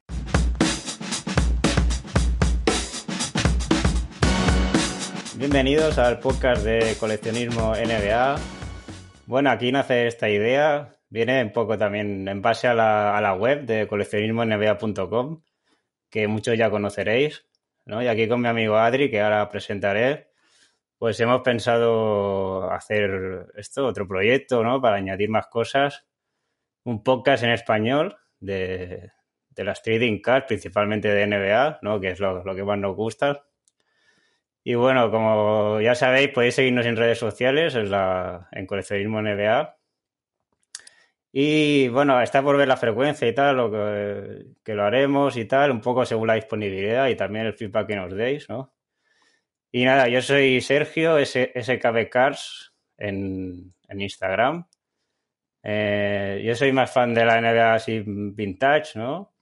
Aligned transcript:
Bienvenidos 5.40 5.98
al 5.98 6.20
podcast 6.20 6.64
de 6.64 6.96
coleccionismo 7.00 7.74
NBA. 7.74 8.40
Bueno, 9.26 9.50
aquí 9.50 9.72
nace 9.72 10.06
esta 10.06 10.30
idea. 10.30 10.94
Viene 11.10 11.44
un 11.44 11.52
poco 11.52 11.78
también 11.78 12.28
en 12.28 12.42
base 12.42 12.68
a 12.68 12.74
la, 12.74 13.18
a 13.18 13.22
la 13.22 13.34
web 13.34 13.66
de 13.66 13.88
coleccionismonba.com, 13.88 15.42
que 16.10 16.28
muchos 16.28 16.58
ya 16.58 16.70
conoceréis. 16.70 17.46
¿no? 17.86 18.04
Y 18.04 18.08
aquí 18.08 18.28
con 18.28 18.42
mi 18.42 18.48
amigo 18.50 18.78
Adri, 18.78 19.10
que 19.10 19.22
ahora 19.22 19.50
presentaré, 19.50 20.28
pues 20.98 21.20
hemos 21.20 21.42
pensado 21.42 22.70
hacer 22.72 23.48
esto, 23.56 23.86
otro 23.86 24.08
proyecto, 24.08 24.64
¿no? 24.64 24.82
Para 24.82 24.98
añadir 24.98 25.30
más 25.30 25.48
cosas. 25.48 26.06
Un 26.84 27.04
podcast 27.04 27.44
en 27.44 27.52
español 27.52 28.18
de, 28.40 29.12
de 29.52 29.64
las 29.64 29.82
trading 29.82 30.20
cards, 30.22 30.48
principalmente 30.48 31.08
de 31.10 31.28
NBA, 31.28 31.80
¿no? 31.82 32.00
Que 32.00 32.10
es 32.10 32.20
lo, 32.20 32.44
lo 32.44 32.56
que 32.56 32.64
más 32.64 32.78
nos 32.78 32.96
gusta. 32.96 33.46
Y 34.64 34.76
bueno, 34.76 35.10
como 35.12 35.80
ya 35.80 35.96
sabéis, 35.96 36.30
podéis 36.30 36.56
seguirnos 36.56 36.86
en 36.86 36.98
redes 36.98 37.20
sociales, 37.20 37.76
en, 37.76 37.90
la, 37.90 38.50
en 38.52 38.66
Coleccionismo 38.66 39.22
NBA. 39.22 39.77
Y 41.40 41.88
bueno, 41.90 42.20
está 42.20 42.42
por 42.42 42.58
ver 42.58 42.68
la 42.68 42.78
frecuencia 42.78 43.28
y 43.28 43.36
tal, 43.36 43.58
lo 43.58 43.70
que, 43.70 44.74
lo 44.74 44.84
haremos 44.84 45.38
y 45.38 45.46
tal, 45.46 45.70
un 45.70 45.82
poco 45.82 46.04
según 46.04 46.26
la 46.26 46.34
disponibilidad 46.34 47.08
y 47.10 47.16
también 47.16 47.46
el 47.46 47.54
feedback 47.54 47.90
que 47.90 47.96
nos 47.96 48.12
deis, 48.12 48.50
¿no? 48.50 48.74
Y 49.72 49.86
nada, 49.86 50.08
yo 50.08 50.20
soy 50.24 50.62
Sergio, 50.62 51.24
SKB 51.24 52.10
Cars 52.10 52.74
en, 52.98 53.72
en 53.88 54.02
Instagram. 54.02 54.66
Eh, 55.62 56.42
yo 56.44 56.56
soy 56.56 56.72
más 56.72 56.92
fan 56.92 57.14
de 57.14 57.24
la 57.24 57.40
NBA 57.40 57.74
así 57.76 58.04
vintage, 58.04 58.98
¿no? 58.98 59.36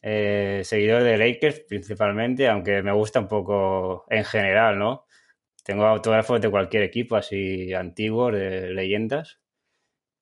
Eh, 0.00 0.62
seguidor 0.64 1.02
de 1.02 1.18
Lakers 1.18 1.60
principalmente, 1.68 2.48
aunque 2.48 2.82
me 2.82 2.92
gusta 2.92 3.20
un 3.20 3.28
poco 3.28 4.06
en 4.08 4.24
general, 4.24 4.78
¿no? 4.78 5.04
Tengo 5.64 5.84
autógrafos 5.84 6.40
de 6.40 6.50
cualquier 6.50 6.84
equipo 6.84 7.16
así 7.16 7.74
antiguos, 7.74 8.32
de 8.32 8.70
leyendas. 8.70 9.39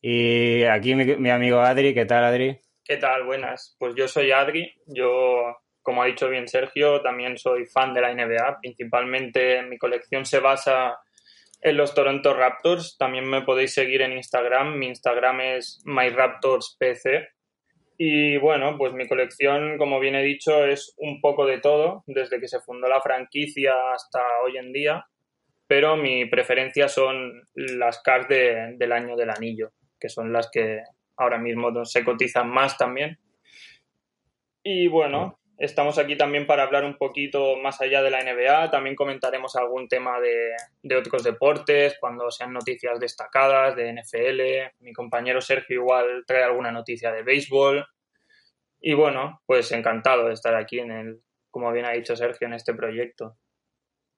Y 0.00 0.64
aquí 0.64 0.94
mi, 0.94 1.04
mi, 1.16 1.30
amigo 1.30 1.60
Adri, 1.60 1.92
¿qué 1.94 2.04
tal 2.04 2.24
Adri? 2.24 2.60
¿Qué 2.84 2.96
tal? 2.96 3.24
Buenas. 3.24 3.76
Pues 3.78 3.94
yo 3.96 4.06
soy 4.06 4.30
Adri, 4.30 4.72
yo, 4.86 5.56
como 5.82 6.02
ha 6.02 6.06
dicho 6.06 6.28
bien 6.28 6.46
Sergio, 6.46 7.02
también 7.02 7.36
soy 7.36 7.66
fan 7.66 7.94
de 7.94 8.00
la 8.00 8.14
NBA, 8.14 8.58
principalmente 8.60 9.62
mi 9.62 9.76
colección 9.76 10.24
se 10.24 10.38
basa 10.38 10.98
en 11.60 11.76
los 11.76 11.94
Toronto 11.94 12.34
Raptors, 12.34 12.96
también 12.96 13.28
me 13.28 13.42
podéis 13.42 13.74
seguir 13.74 14.02
en 14.02 14.12
Instagram, 14.12 14.78
mi 14.78 14.86
Instagram 14.86 15.40
es 15.40 15.82
MyRaptorsPC. 15.84 17.28
Y 18.00 18.36
bueno, 18.36 18.78
pues 18.78 18.92
mi 18.92 19.08
colección, 19.08 19.76
como 19.76 19.98
bien 19.98 20.14
he 20.14 20.22
dicho, 20.22 20.64
es 20.64 20.94
un 20.98 21.20
poco 21.20 21.46
de 21.46 21.58
todo, 21.58 22.04
desde 22.06 22.38
que 22.38 22.46
se 22.46 22.60
fundó 22.60 22.86
la 22.88 23.00
franquicia 23.00 23.74
hasta 23.92 24.20
hoy 24.44 24.56
en 24.56 24.72
día, 24.72 25.04
pero 25.66 25.96
mi 25.96 26.26
preferencia 26.26 26.88
son 26.88 27.42
las 27.54 28.00
cards 28.00 28.28
de, 28.28 28.74
del 28.78 28.92
año 28.92 29.16
del 29.16 29.30
anillo, 29.30 29.72
que 29.98 30.08
son 30.08 30.32
las 30.32 30.50
que 30.50 30.82
ahora 31.16 31.38
mismo 31.38 31.84
se 31.84 32.04
cotizan 32.04 32.48
más 32.48 32.78
también. 32.78 33.18
Y 34.62 34.88
bueno, 34.88 35.38
estamos 35.56 35.98
aquí 35.98 36.16
también 36.16 36.46
para 36.46 36.62
hablar 36.62 36.84
un 36.84 36.96
poquito 36.96 37.56
más 37.56 37.80
allá 37.80 38.02
de 38.02 38.10
la 38.10 38.22
NBA, 38.22 38.70
también 38.70 38.94
comentaremos 38.94 39.56
algún 39.56 39.88
tema 39.88 40.20
de, 40.20 40.52
de 40.82 40.96
otros 40.96 41.24
deportes, 41.24 41.96
cuando 42.00 42.30
sean 42.30 42.52
noticias 42.52 42.98
destacadas 43.00 43.74
de 43.76 43.92
NFL, 43.92 44.82
mi 44.84 44.92
compañero 44.92 45.40
Sergio 45.40 45.80
igual 45.80 46.24
trae 46.26 46.44
alguna 46.44 46.70
noticia 46.70 47.12
de 47.12 47.22
béisbol. 47.22 47.86
Y 48.80 48.94
bueno, 48.94 49.42
pues 49.46 49.72
encantado 49.72 50.28
de 50.28 50.34
estar 50.34 50.54
aquí 50.54 50.78
en 50.78 50.92
el, 50.92 51.20
como 51.50 51.72
bien 51.72 51.86
ha 51.86 51.92
dicho 51.92 52.14
Sergio, 52.14 52.46
en 52.46 52.54
este 52.54 52.74
proyecto. 52.74 53.36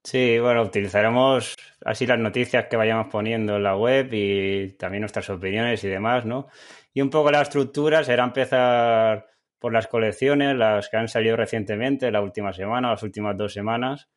Sí, 0.02 0.38
bueno, 0.38 0.62
utilizaremos 0.62 1.56
así 1.84 2.06
las 2.06 2.18
noticias 2.18 2.66
que 2.66 2.76
vayamos 2.76 3.08
poniendo 3.12 3.56
en 3.56 3.62
la 3.62 3.76
web 3.76 4.08
y 4.12 4.72
también 4.72 5.02
nuestras 5.02 5.28
opiniones 5.28 5.84
y 5.84 5.88
demás, 5.88 6.24
¿no? 6.24 6.48
Y 6.94 7.02
un 7.02 7.10
poco 7.10 7.30
la 7.30 7.42
estructura 7.42 8.02
será 8.02 8.24
empezar 8.24 9.26
por 9.58 9.72
las 9.74 9.88
colecciones, 9.88 10.56
las 10.56 10.88
que 10.88 10.96
han 10.96 11.08
salido 11.08 11.36
recientemente, 11.36 12.10
la 12.10 12.22
última 12.22 12.52
semana, 12.52 12.90
las 12.90 13.02
últimas 13.02 13.36
dos 13.36 13.52
semanas, 13.52 14.08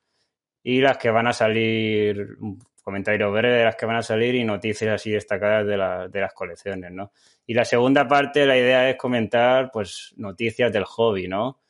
y 0.64 0.80
las 0.82 0.98
que 0.98 1.12
van 1.12 1.28
a 1.28 1.34
salir, 1.34 2.38
un 2.40 2.60
comentario 2.82 3.32
breve 3.32 3.58
de 3.58 3.66
las 3.66 3.76
que 3.76 3.86
van 3.86 3.98
a 3.98 4.04
salir 4.04 4.36
y 4.36 4.46
noticias 4.46 4.96
así 4.96 5.12
destacadas 5.12 5.68
de, 5.68 5.78
la, 5.78 6.08
de 6.08 6.22
las 6.22 6.34
colecciones, 6.34 6.92
¿no? 6.92 7.12
Y 7.46 7.54
la 7.56 7.66
segunda 7.66 8.08
parte, 8.08 8.46
la 8.46 8.58
idea 8.58 8.90
es 8.90 8.96
comentar, 8.98 9.70
pues, 9.72 10.14
noticias 10.18 10.72
del 10.72 10.86
hobby, 10.86 11.28
¿no? 11.28 11.63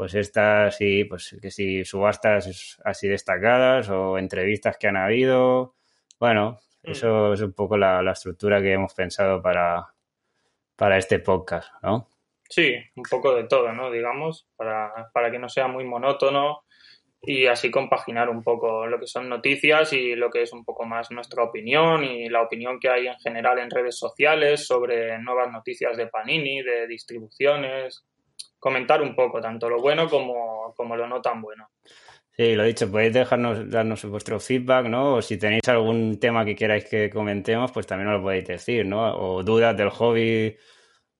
Pues 0.00 0.14
estas, 0.14 0.78
sí, 0.78 1.04
pues, 1.04 1.36
que 1.42 1.50
si 1.50 1.84
subastas 1.84 2.78
así 2.82 3.06
destacadas 3.06 3.90
o 3.90 4.16
entrevistas 4.16 4.78
que 4.78 4.86
han 4.86 4.96
habido. 4.96 5.74
Bueno, 6.18 6.58
mm. 6.84 6.90
eso 6.90 7.34
es 7.34 7.42
un 7.42 7.52
poco 7.52 7.76
la, 7.76 8.00
la 8.00 8.12
estructura 8.12 8.62
que 8.62 8.72
hemos 8.72 8.94
pensado 8.94 9.42
para, 9.42 9.92
para 10.74 10.96
este 10.96 11.18
podcast, 11.18 11.70
¿no? 11.82 12.08
Sí, 12.48 12.76
un 12.96 13.02
poco 13.10 13.34
de 13.34 13.44
todo, 13.44 13.74
¿no? 13.74 13.90
Digamos, 13.90 14.48
para, 14.56 15.10
para 15.12 15.30
que 15.30 15.38
no 15.38 15.50
sea 15.50 15.68
muy 15.68 15.84
monótono 15.84 16.62
y 17.20 17.44
así 17.44 17.70
compaginar 17.70 18.30
un 18.30 18.42
poco 18.42 18.86
lo 18.86 18.98
que 18.98 19.06
son 19.06 19.28
noticias 19.28 19.92
y 19.92 20.14
lo 20.14 20.30
que 20.30 20.40
es 20.40 20.52
un 20.54 20.64
poco 20.64 20.86
más 20.86 21.10
nuestra 21.10 21.44
opinión 21.44 22.04
y 22.04 22.30
la 22.30 22.40
opinión 22.40 22.80
que 22.80 22.88
hay 22.88 23.06
en 23.06 23.18
general 23.18 23.58
en 23.58 23.68
redes 23.68 23.98
sociales 23.98 24.66
sobre 24.66 25.18
nuevas 25.18 25.52
noticias 25.52 25.98
de 25.98 26.06
Panini, 26.06 26.62
de 26.62 26.86
distribuciones, 26.86 28.06
comentar 28.58 29.02
un 29.02 29.14
poco 29.14 29.40
tanto 29.40 29.68
lo 29.68 29.80
bueno 29.80 30.08
como, 30.08 30.74
como 30.76 30.96
lo 30.96 31.06
no 31.06 31.20
tan 31.20 31.40
bueno. 31.40 31.70
Sí, 32.32 32.54
lo 32.54 32.64
dicho, 32.64 32.90
podéis 32.90 33.12
dejarnos, 33.12 33.68
darnos 33.70 34.04
vuestro 34.04 34.40
feedback, 34.40 34.86
¿no? 34.86 35.16
O 35.16 35.22
si 35.22 35.38
tenéis 35.38 35.68
algún 35.68 36.18
tema 36.18 36.44
que 36.44 36.54
queráis 36.54 36.84
que 36.84 37.10
comentemos, 37.10 37.70
pues 37.72 37.86
también 37.86 38.08
nos 38.08 38.18
lo 38.18 38.24
podéis 38.24 38.46
decir, 38.46 38.86
¿no? 38.86 39.14
O 39.14 39.42
dudas 39.42 39.76
del 39.76 39.90
hobby, 39.90 40.56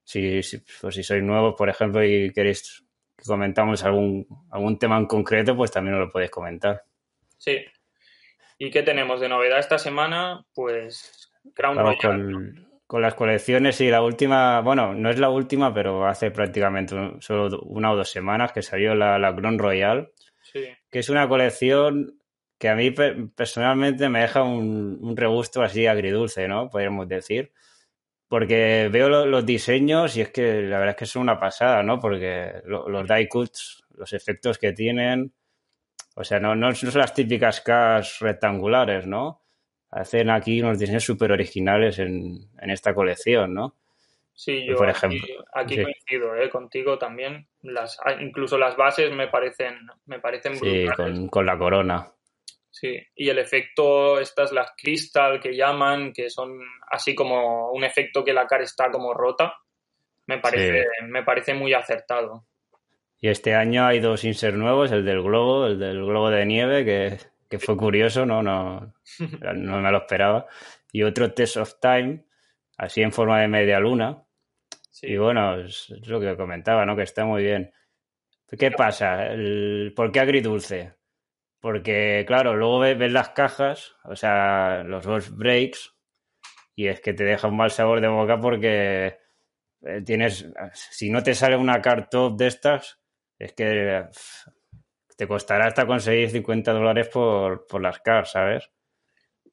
si, 0.03 0.43
si, 0.43 0.63
pues 0.81 0.95
si 0.95 1.03
sois 1.03 1.23
nuevos, 1.23 1.55
por 1.59 1.69
ejemplo, 1.69 2.03
y 2.05 2.33
queréis 2.33 2.85
que 3.17 3.25
comentamos 3.25 3.85
algún, 3.85 4.27
algún 4.51 4.79
tema 4.79 4.97
en 4.97 5.07
concreto, 5.07 5.55
pues 5.57 5.71
también 5.71 5.97
nos 5.97 6.07
lo 6.07 6.13
podéis 6.13 6.31
comentar. 6.31 6.85
Sí. 7.37 7.59
¿Y 8.57 8.71
qué 8.71 8.83
tenemos 8.83 9.21
de 9.21 9.29
novedad 9.29 9.59
esta 9.59 9.79
semana? 9.79 10.47
Pues 10.55 11.31
Crown 11.55 11.77
Royal. 11.77 11.99
Con, 12.01 12.70
con, 12.91 13.03
las 13.03 13.15
colecciones 13.15 13.81
y 13.81 13.89
la 13.89 14.03
última, 14.03 14.61
bueno, 14.61 14.95
no 14.95 15.11
es 15.11 15.19
la 15.19 15.31
última, 15.31 15.73
pero 15.73 16.07
hace 16.07 16.31
prácticamente 16.31 16.95
solo 17.21 17.61
una 17.63 17.93
o 17.93 17.97
dos 17.97 18.11
semanas 18.11 18.53
que 18.53 18.63
salió 18.63 18.95
la, 18.95 19.19
la 19.19 19.35
Crown 19.35 19.59
Royal, 19.59 20.11
sí. 20.43 20.65
que 20.91 20.99
es 20.99 21.09
una 21.09 21.29
colección 21.29 22.19
que 22.59 22.69
a 22.69 22.75
mí 22.75 22.91
personalmente 22.91 24.09
me 24.09 24.21
deja 24.21 24.43
un, 24.43 24.99
un 25.01 25.17
regusto 25.17 25.63
así 25.63 25.87
agridulce, 25.87 26.47
¿no? 26.49 26.69
Podríamos 26.69 27.09
decir 27.09 27.53
porque 28.31 28.89
veo 28.93 29.09
lo, 29.09 29.27
los 29.27 29.45
diseños 29.45 30.17
y 30.17 30.21
es 30.21 30.31
que 30.31 30.63
la 30.63 30.79
verdad 30.79 30.91
es 30.91 30.97
que 30.99 31.07
son 31.07 31.23
una 31.23 31.41
pasada, 31.41 31.83
¿no? 31.83 31.99
Porque 31.99 32.63
lo, 32.65 32.89
los 32.89 33.09
die 33.09 33.29
cuts, 33.29 33.83
los 33.97 34.13
efectos 34.13 34.57
que 34.57 34.73
tienen, 34.73 35.35
o 36.15 36.23
sea, 36.23 36.39
no, 36.39 36.55
no, 36.55 36.69
no 36.69 36.75
son 36.77 36.97
las 36.97 37.13
típicas 37.13 37.61
cars 37.61 38.21
rectangulares, 38.21 39.05
¿no? 39.05 39.43
Hacen 39.91 40.31
aquí 40.31 40.61
unos 40.61 40.79
diseños 40.79 41.05
súper 41.05 41.33
originales 41.33 41.99
en, 41.99 42.49
en, 42.61 42.71
esta 42.71 42.95
colección, 42.95 43.55
¿no? 43.55 43.75
Sí, 44.33 44.65
yo 44.67 44.77
por 44.77 44.89
ejemplo, 44.89 45.19
aquí, 45.53 45.75
aquí 45.75 45.75
sí. 45.77 45.83
coincido 45.83 46.37
¿eh? 46.37 46.49
contigo 46.49 46.97
también. 46.97 47.49
Las, 47.63 47.99
incluso 48.21 48.57
las 48.57 48.77
bases 48.77 49.13
me 49.13 49.29
parecen, 49.29 49.77
me 50.07 50.21
parecen 50.21 50.53
brutales. 50.53 50.91
Sí, 50.91 50.97
con, 50.97 51.29
con 51.29 51.47
la 51.47 51.59
corona. 51.59 52.13
Sí, 52.71 52.97
y 53.17 53.29
el 53.29 53.39
efecto, 53.39 54.21
estas 54.21 54.53
las 54.53 54.73
crystal 54.77 55.41
que 55.41 55.57
llaman, 55.57 56.13
que 56.13 56.31
son 56.31 56.61
así 56.89 57.15
como 57.15 57.73
un 57.73 57.83
efecto 57.83 58.25
que 58.25 58.33
la 58.33 58.47
cara 58.47 58.63
está 58.63 58.91
como 58.91 59.13
rota, 59.13 59.55
me 60.27 60.39
parece, 60.39 60.85
sí. 60.85 61.07
me 61.07 61.25
parece 61.25 61.53
muy 61.53 61.75
acertado. 61.75 62.47
Y 63.21 63.29
este 63.29 63.55
año 63.55 63.85
hay 63.85 64.01
dos 64.01 64.25
insert 64.25 64.57
nuevos, 64.57 64.93
el 64.93 65.05
del 65.05 65.21
globo, 65.21 65.67
el 65.67 65.79
del 65.79 66.05
globo 66.05 66.31
de 66.31 66.47
nieve, 66.47 66.85
que, 66.85 67.19
que 67.51 67.59
fue 67.59 67.77
curioso, 67.77 68.25
¿no? 68.25 68.43
No, 68.43 68.95
no 69.19 69.81
me 69.81 69.91
lo 69.91 69.99
esperaba. 69.99 70.47
Y 70.93 71.03
otro 71.03 71.33
Test 71.33 71.57
of 71.57 71.81
Time, 71.81 72.25
así 72.79 73.03
en 73.03 73.13
forma 73.13 73.41
de 73.41 73.49
media 73.49 73.81
luna. 73.81 74.23
Sí. 74.91 75.09
Y 75.09 75.17
bueno, 75.19 75.61
es, 75.61 75.91
es, 75.91 76.07
lo 76.09 76.21
que 76.21 76.37
comentaba, 76.37 76.87
¿no? 76.87 76.97
Que 76.97 77.03
está 77.03 77.25
muy 77.25 77.43
bien. 77.43 77.73
¿Qué 78.59 78.71
pasa? 78.71 79.27
El, 79.27 79.93
¿Por 79.95 80.13
qué 80.13 80.21
agridulce? 80.21 80.95
Porque, 81.61 82.25
claro, 82.27 82.57
luego 82.57 82.81
ves, 82.81 82.97
ves, 82.97 83.13
las 83.13 83.31
cajas, 83.31 83.97
o 84.05 84.17
sea, 84.17 84.83
los 84.85 85.05
dos 85.05 85.37
breaks, 85.37 85.95
y 86.75 86.87
es 86.87 87.01
que 87.01 87.13
te 87.13 87.25
deja 87.25 87.49
un 87.49 87.57
mal 87.57 87.71
sabor 87.71 88.01
de 88.01 88.09
boca 88.09 88.41
porque 88.41 89.19
eh, 89.83 90.03
tienes, 90.05 90.51
si 90.73 91.11
no 91.11 91.23
te 91.23 91.35
sale 91.35 91.57
una 91.57 91.83
car 91.83 92.09
top 92.09 92.39
de 92.39 92.47
estas, 92.47 92.99
es 93.39 93.53
que 93.53 94.05
te 95.21 95.29
costará 95.29 95.67
hasta 95.67 95.87
conseguir 95.87 96.31
50 96.31 96.73
dólares 96.73 97.09
por, 97.09 97.67
por 97.67 97.83
las 97.83 98.01
cars, 98.01 98.31
¿sabes? 98.31 98.71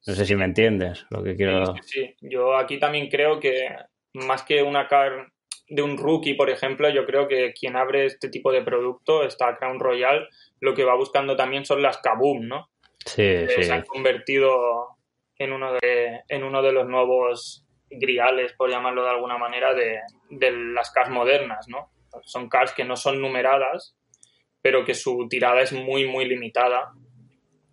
No 0.06 0.14
sé 0.14 0.24
si 0.24 0.34
me 0.34 0.46
entiendes 0.46 1.04
lo 1.10 1.22
que 1.22 1.36
quiero. 1.36 1.74
Sí, 1.82 1.82
sí, 1.84 2.16
Yo 2.22 2.56
aquí 2.56 2.78
también 2.78 3.10
creo 3.10 3.38
que 3.38 3.68
más 4.14 4.44
que 4.44 4.62
una 4.62 4.88
car 4.88 5.30
de 5.68 5.82
un 5.82 5.98
rookie, 5.98 6.32
por 6.32 6.48
ejemplo, 6.48 6.88
yo 6.88 7.04
creo 7.04 7.28
que 7.28 7.52
quien 7.52 7.76
abre 7.76 8.06
este 8.06 8.30
tipo 8.30 8.50
de 8.50 8.62
producto, 8.62 9.22
esta 9.24 9.58
Crown 9.58 9.78
Royal, 9.78 10.26
lo 10.60 10.72
que 10.72 10.84
va 10.84 10.96
buscando 10.96 11.36
también 11.36 11.66
son 11.66 11.82
las 11.82 11.98
Kaboom, 11.98 12.48
¿no? 12.48 12.70
Sí, 13.04 13.46
sí. 13.48 13.64
Se 13.64 13.70
han 13.74 13.82
convertido 13.82 14.96
en 15.36 15.52
uno 15.52 15.74
de, 15.74 16.22
en 16.28 16.44
uno 16.44 16.62
de 16.62 16.72
los 16.72 16.88
nuevos 16.88 17.66
griales, 17.90 18.54
por 18.54 18.70
llamarlo 18.70 19.02
de 19.04 19.10
alguna 19.10 19.36
manera, 19.36 19.74
de, 19.74 20.00
de 20.30 20.50
las 20.50 20.90
cars 20.92 21.10
modernas, 21.10 21.68
¿no? 21.68 21.90
Son 22.22 22.48
cars 22.48 22.72
que 22.72 22.86
no 22.86 22.96
son 22.96 23.20
numeradas, 23.20 23.97
pero 24.62 24.84
que 24.84 24.94
su 24.94 25.26
tirada 25.28 25.60
es 25.62 25.72
muy, 25.72 26.06
muy 26.06 26.26
limitada. 26.26 26.92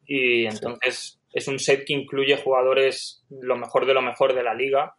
Y 0.06 0.46
entonces 0.46 1.20
es 1.34 1.48
un 1.48 1.60
set 1.60 1.86
que 1.86 1.94
incluye 1.94 2.38
jugadores 2.38 3.26
lo 3.30 3.58
mejor 3.58 3.86
de 3.86 3.94
lo 3.94 4.02
mejor 4.02 4.34
de 4.34 4.44
la 4.44 4.54
liga. 4.54 4.96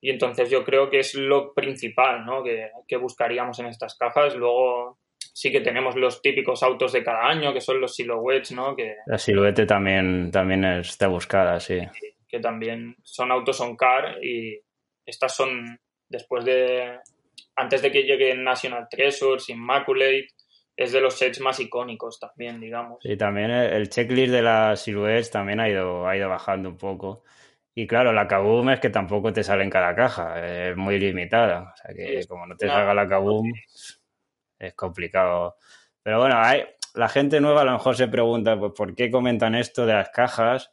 Y 0.00 0.10
entonces 0.10 0.50
yo 0.50 0.64
creo 0.64 0.90
que 0.90 0.98
es 0.98 1.14
lo 1.14 1.54
principal 1.54 2.26
¿no? 2.26 2.42
que, 2.42 2.70
que 2.86 2.96
buscaríamos 2.96 3.58
en 3.58 3.66
estas 3.66 3.96
cajas. 3.96 4.34
Luego 4.34 4.98
sí 5.34 5.50
que 5.50 5.60
tenemos 5.60 5.96
los 5.96 6.22
típicos 6.22 6.62
autos 6.62 6.92
de 6.92 7.02
cada 7.02 7.26
año, 7.26 7.52
que 7.52 7.60
son 7.60 7.80
los 7.80 7.94
silhouettes, 7.94 8.52
¿no? 8.52 8.74
Que, 8.76 8.96
La 9.06 9.18
siluete 9.18 9.66
también, 9.66 10.30
también 10.30 10.64
está 10.64 11.08
buscada, 11.08 11.58
sí. 11.58 11.80
que 12.28 12.38
también 12.38 12.96
son 13.02 13.32
autos 13.32 13.60
on 13.60 13.76
car 13.76 14.24
y 14.24 14.60
estas 15.04 15.34
son 15.34 15.78
después 16.08 16.44
de 16.44 16.98
antes 17.56 17.82
de 17.82 17.90
que 17.90 18.02
lleguen 18.04 18.44
National 18.44 18.88
Treasures, 18.88 19.48
Immaculate, 19.48 20.28
es 20.76 20.92
de 20.92 21.00
los 21.00 21.14
sets 21.14 21.40
más 21.40 21.60
icónicos 21.60 22.18
también, 22.18 22.60
digamos. 22.60 22.98
Y 23.04 23.16
también 23.16 23.50
el 23.50 23.88
checklist 23.88 24.32
de 24.32 24.42
las 24.42 24.80
silhouettes 24.80 25.30
también 25.30 25.60
ha 25.60 25.68
ido, 25.68 26.06
ha 26.06 26.16
ido 26.16 26.28
bajando 26.28 26.68
un 26.68 26.76
poco. 26.76 27.22
Y 27.76 27.86
claro, 27.86 28.12
la 28.12 28.28
Kaboom 28.28 28.70
es 28.70 28.80
que 28.80 28.90
tampoco 28.90 29.32
te 29.32 29.42
sale 29.42 29.64
en 29.64 29.70
cada 29.70 29.94
caja, 29.94 30.68
es 30.68 30.76
muy 30.76 30.98
limitada. 30.98 31.72
O 31.72 31.76
sea 31.76 31.94
que 31.94 32.22
Sí, 32.22 32.28
como 32.28 32.46
no 32.46 32.56
te 32.56 32.66
claro. 32.66 32.80
salga 32.80 32.94
la 32.94 33.08
Kaboom, 33.08 33.52
es 34.58 34.74
complicado. 34.74 35.56
Pero 36.02 36.20
bueno, 36.20 36.36
hay, 36.38 36.64
la 36.94 37.08
gente 37.08 37.40
nueva 37.40 37.62
a 37.62 37.64
lo 37.64 37.72
mejor 37.72 37.96
se 37.96 38.08
pregunta, 38.08 38.58
pues, 38.58 38.72
¿por 38.76 38.94
qué 38.94 39.10
comentan 39.10 39.54
esto 39.54 39.86
de 39.86 39.94
las 39.94 40.10
cajas? 40.10 40.72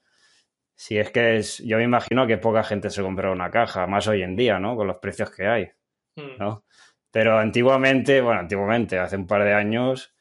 Si 0.75 0.97
es 0.97 1.12
que 1.12 1.38
es, 1.38 1.59
yo 1.59 1.77
me 1.77 1.83
imagino 1.83 2.27
que 2.27 2.38
poca 2.38 2.63
gente 2.63 2.89
se 2.89 3.01
compra 3.01 3.31
una 3.31 3.50
caja, 3.51 3.88
más 3.88 4.07
hoy 4.07 4.24
en 4.24 4.36
día, 4.36 4.59
¿no? 4.59 4.75
Con 4.75 4.88
los 4.88 4.97
precios 4.97 5.31
que 5.31 5.47
hay. 5.47 5.71
Hmm. 6.15 6.38
Pero 7.11 7.37
antiguamente, 7.37 8.21
bueno, 8.21 8.39
antiguamente, 8.39 8.97
hace 8.97 9.17
un 9.17 9.27
par 9.27 9.43
de 9.43 9.53
años, 9.53 10.13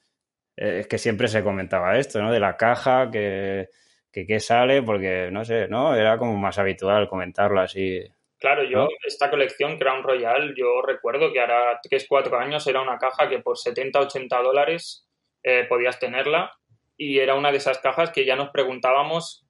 eh, 0.57 0.81
es 0.81 0.87
que 0.89 0.99
siempre 0.99 1.29
se 1.29 1.43
comentaba 1.43 1.99
esto, 1.99 2.21
¿no? 2.21 2.33
De 2.33 2.41
la 2.41 2.57
caja, 2.57 3.11
que, 3.11 3.69
que 4.13 4.27
qué 4.27 4.41
sale, 4.41 4.83
porque 4.83 5.31
no 5.31 5.45
sé, 5.45 5.69
¿no? 5.69 5.95
Era 5.95 6.19
como 6.19 6.37
más 6.37 6.59
habitual 6.59 7.09
comentarlo 7.09 7.61
así. 7.61 8.03
Claro, 8.39 8.65
yo 8.65 8.85
¿No? 8.85 8.89
esta 9.07 9.31
colección 9.31 9.79
Crown 9.79 10.03
Royal, 10.03 10.55
yo 10.57 10.83
recuerdo 10.83 11.33
que 11.33 11.41
ahora 11.41 11.79
3-4 11.83 12.39
años 12.41 12.67
era 12.67 12.81
una 12.81 12.99
caja 12.99 13.29
que 13.29 13.39
por 13.41 13.57
70-80 13.57 14.43
dólares 14.43 15.07
eh, 15.43 15.67
podías 15.69 15.99
tenerla 15.99 16.51
y 16.97 17.19
era 17.19 17.35
una 17.35 17.51
de 17.51 17.59
esas 17.59 17.79
cajas 17.79 18.11
que 18.11 18.25
ya 18.25 18.37
nos 18.37 18.51
preguntábamos 18.51 19.47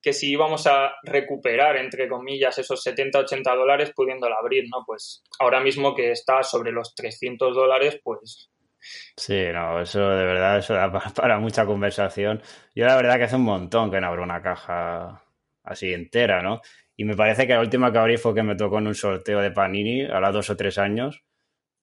que 0.00 0.12
si 0.12 0.30
íbamos 0.30 0.66
a 0.66 0.92
recuperar, 1.02 1.76
entre 1.76 2.08
comillas, 2.08 2.58
esos 2.58 2.82
70-80 2.82 3.54
dólares 3.54 3.92
pudiéndola 3.94 4.36
abrir, 4.40 4.64
¿no? 4.70 4.84
Pues 4.86 5.22
ahora 5.38 5.60
mismo 5.60 5.94
que 5.94 6.10
está 6.12 6.42
sobre 6.42 6.72
los 6.72 6.94
300 6.94 7.54
dólares, 7.54 8.00
pues 8.02 8.50
Sí, 9.16 9.44
no, 9.52 9.80
eso 9.80 10.00
de 10.10 10.24
verdad, 10.24 10.58
eso 10.58 10.74
da 10.74 10.90
pa- 10.90 11.12
para, 11.14 11.38
mucha 11.38 11.64
conversación. 11.66 12.42
Yo 12.74 12.86
la 12.86 12.96
verdad 12.96 13.16
que 13.16 13.24
hace 13.24 13.36
un 13.36 13.44
montón 13.44 13.90
que 13.90 14.00
no 14.00 14.08
abro 14.08 14.22
una 14.24 14.42
caja 14.42 15.22
así 15.62 15.92
entera, 15.92 16.42
¿no? 16.42 16.60
Y 16.96 17.04
me 17.04 17.14
parece 17.16 17.46
que 17.46 17.52
la 17.54 17.60
última 17.60 17.92
que 17.92 17.98
abrí 17.98 18.16
fue 18.16 18.34
que 18.34 18.42
me 18.42 18.56
tocó 18.56 18.78
en 18.78 18.88
un 18.88 18.94
sorteo 18.94 19.40
de 19.40 19.50
Panini, 19.52 20.04
a 20.04 20.18
los 20.20 20.32
dos 20.32 20.50
o 20.50 20.56
tres 20.56 20.78
años, 20.78 21.22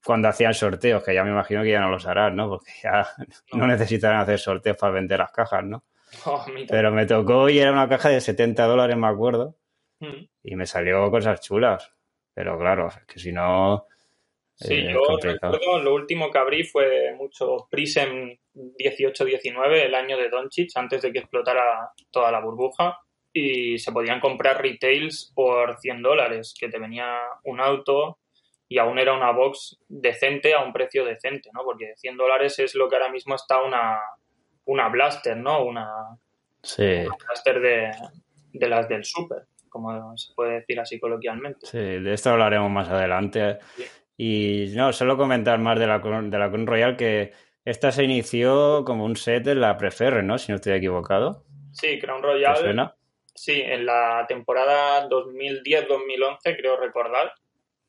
cuando 0.03 0.27
hacían 0.27 0.53
sorteos, 0.53 1.03
que 1.03 1.13
ya 1.13 1.23
me 1.23 1.31
imagino 1.31 1.63
que 1.63 1.71
ya 1.71 1.79
no 1.81 1.89
los 1.89 2.05
harán, 2.05 2.35
¿no? 2.35 2.49
Porque 2.49 2.71
ya 2.83 3.07
no 3.53 3.67
necesitarán 3.67 4.21
hacer 4.21 4.39
sorteos 4.39 4.77
para 4.77 4.93
vender 4.93 5.19
las 5.19 5.31
cajas, 5.31 5.63
¿no? 5.63 5.85
oh. 6.25 6.45
Pero 6.67 6.91
me 6.91 7.05
tocó 7.05 7.49
y 7.49 7.59
era 7.59 7.71
una 7.71 7.89
caja 7.89 8.09
de 8.09 8.21
70 8.21 8.65
dólares, 8.65 8.97
me 8.97 9.07
acuerdo, 9.07 9.55
Mm. 9.99 10.25
y 10.43 10.55
me 10.55 10.65
salió 10.65 11.09
cosas 11.11 11.41
chulas. 11.41 11.93
Pero 12.33 12.57
claro, 12.57 12.87
es 12.87 13.05
que 13.05 13.19
si 13.19 13.31
no... 13.31 13.85
Sí, 14.55 14.75
eh, 14.75 14.91
yo 14.93 15.17
recuerdo 15.21 15.79
lo 15.79 15.93
último 15.93 16.31
que 16.31 16.37
abrí 16.37 16.63
fue 16.63 17.13
mucho 17.15 17.67
Prism 17.69 18.37
18-19, 18.53 19.85
el 19.85 19.95
año 19.95 20.17
de 20.17 20.29
Doncic, 20.29 20.71
antes 20.75 21.01
de 21.01 21.13
que 21.13 21.19
explotara 21.19 21.91
toda 22.11 22.31
la 22.31 22.41
burbuja. 22.41 22.99
Y 23.31 23.77
se 23.77 23.91
podían 23.91 24.19
comprar 24.19 24.61
retails 24.61 25.31
por 25.35 25.77
100 25.79 26.01
dólares, 26.01 26.55
que 26.59 26.67
te 26.67 26.79
venía 26.79 27.19
un 27.43 27.59
auto 27.59 28.19
y 28.67 28.79
aún 28.79 28.99
era 28.99 29.13
una 29.13 29.31
box 29.31 29.79
decente 29.87 30.53
a 30.53 30.63
un 30.63 30.73
precio 30.73 31.05
decente, 31.05 31.49
¿no? 31.53 31.63
Porque 31.63 31.93
100 31.95 32.17
dólares 32.17 32.59
es 32.59 32.75
lo 32.75 32.89
que 32.89 32.95
ahora 32.95 33.11
mismo 33.11 33.35
está 33.35 33.61
una, 33.61 33.99
una 34.69 34.87
blaster, 34.89 35.35
¿no? 35.37 35.63
Una, 35.65 35.87
Sí. 36.61 36.83
una 36.83 37.15
blaster 37.25 37.59
de, 37.59 37.91
de 38.53 38.69
las 38.69 38.87
del 38.89 39.03
super, 39.05 39.45
como 39.69 40.17
se 40.17 40.33
puede 40.33 40.59
decir 40.59 40.79
así 40.79 40.99
coloquialmente. 40.99 41.65
Sí, 41.65 41.77
de 41.77 42.13
esto 42.13 42.29
hablaremos 42.31 42.69
más 42.69 42.89
adelante. 42.89 43.59
Sí. 43.75 43.85
Y 44.17 44.73
no, 44.75 44.91
solo 44.91 45.15
comentar 45.17 45.57
más 45.59 45.79
de 45.79 45.87
la, 45.87 45.99
de 45.99 46.37
la 46.37 46.49
Crown 46.49 46.67
Royal 46.67 46.97
que 46.97 47.31
esta 47.63 47.91
se 47.91 48.03
inició 48.03 48.83
como 48.85 49.05
un 49.05 49.15
set 49.15 49.47
en 49.47 49.61
la 49.61 49.77
Preferre, 49.77 50.23
¿no? 50.23 50.37
Si 50.37 50.51
no 50.51 50.57
estoy 50.57 50.73
equivocado. 50.73 51.45
Sí, 51.71 51.99
Crown 51.99 52.21
¿Te 52.21 52.27
Royal 52.27 52.57
suena? 52.57 52.95
Sí, 53.33 53.61
en 53.61 53.85
la 53.85 54.25
temporada 54.27 55.07
2010-2011, 55.07 56.57
creo 56.57 56.77
recordar, 56.77 57.31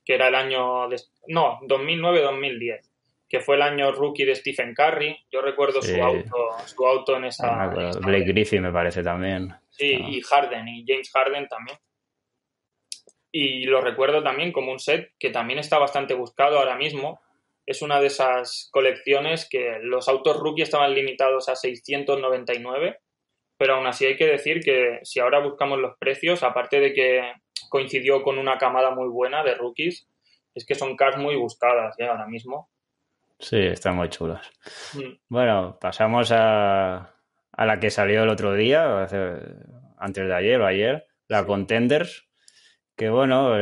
que 0.04 0.14
era 0.14 0.28
el 0.28 0.34
año... 0.36 0.88
De, 0.88 0.96
no, 1.26 1.58
2009-2010, 1.62 2.89
que 3.30 3.40
fue 3.40 3.54
el 3.56 3.62
año 3.62 3.92
rookie 3.92 4.24
de 4.24 4.34
Stephen 4.34 4.74
Curry. 4.74 5.16
Yo 5.30 5.40
recuerdo 5.40 5.80
Sí. 5.80 5.94
su 5.94 6.02
auto 6.02 6.36
su 6.66 6.86
auto 6.86 7.16
en 7.16 7.24
esa... 7.26 7.64
en 7.72 7.80
esa- 7.88 8.00
Blake 8.00 8.24
Griffin 8.24 8.60
me 8.62 8.72
parece 8.72 9.02
también. 9.02 9.54
Sí, 9.70 9.94
Ah. 9.94 10.06
y 10.10 10.20
Harden, 10.20 10.68
y 10.68 10.84
James 10.86 11.10
Harden 11.12 11.46
también. 11.48 11.78
Y 13.32 13.64
lo 13.66 13.80
recuerdo 13.80 14.22
también 14.22 14.50
como 14.52 14.72
un 14.72 14.80
set 14.80 15.12
que 15.18 15.30
también 15.30 15.58
está 15.60 15.78
bastante 15.78 16.14
buscado 16.14 16.58
ahora 16.58 16.76
mismo. 16.76 17.20
Es 17.66 17.82
una 17.82 18.00
de 18.00 18.08
esas 18.08 18.68
colecciones 18.72 19.48
que 19.48 19.78
los 19.82 20.08
autos 20.08 20.38
rookie 20.40 20.62
estaban 20.62 20.92
limitados 20.92 21.49
a 21.49 21.54
699, 21.54 22.99
pero 23.56 23.75
aún 23.76 23.87
así 23.87 24.06
hay 24.06 24.16
que 24.16 24.26
decir 24.26 24.60
que 24.64 24.99
si 25.04 25.20
ahora 25.20 25.38
buscamos 25.38 25.78
los 25.78 25.96
precios, 25.99 26.42
aparte 26.42 26.80
de 26.80 26.92
que 26.92 27.32
coincidió 27.68 28.22
con 28.25 28.38
una 28.38 28.58
camada 28.58 28.90
muy 28.90 29.08
buena 29.08 29.44
de 29.44 29.54
rookies, 29.54 30.08
es 30.52 30.66
que 30.66 30.75
son 30.75 30.96
cars 30.96 31.16
muy 31.16 31.37
buscadas 31.37 31.94
¿eh? 32.00 32.06
ahora 32.06 32.26
mismo. 32.26 32.68
Sí, 33.40 33.59
están 33.59 33.97
muy 33.97 34.09
chulas. 34.09 34.49
Mm. 34.94 35.12
Bueno, 35.28 35.78
pasamos 35.80 36.30
a, 36.32 37.14
a 37.52 37.66
la 37.66 37.80
que 37.80 37.90
salió 37.90 38.23
el 38.23 38.28
otro 38.28 38.54
día, 38.54 39.02
hace- 39.02 39.38
antes 39.99 40.26
de 40.26 40.35
ayer 40.35 40.61
o 40.61 40.66
ayer, 40.66 41.06
la 41.28 41.44
Contenders, 41.47 42.28
que 42.97 43.09
bueno, 43.09 43.54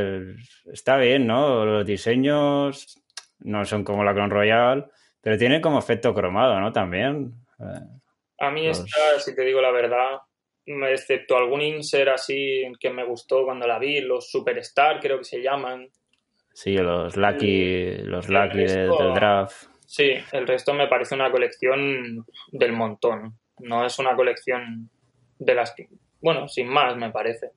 está 0.73 0.97
bien, 0.97 1.27
¿no? 1.27 1.65
Los 1.65 1.87
diseños 1.87 3.01
no 3.41 3.65
son 3.65 3.85
como 3.85 4.03
la 4.05 4.13
Crown 4.15 4.31
Royal, 4.31 4.91
pero 5.21 5.39
tienen 5.39 5.61
como 5.61 5.79
efecto 5.79 6.13
cromado, 6.15 6.59
¿no? 6.61 6.73
También. 6.73 7.33
Eh, 7.61 7.81
A 8.41 8.51
mí 8.51 8.67
Los- 8.67 8.81
esta, 8.81 9.21
si 9.21 9.35
te 9.35 9.43
digo 9.43 9.61
la 9.61 9.71
verdad, 9.71 10.19
excepto 10.67 11.37
algún 11.37 11.61
insert 11.63 12.09
así 12.11 12.63
que 12.81 12.91
me 12.91 13.05
gustó 13.05 13.45
cuando 13.45 13.67
la 13.67 13.79
vi, 13.79 14.01
los 14.01 14.31
Superstar 14.31 15.01
creo 15.01 15.19
que 15.19 15.25
se 15.25 15.41
llaman. 15.43 15.89
Sí, 16.61 16.77
los 16.77 17.17
Lucky, 17.17 17.99
los 18.03 18.27
el 18.29 18.35
Lucky 18.35 18.59
resto- 18.67 18.99
del 19.05 19.15
draft. 19.15 19.67
Sí, 19.87 20.11
el 20.33 20.45
resto 20.45 20.75
me 20.75 20.89
parece 20.89 21.15
una 21.15 21.31
colección 21.31 22.27
del 22.51 22.73
montón. 22.73 23.39
No 23.61 23.87
es 23.87 23.97
una 24.01 24.17
colección 24.17 24.91
de 25.39 25.55
las 25.55 25.73
que... 25.73 25.87
Bueno, 26.21 26.49
sin 26.49 26.67
más, 26.67 26.97
me 26.97 27.11
parece. 27.13 27.53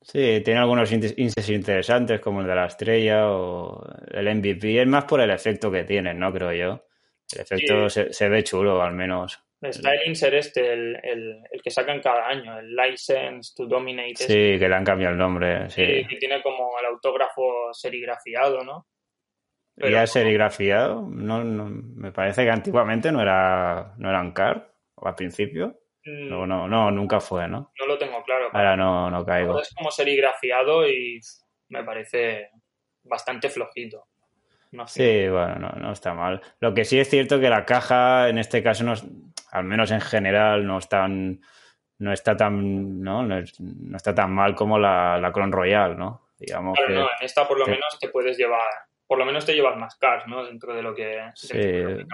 Sí, 0.00 0.40
tiene 0.42 0.58
algunos 0.60 0.90
índices 0.90 1.18
índices 1.18 1.50
interesantes 1.50 2.18
como 2.18 2.40
el 2.40 2.46
de 2.46 2.54
la 2.54 2.64
estrella 2.64 3.28
o 3.30 3.84
el 4.10 4.34
MVP. 4.34 4.80
Es 4.80 4.88
más 4.88 5.04
por 5.04 5.20
el 5.20 5.28
efecto 5.30 5.70
que 5.70 5.84
tienen, 5.84 6.18
¿no? 6.18 6.32
Creo 6.32 6.52
yo. 6.54 6.86
El 7.34 7.40
efecto 7.42 7.90
se, 7.90 8.10
se 8.10 8.28
ve 8.30 8.42
chulo, 8.42 8.80
al 8.82 8.94
menos. 8.94 9.38
Está 9.60 9.92
el 9.94 10.08
insert 10.08 10.34
este, 10.34 10.72
el, 10.72 10.96
el- 11.02 11.42
el 11.50 11.62
que 11.62 11.70
sacan 11.70 12.00
cada 12.00 12.26
año, 12.26 12.58
el 12.58 12.74
License 12.74 13.52
to 13.54 13.66
Dominate. 13.66 14.12
este, 14.12 14.24
Sí, 14.26 14.58
que 14.58 14.68
le 14.68 14.74
han 14.74 14.84
cambiado 14.84 15.12
el 15.12 15.18
nombre. 15.18 15.68
Sí. 15.68 15.84
que- 15.84 16.06
que 16.08 16.16
tiene 16.16 16.42
como 16.42 16.70
el 16.80 16.86
autógrafo 16.86 17.72
serigrafiado, 17.72 18.64
¿no? 18.64 18.86
¿Y 19.76 19.82
Pero- 19.82 19.92
ya 19.92 20.06
serigrafiado? 20.06 21.06
No, 21.10 21.44
no, 21.44 21.66
me 21.66 22.10
parece 22.12 22.44
que 22.44 22.50
antiguamente 22.50 23.12
no 23.12 23.20
era, 23.20 23.94
no 23.98 24.08
eran 24.08 24.32
car, 24.32 24.72
o 24.94 25.06
al 25.06 25.14
principio. 25.14 25.76
Mm, 26.06 26.28
No, 26.30 26.46
no, 26.46 26.66
no, 26.66 26.90
nunca 26.90 27.20
fue, 27.20 27.46
¿no? 27.46 27.70
no 27.78 27.86
lo 27.86 27.98
tengo 27.98 28.22
claro. 28.24 28.48
Ahora 28.52 28.74
no, 28.76 29.10
no 29.10 29.24
caigo. 29.26 29.60
Es 29.60 29.74
como 29.74 29.90
serigrafiado 29.90 30.88
y 30.88 31.20
me 31.68 31.84
parece 31.84 32.48
bastante 33.04 33.50
flojito. 33.50 34.06
Sí, 34.86 35.26
bueno, 35.28 35.56
no, 35.56 35.68
no, 35.80 35.92
está 35.92 36.14
mal. 36.14 36.40
Lo 36.60 36.72
que 36.72 36.84
sí 36.84 36.98
es 36.98 37.10
cierto 37.10 37.40
que 37.40 37.48
la 37.50 37.64
caja, 37.64 38.28
en 38.28 38.38
este 38.38 38.62
caso, 38.62 38.84
no, 38.84 38.94
al 39.52 39.64
menos 39.64 39.90
en 39.90 40.00
general, 40.00 40.66
no 40.66 40.78
están 40.78 41.40
no 41.98 42.12
está 42.12 42.36
tan 42.36 43.02
no, 43.02 43.22
no, 43.22 43.38
está 43.96 44.14
tan 44.14 44.32
mal 44.32 44.54
como 44.54 44.78
la, 44.78 45.18
la 45.18 45.32
Cron 45.32 45.52
Royal, 45.52 45.98
¿no? 45.98 46.28
Digamos 46.38 46.78
que 46.86 46.94
no, 46.94 47.02
en 47.02 47.08
esta 47.20 47.46
por 47.46 47.58
lo 47.58 47.66
menos 47.66 47.98
te 47.98 48.08
puedes 48.08 48.38
llevar 48.38 48.60
por 49.10 49.18
lo 49.18 49.24
menos 49.24 49.44
te 49.44 49.54
llevas 49.54 49.76
más 49.76 49.96
cars, 49.96 50.28
¿no? 50.28 50.44
Dentro 50.44 50.72
de 50.72 50.82
lo 50.82 50.94
que... 50.94 51.18
Sí, 51.34 51.58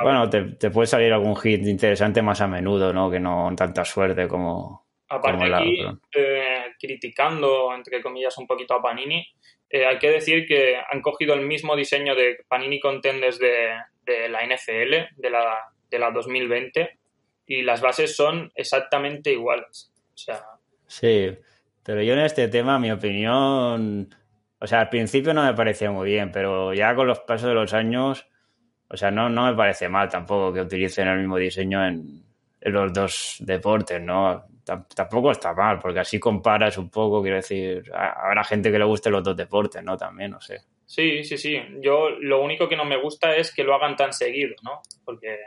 bueno, 0.02 0.31
te, 0.31 0.45
te, 0.55 0.71
puede 0.71 0.87
salir 0.87 1.12
algún 1.12 1.37
hit 1.37 1.61
interesante 1.66 2.23
más 2.23 2.40
a 2.40 2.47
menudo, 2.47 2.90
¿no? 2.90 3.11
Que 3.11 3.21
no 3.21 3.52
tanta 3.55 3.85
suerte 3.85 4.26
como... 4.26 4.87
Aparte 5.07 5.45
aquí, 5.55 5.85
eh, 6.16 6.73
criticando, 6.81 7.75
entre 7.75 8.00
comillas, 8.00 8.38
un 8.38 8.47
poquito 8.47 8.73
a 8.73 8.81
Panini, 8.81 9.31
eh, 9.69 9.85
hay 9.85 9.99
que 9.99 10.11
decir 10.11 10.47
que 10.47 10.78
han 10.90 11.02
cogido 11.02 11.35
el 11.35 11.43
mismo 11.43 11.76
diseño 11.76 12.14
de 12.14 12.38
Panini 12.49 12.81
Contenders 12.81 13.38
de, 13.38 13.75
de 14.07 14.31
la 14.31 14.47
NFL, 14.47 15.21
de 15.21 15.31
la, 15.31 15.71
de 15.90 15.99
la 15.99 16.11
2020, 16.11 16.99
y 17.47 17.62
las 17.62 17.81
bases 17.81 18.17
son 18.17 18.53
exactamente 18.55 19.33
iguales. 19.33 19.93
O 20.15 20.19
sea. 20.19 20.43
Sí, 20.87 21.37
pero 21.83 22.03
yo 22.03 22.15
en 22.15 22.21
este 22.21 22.49
tema, 22.49 22.79
mi 22.79 22.91
opinión. 22.91 24.15
O 24.59 24.67
sea, 24.67 24.81
al 24.81 24.88
principio 24.88 25.35
no 25.35 25.45
me 25.45 25.55
parecía 25.55 25.91
muy 25.91 26.11
bien, 26.11 26.33
pero 26.33 26.73
ya 26.73 26.95
con 26.95 27.07
los 27.07 27.21
pasos 27.21 27.49
de 27.49 27.55
los 27.55 27.75
años, 27.75 28.26
o 28.88 28.97
sea, 28.97 29.11
no, 29.11 29.29
no 29.29 29.47
me 29.47 29.55
parece 29.55 29.88
mal 29.88 30.09
tampoco 30.09 30.53
que 30.53 30.62
utilicen 30.62 31.09
el 31.09 31.19
mismo 31.19 31.37
diseño 31.37 31.87
en, 31.87 32.25
los 32.62 32.93
dos 32.93 33.37
deportes, 33.41 34.00
¿no? 34.00 34.45
tampoco 34.65 35.31
está 35.31 35.55
mal, 35.55 35.79
porque 35.79 36.00
así 36.00 36.19
comparas 36.19 36.76
un 36.79 36.91
poco, 36.91 37.23
quiero 37.23 37.37
decir, 37.37 37.85
habrá 37.95 38.43
gente 38.43 38.73
que 38.73 38.79
le 38.81 38.85
guste 38.85 39.11
los 39.11 39.23
dos 39.23 39.37
deportes, 39.37 39.85
¿no? 39.85 39.97
También, 39.97 40.33
no 40.33 40.41
sé. 40.41 40.62
Sí, 40.85 41.23
sí, 41.23 41.38
sí. 41.38 41.61
Yo 41.81 42.11
lo 42.11 42.43
único 42.43 42.69
que 42.69 42.76
no 42.76 42.85
me 42.85 43.00
gusta 43.00 43.37
es 43.37 43.55
que 43.55 43.62
lo 43.62 43.75
hagan 43.76 43.95
tan 43.95 44.12
seguido, 44.12 44.57
¿no? 44.65 44.83
Porque 45.05 45.38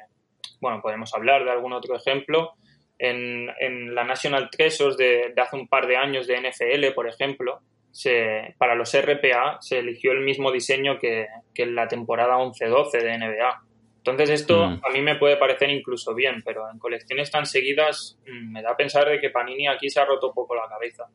bueno, 0.60 0.82
podemos 0.82 1.14
hablar 1.14 1.44
de 1.44 1.52
algún 1.52 1.74
otro 1.74 1.96
ejemplo. 1.96 2.54
En, 2.98 3.50
en 3.60 3.96
la 3.96 4.04
National 4.04 4.50
Treasures 4.50 4.98
de, 4.98 5.32
de, 5.34 5.42
hace 5.42 5.56
un 5.56 5.68
par 5.70 5.88
de 5.88 5.96
años 5.96 6.28
de 6.28 6.38
NFL, 6.38 6.94
por 6.94 7.08
ejemplo, 7.08 7.62
se, 7.92 8.56
para 8.58 8.76
los 8.76 8.94
RPA 8.94 9.58
se 9.62 9.80
eligió 9.80 10.12
el 10.12 10.20
mismo 10.20 10.52
diseño 10.52 11.00
que, 11.00 11.28
que 11.54 11.64
en 11.64 11.76
la 11.76 11.88
temporada 11.88 12.38
11-12 12.38 12.92
de 13.02 13.18
NBA. 13.18 13.64
Entonces 13.98 14.42
esto 14.42 14.68
mm. 14.68 14.82
a 14.84 14.90
mí 14.92 15.02
me 15.02 15.16
puede 15.16 15.38
parecer 15.38 15.70
incluso 15.70 16.14
bien, 16.14 16.42
pero 16.44 16.70
en 16.70 16.80
colecciones 16.80 17.32
tan 17.32 17.46
seguidas 17.46 18.18
mm, 18.26 18.52
me 18.52 18.62
da 18.62 18.72
a 18.72 18.78
pensar 18.78 19.08
de 19.08 19.20
que 19.20 19.30
Panini 19.30 19.68
aquí 19.68 19.90
se 19.90 20.00
ha 20.00 20.06
roto 20.06 20.30
un 20.30 20.34
poco 20.34 20.56
la 20.56 20.68
cabeza. 20.68 21.06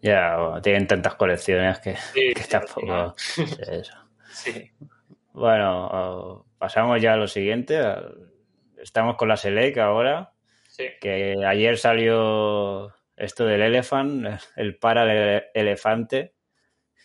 Ya, 0.00 0.36
tienen 0.62 0.86
tantas 0.86 1.16
colecciones 1.16 1.80
que, 1.80 1.94
que 2.14 2.44
tampoco... 2.48 3.14
eso. 3.70 3.94
sí. 4.30 4.70
Bueno, 5.32 6.46
pasamos 6.58 7.00
ya 7.00 7.14
a 7.14 7.16
lo 7.16 7.26
siguiente. 7.26 7.80
Estamos 8.76 9.16
con 9.16 9.28
la 9.28 9.36
Select 9.36 9.78
ahora. 9.78 10.32
Que 11.00 11.34
ayer 11.44 11.76
salió 11.76 12.94
esto 13.16 13.44
del 13.44 13.62
Elephant, 13.62 14.40
el 14.54 14.76
para 14.78 15.40
elefante, 15.52 16.34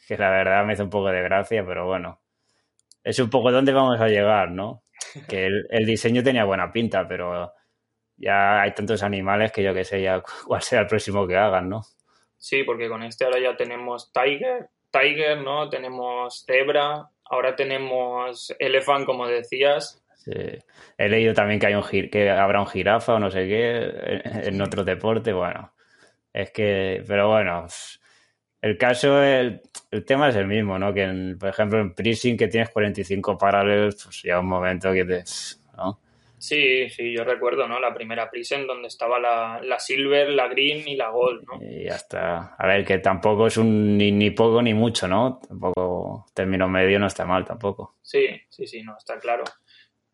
que 0.08 0.16
la 0.16 0.30
verdad 0.30 0.64
me 0.64 0.74
hizo 0.74 0.84
un 0.84 0.92
poco 0.92 1.10
de 1.10 1.24
gracia, 1.24 1.66
pero 1.66 1.88
bueno. 1.88 2.22
Es 3.04 3.18
un 3.20 3.30
poco 3.30 3.52
dónde 3.52 3.74
vamos 3.74 4.00
a 4.00 4.08
llegar, 4.08 4.52
¿no? 4.52 4.84
Que 5.28 5.48
el, 5.48 5.86
diseño 5.86 6.24
tenía 6.24 6.46
buena 6.46 6.72
pinta, 6.72 7.08
pero 7.08 7.52
ya 8.16 8.62
hay 8.62 8.74
tantos 8.74 9.04
animales 9.04 9.52
que 9.52 9.64
yo 9.64 9.74
que 9.74 9.84
sé 9.84 10.02
ya 10.02 10.22
cuál 10.46 10.62
será 10.62 10.84
el 10.84 10.88
próximo 10.88 11.28
que 11.28 11.36
hagan, 11.36 11.70
¿no? 11.70 11.82
Sí, 12.38 12.64
porque 12.64 12.88
con 12.90 13.04
este 13.04 13.26
ahora 13.26 13.40
ya 13.40 13.58
tenemos 13.58 14.12
Tiger, 14.14 14.70
Tiger, 14.92 15.40
¿no? 15.40 15.70
Tenemos 15.70 16.46
Zebra, 16.46 17.10
Ahora 17.34 17.56
tenemos 17.56 18.56
Elephant, 18.60 19.06
como 19.06 19.28
decías. 19.28 20.04
Sí. 20.16 20.32
He 20.98 21.10
leído 21.10 21.34
también 21.34 21.60
que 21.60 21.68
hay 21.68 21.74
un 21.74 21.84
que 21.84 22.30
habrá 22.30 22.62
un 22.62 22.68
jirafa 22.68 23.16
o 23.16 23.20
no 23.20 23.30
sé 23.30 23.48
qué 23.48 24.22
en 24.48 24.62
otro 24.62 24.84
deporte. 24.84 25.34
Bueno, 25.34 25.74
es 26.32 26.52
que, 26.52 27.04
pero 27.08 27.30
bueno, 27.30 27.66
el 28.62 28.78
caso, 28.78 29.22
el, 29.22 29.62
el 29.92 30.06
tema 30.06 30.30
es 30.30 30.36
el 30.36 30.48
mismo, 30.48 30.80
¿no? 30.80 30.94
Que, 30.94 31.36
por 31.40 31.50
ejemplo, 31.50 31.80
en 31.82 31.94
Prising, 31.94 32.38
que 32.38 32.48
tienes 32.48 32.70
45 32.70 33.38
paralelos, 33.38 34.02
pues 34.04 34.22
ya 34.24 34.40
un 34.40 34.48
momento 34.48 34.94
que 34.94 35.04
te. 35.04 35.24
¿no? 35.76 36.00
Sí, 36.44 36.90
sí, 36.90 37.16
yo 37.16 37.24
recuerdo, 37.24 37.70
¿no? 37.70 37.80
La 37.80 37.94
primera 37.94 38.30
Prison 38.30 38.68
donde 38.68 38.90
estaba 38.90 39.18
la, 39.18 39.62
la, 39.64 39.80
Silver, 39.80 40.28
la 40.28 40.50
Green 40.50 40.86
y 40.86 40.98
la 40.98 41.08
Gold, 41.08 41.46
¿no? 41.48 41.58
Y 41.66 41.86
ya 41.86 41.96
está. 41.96 42.56
A 42.60 42.68
ver, 42.68 42.84
que 42.84 42.98
tampoco 42.98 43.48
es 43.48 43.56
un 43.56 43.98
ni, 43.98 44.12
ni 44.12 44.30
poco 44.32 44.62
ni 44.62 44.74
mucho, 44.74 45.08
¿no? 45.08 45.40
Tampoco 45.48 46.26
término 46.34 46.68
medio 46.68 47.00
no 47.00 47.08
está 47.08 47.24
mal 47.24 47.46
tampoco. 47.46 47.96
Sí, 48.02 48.28
sí, 48.50 48.68
sí, 48.68 48.84
no, 48.84 48.98
está 48.98 49.18
claro. 49.22 49.46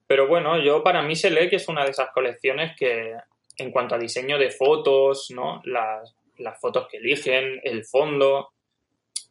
Pero 0.06 0.28
bueno, 0.28 0.62
yo 0.62 0.84
para 0.84 1.02
mí 1.02 1.16
se 1.16 1.32
lee 1.32 1.50
que 1.50 1.56
es 1.56 1.68
una 1.68 1.84
de 1.84 1.90
esas 1.90 2.12
colecciones 2.12 2.78
que 2.78 3.16
en 3.58 3.72
cuanto 3.72 3.96
a 3.96 3.98
diseño 3.98 4.38
de 4.38 4.52
fotos, 4.52 5.32
¿no? 5.32 5.64
Las, 5.66 6.16
las 6.38 6.62
fotos 6.62 6.88
que 6.92 6.98
eligen, 6.98 7.60
el 7.64 7.86
fondo, 7.86 8.50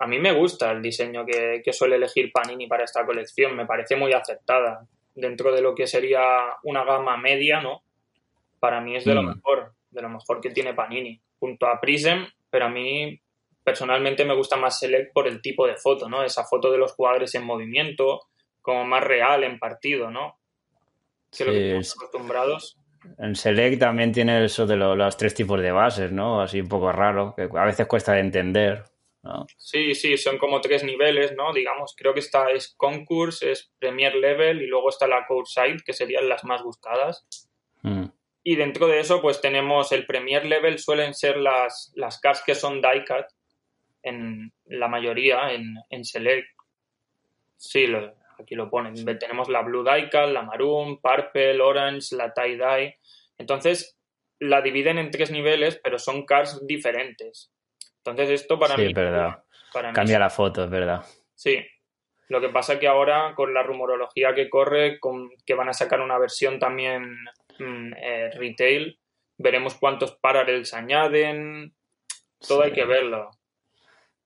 a 0.01 0.07
mí 0.09 0.19
me 0.19 0.33
gusta 0.33 0.73
el 0.73 0.83
diseño 0.83 1.25
que, 1.25 1.63
que, 1.65 1.73
suele 1.73 1.95
elegir 1.95 2.33
Panini 2.33 2.67
para 2.67 2.83
esta 2.83 3.07
colección, 3.07 3.55
me 3.55 3.67
parece 3.67 3.95
muy 3.95 4.13
aceptada 4.13 4.85
dentro 5.19 5.53
de 5.53 5.61
lo 5.61 5.75
que 5.75 5.87
sería 5.87 6.23
una 6.63 6.85
gama 6.85 7.17
media, 7.17 7.61
¿no? 7.61 7.83
Para 8.61 8.81
mí 8.81 8.97
es 8.97 9.05
de 9.05 9.15
lo 9.15 9.23
mm. 9.23 9.27
mejor, 9.27 9.73
de 9.91 10.03
lo 10.03 10.09
mejor 10.09 10.41
que 10.41 10.51
tiene 10.51 10.75
Panini, 10.75 11.21
junto 11.39 11.67
a 11.67 11.81
Prism, 11.81 12.25
pero 12.51 12.67
a 12.67 12.69
mí 12.69 13.21
personalmente 13.63 14.25
me 14.25 14.35
gusta 14.35 14.57
más 14.57 14.79
Select 14.79 15.13
por 15.13 15.29
el 15.29 15.43
tipo 15.43 15.67
de 15.67 15.77
foto, 15.77 16.09
¿no? 16.09 16.23
Esa 16.23 16.45
foto 16.45 16.71
de 16.71 16.79
los 16.79 16.93
jugadores 16.93 17.35
en 17.35 17.45
movimiento, 17.45 18.23
como 18.63 18.85
más 18.85 19.05
real 19.05 19.45
en 19.45 19.59
partido, 19.59 20.11
¿no? 20.11 20.39
Que 21.37 21.45
lo 21.45 21.53
que 21.53 21.67
estamos 21.67 21.97
acostumbrados. 21.97 22.79
En 23.19 23.35
Select 23.37 23.79
también 23.79 24.13
tiene 24.13 24.45
eso 24.45 24.67
de 24.67 24.77
los 24.77 25.17
tres 25.17 25.35
tipos 25.35 25.61
de 25.61 25.73
bases, 25.73 26.13
¿no? 26.13 26.41
Así 26.41 26.61
un 26.61 26.69
poco 26.69 26.91
raro, 26.93 27.35
que 27.37 27.49
a 27.53 27.65
veces 27.65 27.87
cuesta 27.87 28.13
de 28.13 28.21
entender. 28.21 28.85
Sí, 29.57 29.95
sí, 29.95 30.17
son 30.17 30.39
como 30.39 30.61
tres 30.61 30.85
niveles, 30.85 31.35
¿no? 31.37 31.53
Digamos, 31.53 31.95
creo 31.97 32.15
que 32.15 32.21
esta 32.21 32.51
es 32.51 32.75
Concourse, 32.77 33.51
es 33.51 33.71
Premier 33.79 34.15
Level 34.15 34.63
y 34.63 34.67
luego 34.67 34.89
está 34.89 35.07
la 35.07 35.27
Side, 35.45 35.83
que 35.85 35.93
serían 35.93 36.29
las 36.29 36.45
más 36.45 36.63
buscadas. 36.63 37.27
Mm. 37.83 38.07
Y 38.43 38.57
dentro 38.57 38.87
de 38.87 39.01
eso, 39.01 39.21
pues 39.21 39.41
tenemos 39.41 39.93
el 39.93 40.07
Premier 40.07 40.47
Level, 40.47 40.79
suelen 40.79 41.15
ser 41.15 41.37
las, 41.37 41.93
las 41.97 42.21
cars 42.21 42.43
que 42.47 42.55
son 42.55 42.81
die-cut, 42.81 43.27
en 44.03 44.53
la 44.67 44.89
mayoría, 44.89 45.53
en, 45.53 45.75
en 45.91 46.05
Select. 46.05 46.49
Sí, 47.57 47.87
aquí 48.39 48.55
lo 48.55 48.71
ponen. 48.71 48.95
Tenemos 49.19 49.49
la 49.49 49.63
Blue 49.63 49.85
Die-cut, 49.85 50.31
la 50.33 50.43
Maroon, 50.43 51.01
Purple, 51.01 51.61
Orange, 51.61 52.17
la 52.17 52.33
Tie-Dye. 52.33 52.99
Entonces, 53.37 53.99
la 54.39 54.63
dividen 54.63 54.99
en 54.99 55.11
tres 55.11 55.31
niveles, 55.31 55.79
pero 55.83 55.99
son 55.99 56.25
cars 56.25 56.65
diferentes. 56.67 57.53
Entonces 58.05 58.43
esto 58.43 58.59
para 58.59 58.75
sí, 58.77 58.83
mí... 58.83 58.89
Es 58.89 58.95
verdad. 58.95 59.45
Cambia 59.95 60.19
la 60.19 60.31
foto, 60.31 60.65
es 60.65 60.71
verdad. 60.71 61.05
Sí. 61.35 61.59
Lo 62.29 62.41
que 62.41 62.49
pasa 62.49 62.75
es 62.75 62.81
que 62.81 62.89
ahora 62.89 63.35
con 63.35 63.55
la 63.55 63.63
rumorología 63.63 64.35
que 64.35 64.51
corre, 64.51 64.99
con 65.01 65.31
que 65.47 65.55
van 65.55 65.69
a 65.69 65.73
sacar 65.73 66.01
una 66.01 66.19
versión 66.19 66.59
también 66.59 67.17
mm, 67.59 67.93
eh, 67.97 68.31
retail, 68.35 68.99
veremos 69.39 69.75
cuántos 69.75 70.17
parallels 70.17 70.75
añaden. 70.75 71.75
Todo 72.47 72.63
hay 72.63 72.73
que 72.73 72.85
verlo. 72.85 73.31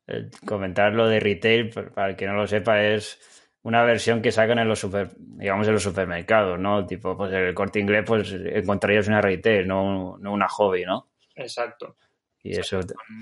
Eh, 0.09 0.31
comentar 0.47 0.93
lo 0.93 1.07
de 1.07 1.21
retail, 1.21 1.71
para 1.71 2.11
el 2.11 2.17
que 2.17 2.27
no 2.27 2.35
lo 2.35 2.47
sepa, 2.47 2.83
es 2.83 3.21
una 3.63 3.85
versión 3.85 4.21
que 4.21 4.33
sacan 4.33 4.59
en 4.59 4.69
los 4.69 4.81
super, 4.81 5.11
digamos 5.17 5.69
en 5.69 5.75
los 5.75 5.83
supermercados, 5.83 6.59
¿no? 6.59 6.85
Tipo, 6.85 7.17
pues 7.17 7.33
el 7.33 7.55
corte 7.55 7.79
inglés, 7.79 8.03
pues 8.05 8.33
encontrarías 8.33 9.07
una 9.07 9.21
retail, 9.21 9.69
no, 9.69 10.19
no 10.19 10.33
una 10.33 10.49
hobby, 10.49 10.85
¿no? 10.85 11.11
Exacto. 11.37 11.97
Y 12.43 12.59
eso 12.59 12.81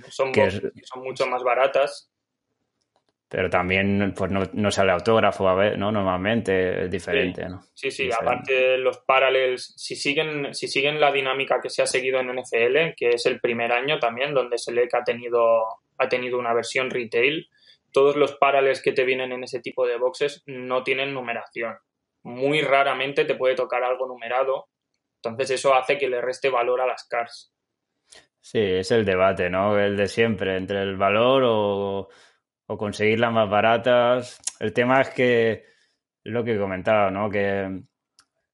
son, 0.09 0.33
son 0.35 1.03
mucho 1.03 1.27
más 1.27 1.43
baratas. 1.43 2.11
Pero 3.31 3.49
también 3.49 4.13
pues 4.17 4.29
no, 4.33 4.43
no 4.55 4.71
sale 4.73 4.91
autógrafo 4.91 5.49
a 5.49 5.55
ver, 5.55 5.79
¿no? 5.79 5.93
Normalmente 5.93 6.85
es 6.85 6.91
diferente, 6.91 7.43
sí. 7.43 7.49
¿no? 7.49 7.63
Sí, 7.75 7.91
sí, 7.93 8.11
aparte 8.11 8.77
los 8.77 8.99
parallels, 8.99 9.73
si 9.77 9.95
siguen, 9.95 10.53
si 10.53 10.67
siguen 10.67 10.99
la 10.99 11.13
dinámica 11.13 11.61
que 11.63 11.71
se 11.71 11.81
ha 11.81 11.87
seguido 11.87 12.19
en 12.19 12.35
NFL, 12.35 12.95
que 12.97 13.11
es 13.11 13.27
el 13.27 13.39
primer 13.39 13.71
año 13.71 14.01
también, 14.01 14.35
donde 14.35 14.57
que 14.57 14.97
ha 14.97 15.05
tenido, 15.05 15.63
ha 15.99 16.09
tenido 16.09 16.41
una 16.41 16.53
versión 16.53 16.91
retail, 16.91 17.49
todos 17.93 18.17
los 18.17 18.35
parallels 18.35 18.83
que 18.83 18.91
te 18.91 19.05
vienen 19.05 19.31
en 19.31 19.45
ese 19.45 19.61
tipo 19.61 19.87
de 19.87 19.97
boxes 19.97 20.43
no 20.47 20.83
tienen 20.83 21.15
numeración. 21.15 21.77
Muy 22.25 22.63
raramente 22.63 23.25
te 23.25 23.37
puede 23.37 23.55
tocar 23.55 23.85
algo 23.85 24.09
numerado, 24.09 24.67
entonces 25.23 25.53
eso 25.53 25.75
hace 25.75 25.99
que 25.99 26.09
le 26.09 26.21
reste 26.21 26.51
valor 26.51 26.81
a 26.81 26.87
las 26.87 27.07
cars. 27.07 27.53
Sí, 28.41 28.59
es 28.59 28.91
el 28.91 29.05
debate, 29.05 29.51
¿no? 29.51 29.79
El 29.79 29.97
de 29.97 30.09
siempre, 30.09 30.57
entre 30.57 30.83
el 30.83 30.97
valor 30.97 31.43
o, 31.45 32.09
o 32.67 32.79
conseguirlas 32.79 33.33
más 33.33 33.49
baratas. 33.49 34.41
El 34.59 34.73
tema 34.73 35.01
es 35.03 35.11
que, 35.11 35.65
lo 36.25 36.45
que 36.45 36.55
he 36.55 36.59
comentado, 36.59 37.11
¿no? 37.11 37.29
Que 37.31 37.83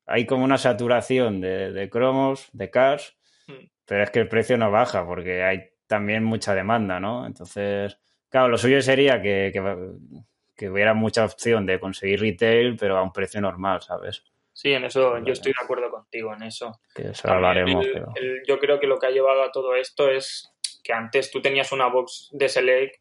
hay 0.07 0.26
como 0.26 0.45
una 0.45 0.59
saturación 0.59 1.40
de, 1.40 1.73
de 1.73 1.90
cromos, 1.90 2.49
de 2.52 2.71
cars, 2.71 3.16
hmm. 3.47 3.66
pero 3.85 4.05
es 4.05 4.11
que 4.11 4.21
el 4.21 4.28
precio 4.28 4.57
no 4.57 4.71
baja 4.71 5.05
porque 5.07 5.43
hay 5.43 5.71
también 5.87 6.25
mucha 6.25 6.55
demanda, 6.55 7.00
¿no? 7.00 7.26
Entonces, 7.26 7.99
claro, 8.28 8.49
lo 8.49 8.59
suyo 8.59 8.81
sería 8.81 9.21
que, 9.21 9.52
que 10.57 10.71
hubiera 10.71 10.95
mucha 10.95 11.25
opción 11.25 11.66
de 11.66 11.81
conseguir 11.81 12.21
retail, 12.21 12.76
pero 12.76 12.99
a 12.99 13.02
un 13.02 13.12
precio 13.12 13.40
normal, 13.40 13.83
¿sabes? 13.83 14.25
Sí, 14.56 14.72
en 14.72 14.86
eso 14.86 15.18
yo 15.18 15.34
estoy 15.34 15.52
de 15.52 15.62
acuerdo 15.62 15.90
contigo, 15.90 16.32
en 16.32 16.44
eso. 16.44 16.72
Que 16.94 17.08
eso 17.08 17.28
hablaremos. 17.28 17.86
yo 18.48 18.58
creo 18.58 18.80
que 18.80 18.86
lo 18.86 18.98
que 18.98 19.06
ha 19.06 19.10
llevado 19.10 19.42
a 19.42 19.50
todo 19.50 19.76
esto 19.76 20.10
es 20.10 20.50
que 20.82 20.94
antes 20.94 21.30
tú 21.30 21.42
tenías 21.42 21.72
una 21.72 21.88
box 21.88 22.30
de 22.32 22.48
Select 22.48 22.94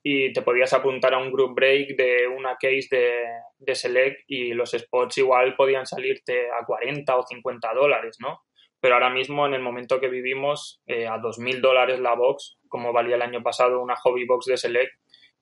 y 0.00 0.32
te 0.32 0.42
podías 0.42 0.72
apuntar 0.72 1.12
a 1.14 1.18
un 1.18 1.32
group 1.32 1.56
break 1.56 1.96
de 1.96 2.28
una 2.28 2.52
case 2.52 2.86
de, 2.92 3.20
de 3.58 3.74
Select 3.74 4.20
y 4.28 4.54
los 4.54 4.70
spots 4.70 5.18
igual 5.18 5.56
podían 5.56 5.86
salirte 5.86 6.48
a 6.52 6.64
40 6.64 7.16
o 7.16 7.26
50 7.26 7.74
dólares, 7.74 8.18
¿no? 8.20 8.40
Pero 8.78 8.94
ahora 8.94 9.10
mismo, 9.10 9.44
en 9.44 9.54
el 9.54 9.60
momento 9.60 9.98
que 9.98 10.08
vivimos, 10.08 10.82
eh, 10.86 11.08
a 11.08 11.16
2.000 11.16 11.60
dólares 11.60 11.98
la 11.98 12.14
box, 12.14 12.58
como 12.68 12.92
valía 12.92 13.16
el 13.16 13.22
año 13.22 13.42
pasado 13.42 13.82
una 13.82 13.96
hobby 13.96 14.24
box 14.24 14.46
de 14.46 14.56
Select, 14.56 14.92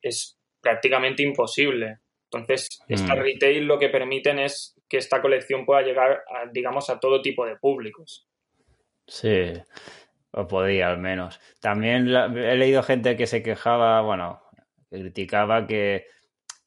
es 0.00 0.38
prácticamente 0.62 1.22
imposible. 1.22 1.98
Entonces, 2.30 2.66
esta 2.88 3.14
mm. 3.14 3.18
retail 3.18 3.64
lo 3.66 3.78
que 3.78 3.90
permiten 3.90 4.38
es 4.38 4.79
que 4.90 4.98
esta 4.98 5.22
colección 5.22 5.64
pueda 5.64 5.82
llegar, 5.82 6.24
digamos, 6.52 6.90
a 6.90 6.98
todo 6.98 7.22
tipo 7.22 7.46
de 7.46 7.56
públicos. 7.56 8.28
Sí, 9.06 9.52
o 10.32 10.46
podía 10.48 10.88
al 10.88 10.98
menos. 10.98 11.40
También 11.60 12.08
he 12.08 12.56
leído 12.56 12.82
gente 12.82 13.16
que 13.16 13.28
se 13.28 13.42
quejaba, 13.42 14.00
bueno, 14.02 14.42
que 14.90 14.98
criticaba 14.98 15.66
que, 15.66 16.06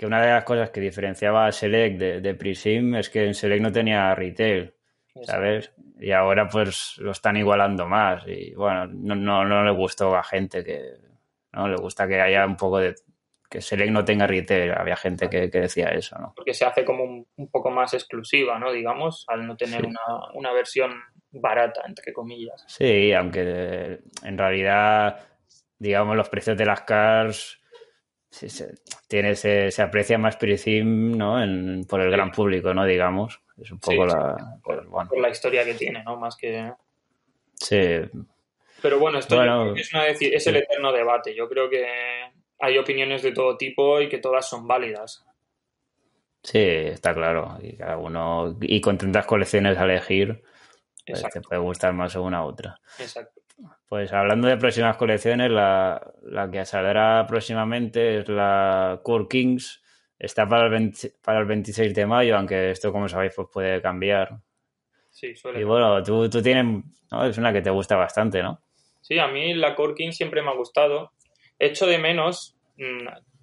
una 0.02 0.22
de 0.22 0.32
las 0.32 0.44
cosas 0.44 0.70
que 0.70 0.82
diferenciaba 0.82 1.48
a 1.48 1.52
Select 1.54 1.98
de, 1.98 2.20
de 2.20 2.36
Prism 2.36 2.96
es 2.96 3.10
que 3.10 3.26
en 3.26 3.34
Select 3.34 3.62
no 3.62 3.72
tenía 3.72 4.14
retail, 4.14 4.74
¿sabes? 5.22 5.72
Y 5.98 6.12
ahora 6.12 6.50
pues 6.50 6.96
lo 6.98 7.12
están 7.12 7.38
igualando 7.38 7.88
más 7.88 8.28
y 8.28 8.54
bueno, 8.54 8.86
no, 8.88 9.16
no, 9.16 9.46
no 9.46 9.64
le 9.64 9.72
gustó 9.72 10.14
a 10.14 10.24
gente 10.24 10.62
que, 10.62 10.82
¿no? 11.54 11.70
Le 11.70 11.78
gusta 11.78 12.06
que 12.06 12.20
haya 12.20 12.46
un 12.46 12.58
poco 12.58 12.80
de, 12.80 12.96
que 13.54 13.62
Select 13.62 13.92
no 13.92 14.04
tenga 14.04 14.26
retail. 14.26 14.72
Había 14.72 14.96
gente 14.96 15.30
que, 15.30 15.48
decía 15.48 15.90
eso, 15.90 16.18
¿no? 16.18 16.34
Porque 16.36 16.56
se 16.56 16.66
hace 16.66 16.84
como 16.84 17.04
un, 17.04 17.52
poco 17.52 17.70
más 17.70 17.94
exclusiva, 17.94 18.58
¿no? 18.58 18.72
Digamos, 18.72 19.26
al 19.28 19.46
no 19.46 19.56
tener 19.56 19.86
una, 20.34 20.52
versión 20.54 21.00
barata, 21.30 21.84
entre 21.86 22.12
comillas. 22.14 22.66
Sí, 22.68 23.14
aunque 23.14 24.00
en 24.24 24.38
realidad, 24.40 25.20
digamos, 25.78 26.18
los 26.18 26.30
precios 26.30 26.58
de 26.58 26.66
las 26.66 26.82
cars 26.82 27.62
se, 28.32 28.74
tiene, 29.08 29.36
se, 29.36 29.70
aprecia 29.84 30.18
más 30.18 30.38
Prism, 30.38 31.16
¿no? 31.16 31.36
por 31.88 32.02
el 32.02 32.10
gran 32.10 32.32
público, 32.32 32.74
¿no? 32.74 32.86
Digamos. 32.86 33.40
Es 33.62 33.72
un 33.72 33.80
poco 33.80 34.08
la... 34.08 34.36
Pues, 34.64 34.80
por, 34.88 35.20
la 35.20 35.30
historia 35.30 35.64
que 35.64 35.76
tiene, 35.76 36.04
¿no? 36.04 36.18
Más 36.18 36.36
que... 36.36 36.74
Sí. 37.54 38.00
Pero 38.82 38.98
bueno, 38.98 39.20
esto 39.20 39.44
es, 39.76 39.92
es 40.20 40.48
el 40.48 40.56
eterno 40.56 40.92
debate. 40.92 41.36
Yo 41.36 41.48
creo 41.48 41.70
que 41.70 41.86
hay 42.64 42.78
opiniones 42.78 43.22
de 43.22 43.34
todo 43.34 43.58
tipo 43.58 44.00
y 44.00 44.08
que 44.08 44.20
todas 44.20 44.48
son 44.48 44.66
válidas. 44.66 45.26
Sí, 46.42 46.60
está 46.60 47.14
claro. 47.14 47.58
Y 47.62 47.76
cada 47.76 47.98
uno, 47.98 48.58
y 48.62 48.80
con 48.80 48.98
tantas 48.98 49.26
colecciones 49.26 49.78
a 49.78 49.84
elegir, 49.84 50.42
pues 51.06 51.24
te 51.24 51.42
puede 51.42 51.62
gustar 51.62 51.94
más 51.94 52.16
una 52.16 52.46
u 52.46 52.48
otra. 52.48 52.80
Exacto. 53.00 53.42
Pues 53.88 54.14
hablando 54.14 54.48
de 54.48 54.56
próximas 54.56 54.96
colecciones, 54.96 55.52
la, 55.52 56.14
que 56.52 56.64
saldrá 56.64 57.26
próximamente 57.28 58.20
es 58.20 58.30
la 58.30 59.02
Core 59.04 59.28
Kings. 59.30 59.82
Está 60.18 60.48
para 60.48 60.74
el, 60.74 60.94
para 61.22 61.40
el 61.40 61.46
26 61.46 61.94
de 61.94 62.06
mayo, 62.06 62.38
aunque 62.38 62.72
esto, 62.72 62.94
como 62.94 63.10
sabéis, 63.10 63.34
pues 63.36 63.50
puede 63.52 63.82
cambiar. 63.82 64.38
Sí, 65.10 65.36
suele. 65.36 65.60
Y 65.60 65.64
bueno, 65.66 66.02
tú, 66.02 66.30
tú 66.30 66.42
tienes, 66.42 66.82
¿no? 67.12 67.26
es 67.26 67.38
una 67.38 67.52
que 67.52 67.62
te 67.62 67.70
gusta 67.70 67.98
bastante, 67.98 68.42
¿no? 68.42 68.62
Sí, 69.02 69.20
a 69.20 69.28
mí 69.28 69.54
la 69.54 69.76
Core 69.76 69.96
Kings 69.96 70.16
siempre 70.16 70.42
me 70.42 70.50
ha 70.50 70.56
gustado. 70.56 71.12
Echo 71.60 71.86
de 71.88 71.98
menos 71.98 72.58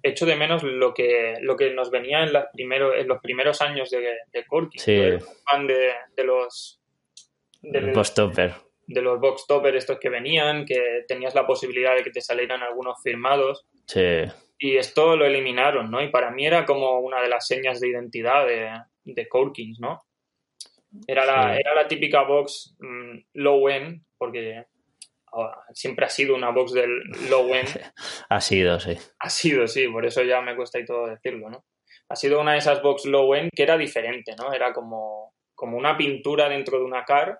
hecho 0.03 0.25
mm, 0.25 0.29
de 0.29 0.35
menos 0.35 0.63
lo 0.63 0.93
que, 0.93 1.35
lo 1.41 1.55
que 1.55 1.73
nos 1.73 1.89
venía 1.91 2.23
en, 2.23 2.31
primero, 2.53 2.93
en 2.93 3.07
los 3.07 3.19
primeros 3.21 3.61
años 3.61 3.89
de, 3.89 4.17
de 4.31 4.45
Corky. 4.45 4.79
Sí. 4.79 4.97
fan 5.49 5.67
de, 5.67 6.23
los... 6.23 6.81
De, 7.61 7.91
box 7.91 8.13
topper. 8.13 8.53
De 8.87 9.01
los 9.01 9.19
box 9.19 9.45
topper 9.47 9.75
estos 9.75 9.99
que 9.99 10.09
venían, 10.09 10.65
que 10.65 11.05
tenías 11.07 11.35
la 11.35 11.45
posibilidad 11.45 11.95
de 11.95 12.03
que 12.03 12.11
te 12.11 12.21
salieran 12.21 12.61
algunos 12.61 13.01
firmados. 13.01 13.65
Sí. 13.87 14.23
Y 14.59 14.77
esto 14.77 15.15
lo 15.15 15.25
eliminaron, 15.25 15.89
¿no? 15.89 16.01
Y 16.01 16.09
para 16.09 16.31
mí 16.31 16.45
era 16.45 16.65
como 16.65 16.99
una 16.99 17.21
de 17.21 17.29
las 17.29 17.47
señas 17.47 17.79
de 17.79 17.89
identidad 17.89 18.45
de, 18.45 18.69
de 19.05 19.27
Corkins, 19.27 19.79
¿no? 19.79 20.01
Era 21.07 21.25
la, 21.25 21.55
era 21.57 21.73
la 21.73 21.87
típica 21.87 22.23
box 22.23 22.75
mm, 22.79 23.17
low 23.35 23.69
end, 23.69 24.03
porque 24.17 24.65
siempre 25.73 26.05
ha 26.05 26.09
sido 26.09 26.35
una 26.35 26.51
box 26.51 26.73
del 26.73 27.01
low 27.29 27.53
end. 27.53 27.69
Ha 28.29 28.41
sido, 28.41 28.79
sí. 28.79 28.97
Ha 29.19 29.29
sido, 29.29 29.67
sí, 29.67 29.87
por 29.87 30.05
eso 30.05 30.23
ya 30.23 30.41
me 30.41 30.55
cuesta 30.55 30.79
y 30.79 30.85
todo 30.85 31.07
decirlo, 31.07 31.49
¿no? 31.49 31.65
Ha 32.09 32.15
sido 32.15 32.39
una 32.39 32.53
de 32.53 32.59
esas 32.59 32.81
box 32.81 33.05
low 33.05 33.33
end 33.35 33.51
que 33.55 33.63
era 33.63 33.77
diferente, 33.77 34.35
¿no? 34.37 34.53
Era 34.53 34.73
como, 34.73 35.33
como 35.53 35.77
una 35.77 35.97
pintura 35.97 36.49
dentro 36.49 36.77
de 36.77 36.85
una 36.85 37.03
car 37.05 37.39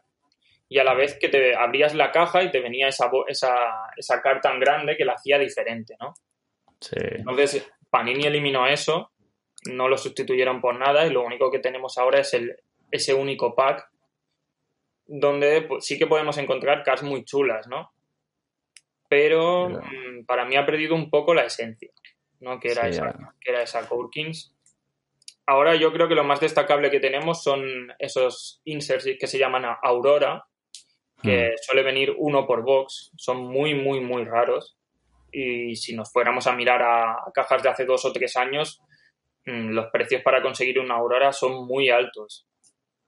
y 0.70 0.80
a 0.80 0.84
la 0.84 0.94
vez 0.94 1.18
que 1.20 1.30
te 1.30 1.56
abrías 1.56 1.94
la 1.94 2.12
caja 2.12 2.44
y 2.44 2.52
te 2.52 2.62
venía 2.62 2.88
esa, 2.88 3.12
esa, 3.28 3.54
esa 3.98 4.22
car 4.22 4.40
tan 4.40 4.60
grande 4.60 4.96
que 4.96 5.06
la 5.06 5.14
hacía 5.14 5.38
diferente, 5.38 5.96
¿no? 6.00 6.14
Sí. 6.80 6.96
Entonces, 7.00 7.70
Panini 7.90 8.26
eliminó 8.26 8.68
eso, 8.68 9.12
no 9.66 9.88
lo 9.88 9.98
sustituyeron 9.98 10.62
por 10.62 10.80
nada 10.80 11.06
y 11.06 11.12
lo 11.12 11.24
único 11.24 11.52
que 11.52 11.60
tenemos 11.60 11.98
ahora 11.98 12.20
es 12.20 12.34
el, 12.34 12.56
ese 12.90 13.14
único 13.14 13.54
pack 13.56 13.91
donde 15.08 15.64
pues, 15.64 15.86
sí 15.86 15.98
que 15.98 16.08
podemos 16.08 16.38
encontrar 16.38 16.84
cars 16.84 17.04
muy 17.04 17.26
chulas, 17.26 17.68
¿no? 17.68 17.92
Pero 19.10 19.70
mm, 19.70 20.26
para 20.26 20.46
mí 20.46 20.56
ha 20.56 20.66
perdido 20.66 20.96
un 20.96 21.10
poco 21.10 21.34
la 21.34 21.44
esencia, 21.44 21.92
¿no? 22.40 22.60
Que 22.60 22.72
era, 22.72 22.88
esa, 22.88 23.36
que 23.40 23.52
era 23.52 23.62
esa 23.62 23.88
Courkins. 23.88 24.56
Ahora 25.46 25.76
yo 25.76 25.92
creo 25.92 26.08
que 26.08 26.16
lo 26.16 26.24
más 26.24 26.40
destacable 26.40 26.90
que 26.90 27.00
tenemos 27.00 27.44
son 27.44 27.94
esos 28.00 28.62
inserts 28.64 29.10
que 29.20 29.28
se 29.28 29.38
llaman 29.38 29.66
Aurora, 29.84 30.46
que 31.22 31.50
hmm. 31.50 31.58
suele 31.62 31.84
venir 31.84 32.16
uno 32.18 32.48
por 32.48 32.64
box, 32.64 33.12
son 33.18 33.44
muy, 33.44 33.74
muy, 33.74 34.00
muy 34.00 34.24
raros. 34.24 34.78
Y 35.34 35.76
si 35.76 35.96
nos 35.96 36.12
fuéramos 36.12 36.48
a 36.48 36.54
mirar 36.54 36.82
a, 36.84 37.18
cajas 37.34 37.64
de 37.64 37.70
hace 37.70 37.86
dos 37.86 38.06
o 38.06 38.14
tres 38.14 38.38
años, 38.38 38.82
mm, 39.46 39.72
los 39.72 39.88
precios 39.92 40.22
para 40.22 40.42
conseguir 40.42 40.80
una 40.80 40.96
Aurora 40.96 41.34
son 41.34 41.66
muy 41.68 41.90
altos. 41.90 42.48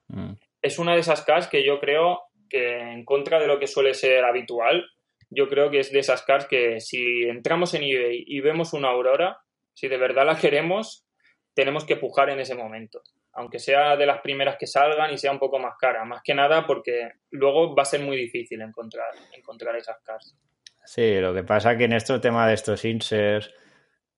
Hmm 0.10 0.34
es 0.64 0.80
una 0.80 0.94
de 0.94 1.02
esas 1.02 1.24
cars 1.24 1.48
que 1.48 1.64
yo 1.64 1.80
creo 1.80 2.22
que 2.50 2.80
en 2.80 3.06
contra 3.06 3.40
de 3.40 3.48
lo 3.48 3.60
que 3.60 3.68
suele 3.68 3.94
ser 3.94 4.24
habitual, 4.24 4.86
yo 5.30 5.50
creo 5.50 5.70
que 5.70 5.80
es 5.80 5.92
de 5.92 6.00
esas 6.00 6.24
cars 6.24 6.46
que 6.46 6.80
si 6.80 7.24
entramos 7.24 7.74
en 7.74 7.84
eBay 7.84 8.24
y 8.26 8.40
vemos 8.40 8.74
una 8.74 8.90
Aurora, 8.90 9.38
si 9.74 9.88
de 9.88 9.98
verdad 9.98 10.26
la 10.26 10.38
queremos, 10.38 11.06
tenemos 11.54 11.86
que 11.86 11.98
pujar 11.98 12.30
en 12.30 12.40
ese 12.40 12.56
momento. 12.56 13.02
Aunque 13.34 13.60
sea 13.60 13.98
de 13.98 14.06
las 14.06 14.22
primeras 14.22 14.58
que 14.58 14.68
salgan 14.68 15.12
y 15.12 15.18
sea 15.18 15.32
un 15.32 15.40
poco 15.40 15.60
más 15.60 15.76
cara. 15.78 16.06
Más 16.06 16.22
que 16.24 16.36
nada 16.36 16.66
porque 16.66 17.14
luego 17.32 17.76
va 17.76 17.82
a 17.82 17.86
ser 17.86 18.02
muy 18.02 18.16
difícil 18.16 18.62
encontrar, 18.62 19.12
encontrar 19.36 19.76
esas 19.76 19.98
cars. 20.04 20.38
Sí, 20.86 21.20
lo 21.20 21.34
que 21.34 21.44
pasa 21.44 21.76
que 21.78 21.86
en 21.86 21.94
este 21.94 22.18
tema 22.20 22.48
de 22.48 22.54
estos 22.54 22.86
inserts, 22.86 23.54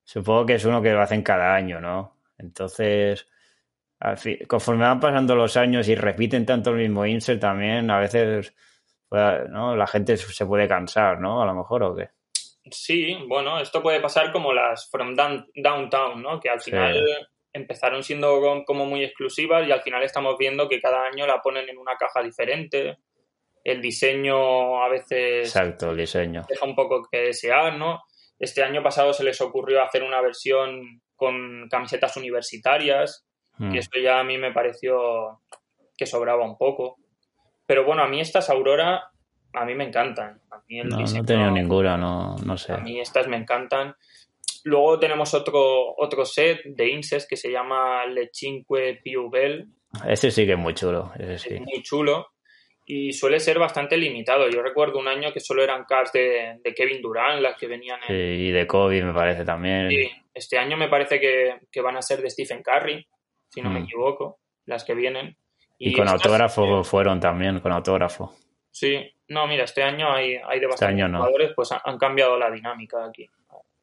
supongo 0.04 0.46
que 0.46 0.54
es 0.54 0.64
uno 0.64 0.82
que 0.82 0.92
lo 0.92 1.00
hacen 1.00 1.22
cada 1.22 1.54
año, 1.54 1.80
¿no? 1.80 2.18
Entonces, 2.38 3.26
conforme 4.46 4.84
van 4.84 5.00
pasando 5.00 5.34
los 5.34 5.56
años 5.56 5.88
y 5.88 5.94
repiten 5.94 6.44
tanto 6.44 6.70
el 6.70 6.76
mismo 6.76 7.06
insert 7.06 7.40
también, 7.40 7.90
a 7.90 7.98
veces 7.98 8.54
pues, 9.08 9.48
¿no? 9.48 9.76
la 9.76 9.86
gente 9.86 10.16
se 10.16 10.46
puede 10.46 10.68
cansar, 10.68 11.20
¿no? 11.20 11.42
A 11.42 11.46
lo 11.46 11.54
mejor 11.54 11.82
o 11.82 11.94
qué. 11.94 12.10
Sí, 12.70 13.16
bueno, 13.28 13.60
esto 13.60 13.82
puede 13.82 14.00
pasar 14.00 14.32
como 14.32 14.52
las 14.52 14.90
From 14.90 15.14
Downtown, 15.14 16.20
¿no? 16.20 16.40
Que 16.40 16.50
al 16.50 16.60
final 16.60 17.28
empezaron 17.52 18.02
siendo 18.02 18.64
como 18.66 18.86
muy 18.86 19.04
exclusivas 19.04 19.66
y 19.66 19.72
al 19.72 19.82
final 19.82 20.02
estamos 20.02 20.36
viendo 20.36 20.68
que 20.68 20.80
cada 20.80 21.06
año 21.06 21.26
la 21.26 21.40
ponen 21.40 21.68
en 21.68 21.78
una 21.78 21.96
caja 21.96 22.22
diferente. 22.22 22.98
El 23.62 23.80
diseño 23.80 24.82
a 24.82 24.88
veces... 24.88 25.48
Exacto, 25.48 25.90
el 25.90 25.96
diseño. 25.96 26.44
Deja 26.48 26.66
un 26.66 26.74
poco 26.74 27.08
que 27.10 27.18
desear, 27.18 27.76
¿no? 27.76 28.02
Este 28.38 28.62
año 28.62 28.82
pasado 28.82 29.12
se 29.12 29.24
les 29.24 29.40
ocurrió 29.40 29.82
hacer 29.82 30.02
una 30.02 30.20
versión 30.20 31.00
con 31.14 31.68
camisetas 31.70 32.16
universitarias 32.16 33.25
Mm. 33.58 33.74
Y 33.74 33.78
esto 33.78 33.98
ya 33.98 34.20
a 34.20 34.24
mí 34.24 34.38
me 34.38 34.52
pareció 34.52 35.40
que 35.96 36.06
sobraba 36.06 36.44
un 36.44 36.56
poco. 36.56 36.98
Pero 37.66 37.84
bueno, 37.84 38.02
a 38.02 38.08
mí 38.08 38.20
estas 38.20 38.50
Aurora, 38.50 39.10
a 39.52 39.64
mí 39.64 39.74
me 39.74 39.84
encantan. 39.84 40.40
A 40.50 40.62
mí 40.68 40.80
no, 40.84 40.98
no 40.98 41.04
he 41.04 41.24
tenido 41.24 41.50
ninguna, 41.50 41.96
no, 41.96 42.36
no 42.44 42.56
sé. 42.56 42.72
A 42.72 42.78
mí 42.78 43.00
estas 43.00 43.26
me 43.28 43.36
encantan. 43.36 43.94
Luego 44.64 44.98
tenemos 44.98 45.32
otro, 45.34 45.94
otro 45.96 46.24
set 46.24 46.62
de 46.64 46.88
Inces 46.90 47.26
que 47.26 47.36
se 47.36 47.50
llama 47.50 48.04
Le 48.06 48.30
Cinque 48.32 49.00
Più 49.02 49.30
Bell. 49.30 49.66
Ese 50.06 50.30
sí 50.30 50.44
que 50.44 50.52
es 50.52 50.58
muy 50.58 50.74
chulo. 50.74 51.12
Ese 51.18 51.38
sí. 51.38 51.54
Es 51.54 51.60
muy 51.60 51.82
chulo. 51.82 52.28
Y 52.88 53.12
suele 53.12 53.40
ser 53.40 53.58
bastante 53.58 53.96
limitado. 53.96 54.48
Yo 54.48 54.62
recuerdo 54.62 54.98
un 55.00 55.08
año 55.08 55.32
que 55.32 55.40
solo 55.40 55.62
eran 55.62 55.84
cars 55.84 56.12
de, 56.12 56.60
Kevin 56.76 57.02
Durant 57.02 57.40
las 57.40 57.56
que 57.56 57.66
venían. 57.66 57.98
En... 58.02 58.08
Sí, 58.08 58.14
y 58.14 58.50
de 58.52 58.66
Kobe 58.66 59.02
me 59.02 59.12
parece 59.12 59.44
también. 59.44 59.88
Sí, 59.88 60.08
este 60.32 60.58
año 60.58 60.76
me 60.76 60.88
parece 60.88 61.18
que, 61.18 61.60
que 61.70 61.80
van 61.80 61.96
a 61.96 62.02
ser 62.02 62.20
de 62.20 62.30
Stephen 62.30 62.62
Curry 62.62 63.04
si 63.48 63.62
no 63.62 63.70
me 63.70 63.80
mm. 63.80 63.84
equivoco, 63.84 64.38
las 64.66 64.84
que 64.84 64.94
vienen. 64.94 65.36
Y, 65.78 65.92
con 65.92 66.08
autógrafo 66.08 66.84
fueron 66.84 67.20
también, 67.20 67.60
con 67.60 67.72
autógrafo. 67.72 68.34
Sí, 68.70 69.12
no, 69.28 69.46
mira, 69.46 69.64
este 69.64 69.82
año 69.82 70.10
hay, 70.10 70.36
hay 70.36 70.60
de 70.60 70.66
este 70.66 70.66
bastantes 70.66 71.06
jugadores, 71.06 71.52
pues 71.54 71.70
han, 71.72 71.98
cambiado 71.98 72.38
la 72.38 72.50
dinámica 72.50 73.04
aquí. 73.04 73.28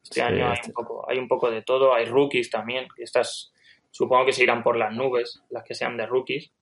Este 0.02 0.22
año 0.22 0.50
hay 0.50 0.58
un, 0.66 0.72
poco, 0.72 1.10
hay 1.10 1.18
un 1.18 1.28
poco 1.28 1.50
de 1.50 1.62
todo, 1.62 1.94
hay 1.94 2.04
rookies 2.04 2.50
también, 2.50 2.86
que 2.94 3.04
estas 3.04 3.52
supongo 3.90 4.26
que 4.26 4.32
se 4.32 4.42
irán 4.42 4.62
por 4.62 4.76
las 4.76 4.92
nubes, 4.92 5.42
las 5.50 5.64
que 5.64 5.74
sean 5.74 5.96
de 5.96 6.06
rookies. 6.06 6.52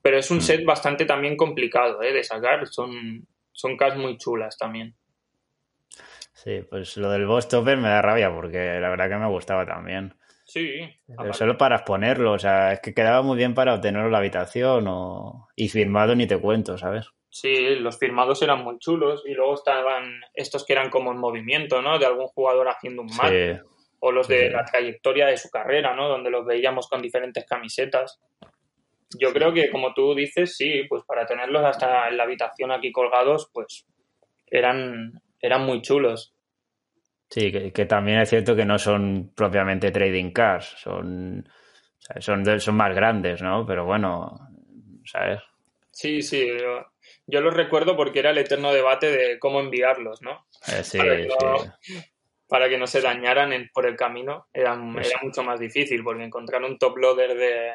Pero 0.00 0.18
es 0.18 0.30
un 0.30 0.38
mm. 0.38 0.42
set 0.42 0.64
bastante 0.64 1.04
también 1.04 1.36
complicado 1.36 2.02
¿eh? 2.02 2.12
de 2.12 2.24
sacar, 2.24 2.66
son, 2.66 3.26
son 3.52 3.76
cars 3.76 3.96
muy 3.96 4.16
chulas 4.16 4.56
también. 4.56 4.94
Sí, 6.32 6.62
pues 6.68 6.96
lo 6.96 7.10
del 7.10 7.26
Boss 7.26 7.48
Topper 7.48 7.76
me 7.76 7.88
da 7.88 8.00
rabia 8.00 8.32
porque 8.32 8.78
la 8.80 8.88
verdad 8.90 9.08
que 9.08 9.16
me 9.16 9.28
gustaba 9.28 9.66
también. 9.66 10.14
Sí. 10.48 10.80
Pero 11.06 11.32
solo 11.34 11.58
para 11.58 11.76
exponerlo, 11.76 12.32
o 12.32 12.38
sea, 12.38 12.72
es 12.72 12.80
que 12.80 12.94
quedaba 12.94 13.20
muy 13.20 13.36
bien 13.36 13.52
para 13.52 13.74
obtenerlo 13.74 14.06
en 14.06 14.12
la 14.12 14.18
habitación 14.18 14.86
o... 14.88 15.46
y 15.54 15.68
firmado 15.68 16.14
ni 16.14 16.26
te 16.26 16.40
cuento, 16.40 16.78
¿sabes? 16.78 17.10
Sí, 17.28 17.76
los 17.76 17.98
firmados 17.98 18.40
eran 18.40 18.64
muy 18.64 18.78
chulos 18.78 19.22
y 19.26 19.34
luego 19.34 19.54
estaban 19.54 20.22
estos 20.32 20.64
que 20.64 20.72
eran 20.72 20.88
como 20.88 21.12
en 21.12 21.18
movimiento, 21.18 21.82
¿no? 21.82 21.98
De 21.98 22.06
algún 22.06 22.28
jugador 22.28 22.68
haciendo 22.68 23.02
un 23.02 23.14
match. 23.14 23.60
O 24.00 24.10
los 24.10 24.26
de 24.26 24.48
la 24.48 24.64
trayectoria 24.64 25.26
de 25.26 25.36
su 25.36 25.50
carrera, 25.50 25.94
¿no? 25.94 26.08
Donde 26.08 26.30
los 26.30 26.46
veíamos 26.46 26.88
con 26.88 27.02
diferentes 27.02 27.44
camisetas. 27.44 28.18
Yo 29.18 29.32
creo 29.32 29.52
que, 29.52 29.70
como 29.70 29.92
tú 29.92 30.14
dices, 30.14 30.56
sí, 30.56 30.84
pues 30.88 31.02
para 31.04 31.26
tenerlos 31.26 31.64
hasta 31.64 32.08
en 32.08 32.16
la 32.16 32.24
habitación 32.24 32.70
aquí 32.70 32.90
colgados, 32.90 33.50
pues 33.52 33.86
eran, 34.46 35.20
eran 35.40 35.66
muy 35.66 35.82
chulos. 35.82 36.32
Sí, 37.30 37.52
que, 37.52 37.84
también 37.86 38.20
es 38.20 38.30
cierto 38.30 38.56
que 38.56 38.64
no 38.64 38.78
son 38.78 39.32
propiamente 39.34 39.90
trading 39.90 40.30
cars, 40.30 40.74
son, 40.78 41.46
son, 42.20 42.60
son 42.60 42.74
más 42.74 42.94
grandes, 42.94 43.42
¿no? 43.42 43.66
Pero 43.66 43.84
bueno, 43.84 44.38
¿sabes? 45.04 45.40
Sí, 45.90 46.22
sí, 46.22 46.48
yo, 47.26 47.40
los 47.40 47.54
recuerdo 47.54 47.96
porque 47.96 48.20
era 48.20 48.30
el 48.30 48.38
eterno 48.38 48.72
debate 48.72 49.10
de 49.10 49.38
cómo 49.38 49.60
enviarlos, 49.60 50.22
¿no? 50.22 50.46
Eh, 50.68 50.84
sí, 50.84 50.98
para, 50.98 51.16
que 51.16 51.26
no 51.26 51.56
para 52.48 52.68
que 52.68 52.78
no 52.78 52.86
se 52.86 53.02
dañaran 53.02 53.52
por 53.74 53.86
el 53.86 53.96
camino 53.96 54.46
era, 54.52 54.72
era 54.72 55.20
mucho 55.22 55.42
más 55.42 55.60
difícil 55.60 56.02
porque 56.02 56.24
encontrar 56.24 56.62
un 56.62 56.78
top 56.78 56.96
loader 56.96 57.36
de, 57.36 57.72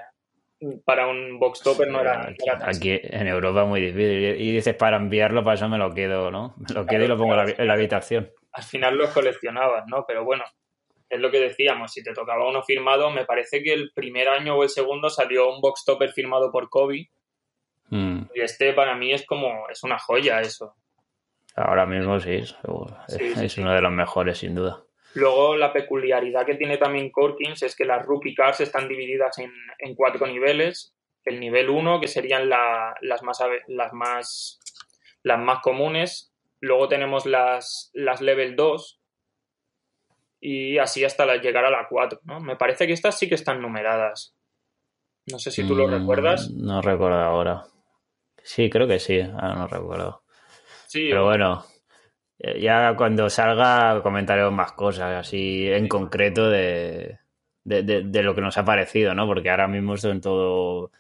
para 0.85 1.07
un 1.07 1.39
box 1.39 1.61
topper 1.61 1.89
no 1.89 2.01
era, 2.01 2.33
Aquí 2.61 2.99
en 3.03 3.27
Europa 3.27 3.65
muy 3.65 3.81
difícil. 3.81 4.41
Y 4.41 4.51
dices, 4.53 4.75
para 4.75 4.97
enviarlo, 4.97 5.43
para 5.43 5.55
eso 5.55 5.69
me 5.69 5.77
lo 5.77 5.93
quedo, 5.93 6.31
¿no? 6.31 6.55
Me 6.57 6.73
lo 6.73 6.85
quedo 6.85 7.05
y 7.05 7.07
lo 7.07 7.17
pongo 7.17 7.35
en 7.41 7.67
la 7.67 7.73
habitación. 7.73 8.31
Al 8.53 8.63
final 8.63 8.97
los 8.97 9.09
coleccionabas, 9.09 9.85
¿no? 9.87 10.05
Pero 10.07 10.23
bueno, 10.23 10.43
es 11.09 11.19
lo 11.19 11.31
que 11.31 11.39
decíamos, 11.39 11.91
si 11.91 12.03
te 12.03 12.13
tocaba 12.13 12.47
uno 12.47 12.63
firmado, 12.63 13.11
me 13.11 13.25
parece 13.25 13.61
que 13.61 13.73
el 13.73 13.91
primer 13.93 14.29
año 14.29 14.55
o 14.55 14.63
el 14.63 14.69
segundo 14.69 15.09
salió 15.09 15.49
un 15.53 15.61
box 15.61 15.83
topper 15.85 16.11
firmado 16.11 16.51
por 16.51 16.69
Kobe. 16.69 17.09
Hmm. 17.89 18.23
Y 18.33 18.41
este 18.41 18.73
para 18.73 18.95
mí 18.95 19.13
es 19.13 19.25
como, 19.25 19.67
es 19.69 19.83
una 19.83 19.99
joya 19.99 20.41
eso. 20.41 20.75
Ahora 21.55 21.85
mismo 21.85 22.19
sí, 22.19 22.41
es 23.41 23.57
uno 23.57 23.73
de 23.73 23.81
los 23.81 23.91
mejores, 23.91 24.39
sin 24.39 24.55
duda. 24.55 24.83
Luego, 25.13 25.55
la 25.55 25.71
peculiaridad 25.71 26.45
que 26.45 26.55
tiene 26.55 26.77
también 26.77 27.11
Corkins 27.11 27.61
es 27.61 27.75
que 27.75 27.85
las 27.85 28.03
rookie 28.03 28.33
cars 28.33 28.61
están 28.61 28.87
divididas 28.87 29.37
en, 29.37 29.95
cuatro 29.95 30.25
niveles. 30.25 30.95
El 31.23 31.39
nivel 31.39 31.69
1, 31.69 32.01
que 32.01 32.07
serían 32.07 32.49
las, 32.49 33.21
más, 33.21 33.39
las, 33.67 33.93
más, 33.93 34.59
las 35.21 35.39
más 35.39 35.59
comunes. 35.61 36.32
Luego 36.63 36.87
tenemos 36.87 37.25
las, 37.25 37.91
las 37.93 38.21
level 38.21 38.55
2. 38.55 39.01
Y 40.39 40.77
así 40.77 41.03
hasta 41.03 41.25
llegar 41.35 41.65
a 41.65 41.69
la 41.69 41.87
4. 41.89 42.21
¿no? 42.23 42.39
Me 42.39 42.55
parece 42.55 42.87
que 42.87 42.93
estas 42.93 43.19
sí 43.19 43.27
que 43.27 43.35
están 43.35 43.61
numeradas. 43.61 44.33
No 45.25 45.39
sé 45.39 45.51
si 45.51 45.67
tú 45.67 45.75
lo 45.75 45.89
mm, 45.89 45.91
recuerdas. 45.91 46.51
No 46.51 46.81
recuerdo 46.81 47.17
ahora. 47.19 47.65
Sí, 48.41 48.69
creo 48.69 48.87
que 48.87 48.99
sí. 48.99 49.19
Ahora 49.19 49.55
no 49.55 49.67
recuerdo. 49.67 50.23
Sí, 50.87 51.07
Pero 51.09 51.25
bueno, 51.25 51.65
eh, 52.39 52.61
ya 52.61 52.95
cuando 52.95 53.29
salga 53.29 54.01
comentaremos 54.01 54.53
más 54.53 54.71
cosas, 54.71 55.19
así 55.19 55.67
en 55.67 55.89
concreto 55.89 56.49
de, 56.49 57.19
de, 57.65 58.23
lo 58.23 58.35
que 58.35 58.41
nos 58.41 58.57
ha 58.57 58.63
parecido, 58.63 59.13
¿no? 59.13 59.27
Porque 59.27 59.49
ahora 59.49 59.67
mismo 59.67 59.97
son 59.97 60.21
todos 60.21 60.91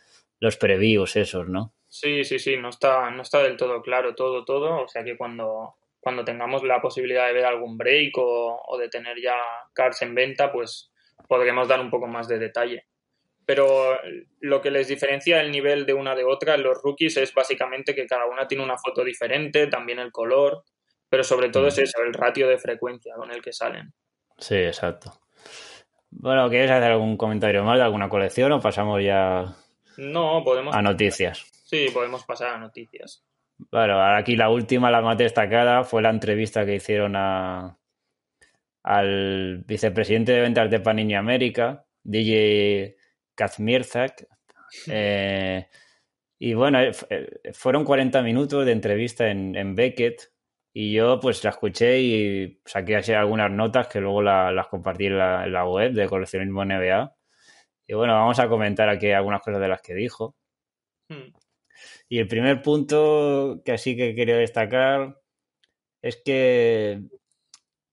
los 0.41 0.57
previews 0.57 1.15
esos, 1.15 1.47
¿no? 1.47 1.73
Sí, 1.93 2.23
sí, 2.23 2.39
sí, 2.39 2.57
no 2.57 2.69
está, 2.69 3.11
no 3.11 3.21
está 3.21 3.43
del 3.43 3.55
todo 3.55 3.81
claro 3.81 4.15
todo, 4.15 4.43
todo. 4.43 4.81
O 4.83 4.87
sea 4.87 5.03
que 5.03 5.15
cuando, 5.15 5.75
cuando 5.99 6.23
tengamos 6.23 6.63
la 6.63 6.81
posibilidad 6.81 7.27
de 7.27 7.33
ver 7.33 7.45
algún 7.45 7.77
break 7.77 8.17
o, 8.17 8.61
o 8.65 8.77
de 8.77 8.89
tener 8.89 9.21
ya 9.21 9.35
cards 9.73 10.01
en 10.01 10.15
venta, 10.15 10.51
pues 10.51 10.91
podremos 11.27 11.67
dar 11.67 11.79
un 11.79 11.91
poco 11.91 12.07
más 12.07 12.27
de 12.27 12.39
detalle. 12.39 12.87
Pero 13.45 13.99
lo 14.39 14.61
que 14.61 14.71
les 14.71 14.87
diferencia 14.87 15.41
el 15.41 15.51
nivel 15.51 15.85
de 15.85 15.93
una 15.93 16.15
de 16.15 16.23
otra 16.23 16.55
en 16.55 16.63
los 16.63 16.81
rookies 16.81 17.17
es 17.17 17.33
básicamente 17.33 17.93
que 17.93 18.07
cada 18.07 18.25
una 18.25 18.47
tiene 18.47 18.63
una 18.63 18.77
foto 18.77 19.03
diferente, 19.03 19.67
también 19.67 19.99
el 19.99 20.11
color 20.11 20.63
pero 21.13 21.23
sobre 21.23 21.49
todo 21.49 21.67
es 21.67 21.77
eso, 21.77 22.01
el 22.01 22.11
ratio 22.11 22.47
de 22.47 22.57
frecuencia 22.57 23.13
con 23.15 23.29
el 23.29 23.39
que 23.39 23.53
salen. 23.53 23.93
Sí, 24.39 24.55
exacto. 24.55 25.13
Bueno, 26.09 26.49
¿quieres 26.49 26.71
hacer 26.71 26.91
algún 26.91 27.17
comentario 27.17 27.63
más 27.63 27.77
de 27.77 27.83
alguna 27.83 28.09
colección 28.09 28.51
o 28.51 28.59
pasamos 28.59 28.99
ya 29.03 29.55
no, 29.97 30.41
podemos 30.43 30.75
a 30.75 30.81
noticias? 30.81 31.52
Sí, 31.73 31.87
podemos 31.91 32.23
pasar 32.23 32.53
a 32.53 32.59
noticias. 32.59 33.25
Bueno, 33.71 33.99
aquí 33.99 34.35
la 34.35 34.51
última, 34.51 34.91
la 34.91 35.01
más 35.01 35.17
destacada, 35.17 35.83
fue 35.83 36.03
la 36.03 36.11
entrevista 36.11 36.67
que 36.67 36.75
hicieron 36.75 37.15
a, 37.15 37.79
al 38.83 39.63
vicepresidente 39.65 40.33
de 40.33 40.41
ventas 40.41 40.69
de 40.69 40.79
Panini 40.79 41.15
América, 41.15 41.87
DJ 42.03 42.95
Kazmierzak. 43.35 44.27
Eh, 44.87 45.67
y 46.39 46.55
bueno, 46.55 46.79
eh, 46.81 47.51
fueron 47.53 47.85
40 47.85 48.23
minutos 48.23 48.65
de 48.65 48.71
entrevista 48.71 49.29
en, 49.29 49.55
en 49.55 49.75
Beckett, 49.75 50.33
y 50.73 50.93
yo 50.93 51.19
pues 51.19 51.43
la 51.43 51.51
escuché 51.51 52.01
y 52.01 52.59
saqué 52.65 52.95
así 52.95 53.13
algunas 53.13 53.51
notas 53.51 53.87
que 53.87 54.01
luego 54.01 54.23
las 54.23 54.67
compartí 54.67 55.05
en 55.05 55.19
la, 55.19 55.65
web 55.67 55.93
de 55.93 56.09
coleccionismo 56.09 56.65
NBA. 56.65 57.15
Y 57.85 57.93
bueno, 57.93 58.13
vamos 58.13 58.39
a 58.39 58.49
comentar 58.49 58.89
aquí 58.89 59.11
algunas 59.11 59.43
cosas 59.43 59.61
de 59.61 59.67
las 59.67 59.83
que 59.83 59.93
dijo. 59.93 60.35
Hmm. 61.07 61.42
Y 62.13 62.19
el 62.19 62.27
primer 62.27 62.61
punto 62.61 63.63
que 63.65 63.71
así 63.71 63.97
que 63.97 64.13
quería 64.13 64.37
destacar 64.37 65.19
es 65.99 66.21
que 66.23 67.01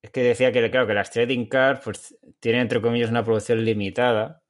es 0.02 0.10
que 0.10 0.22
decía 0.22 0.52
que 0.52 0.70
claro 0.70 0.86
que 0.86 0.92
las 0.92 1.10
trading 1.10 1.46
cards 1.46 1.80
pues 1.82 2.18
tienen 2.38 2.60
entre 2.60 2.82
comillas 2.82 3.08
una 3.08 3.24
producción 3.24 3.64
limitada 3.64 4.42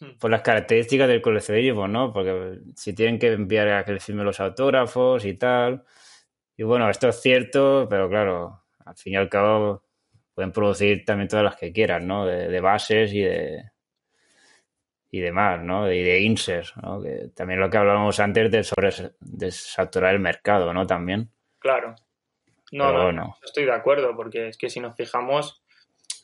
hmm. 0.00 0.18
por 0.20 0.30
las 0.30 0.42
características 0.42 1.08
del 1.08 1.22
coleccionismo, 1.22 1.88
¿no? 1.88 2.12
Porque 2.12 2.58
si 2.76 2.92
tienen 2.94 3.18
que 3.18 3.32
enviar 3.32 3.68
a 3.68 3.84
que 3.86 3.94
les 3.94 4.04
firme 4.04 4.24
los 4.24 4.40
autógrafos 4.40 5.24
y 5.24 5.38
tal, 5.38 5.84
y 6.58 6.62
bueno, 6.64 6.90
esto 6.90 7.08
es 7.08 7.18
cierto, 7.22 7.86
pero 7.88 8.10
claro, 8.10 8.64
al 8.84 8.96
fin 8.96 9.14
y 9.14 9.16
al 9.16 9.30
cabo 9.30 9.86
pueden 10.34 10.52
producir 10.52 11.06
también 11.06 11.28
todas 11.28 11.46
las 11.46 11.56
que 11.56 11.72
quieran, 11.72 12.06
¿no? 12.06 12.26
De, 12.26 12.60
bases 12.60 13.14
y 13.14 13.22
de 13.22 13.71
y 15.14 15.20
demás, 15.20 15.62
¿no? 15.62 15.92
Y 15.92 16.02
de 16.02 16.20
inserts, 16.22 16.74
¿no? 16.82 17.00
Que 17.02 17.28
también 17.36 17.60
lo 17.60 17.68
que 17.68 17.76
hablábamos 17.76 18.18
antes 18.18 18.50
de 18.50 18.64
sobre 18.64 18.90
de 19.20 19.50
saturar 19.50 20.14
el 20.14 20.20
mercado, 20.20 20.72
¿no? 20.72 20.86
También. 20.86 21.30
Claro. 21.58 21.94
No, 22.72 23.12
no, 23.12 23.36
estoy 23.44 23.66
de 23.66 23.74
acuerdo, 23.74 24.16
porque 24.16 24.48
es 24.48 24.56
que 24.56 24.70
si 24.70 24.80
nos 24.80 24.96
fijamos, 24.96 25.62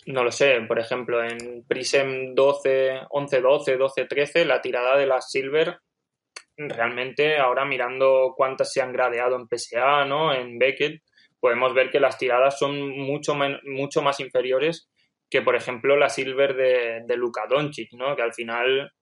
no 0.06 0.24
lo 0.24 0.32
sé, 0.32 0.62
por 0.66 0.78
ejemplo, 0.78 1.22
en 1.22 1.62
Prism 1.68 2.34
12, 2.34 3.02
11, 3.10 3.40
12, 3.42 3.76
12, 3.76 4.04
13, 4.06 4.44
la 4.46 4.62
tirada 4.62 4.96
de 4.96 5.06
las 5.06 5.30
Silver 5.30 5.80
realmente 6.56 7.36
ahora 7.36 7.66
mirando 7.66 8.32
cuántas 8.34 8.72
se 8.72 8.80
han 8.80 8.94
gradeado 8.94 9.36
en 9.36 9.46
PSA, 9.46 10.06
¿no? 10.06 10.32
En 10.32 10.58
Beckett, 10.58 11.02
podemos 11.38 11.74
ver 11.74 11.90
que 11.90 12.00
las 12.00 12.16
tiradas 12.16 12.58
son 12.58 12.88
mucho, 12.96 13.36
mucho 13.64 14.00
más 14.00 14.18
inferiores 14.20 14.88
que, 15.30 15.42
por 15.42 15.56
ejemplo, 15.56 15.96
la 15.96 16.08
Silver 16.08 16.54
de, 16.54 17.02
de 17.06 17.16
Luka 17.16 17.46
Doncic, 17.48 17.92
¿no? 17.92 18.16
Que 18.16 18.22
al 18.22 18.34
final 18.34 18.92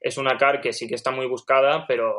es 0.00 0.18
una 0.18 0.36
car 0.36 0.60
que 0.60 0.72
sí 0.72 0.88
que 0.88 0.94
está 0.94 1.10
muy 1.10 1.26
buscada, 1.26 1.86
pero 1.86 2.14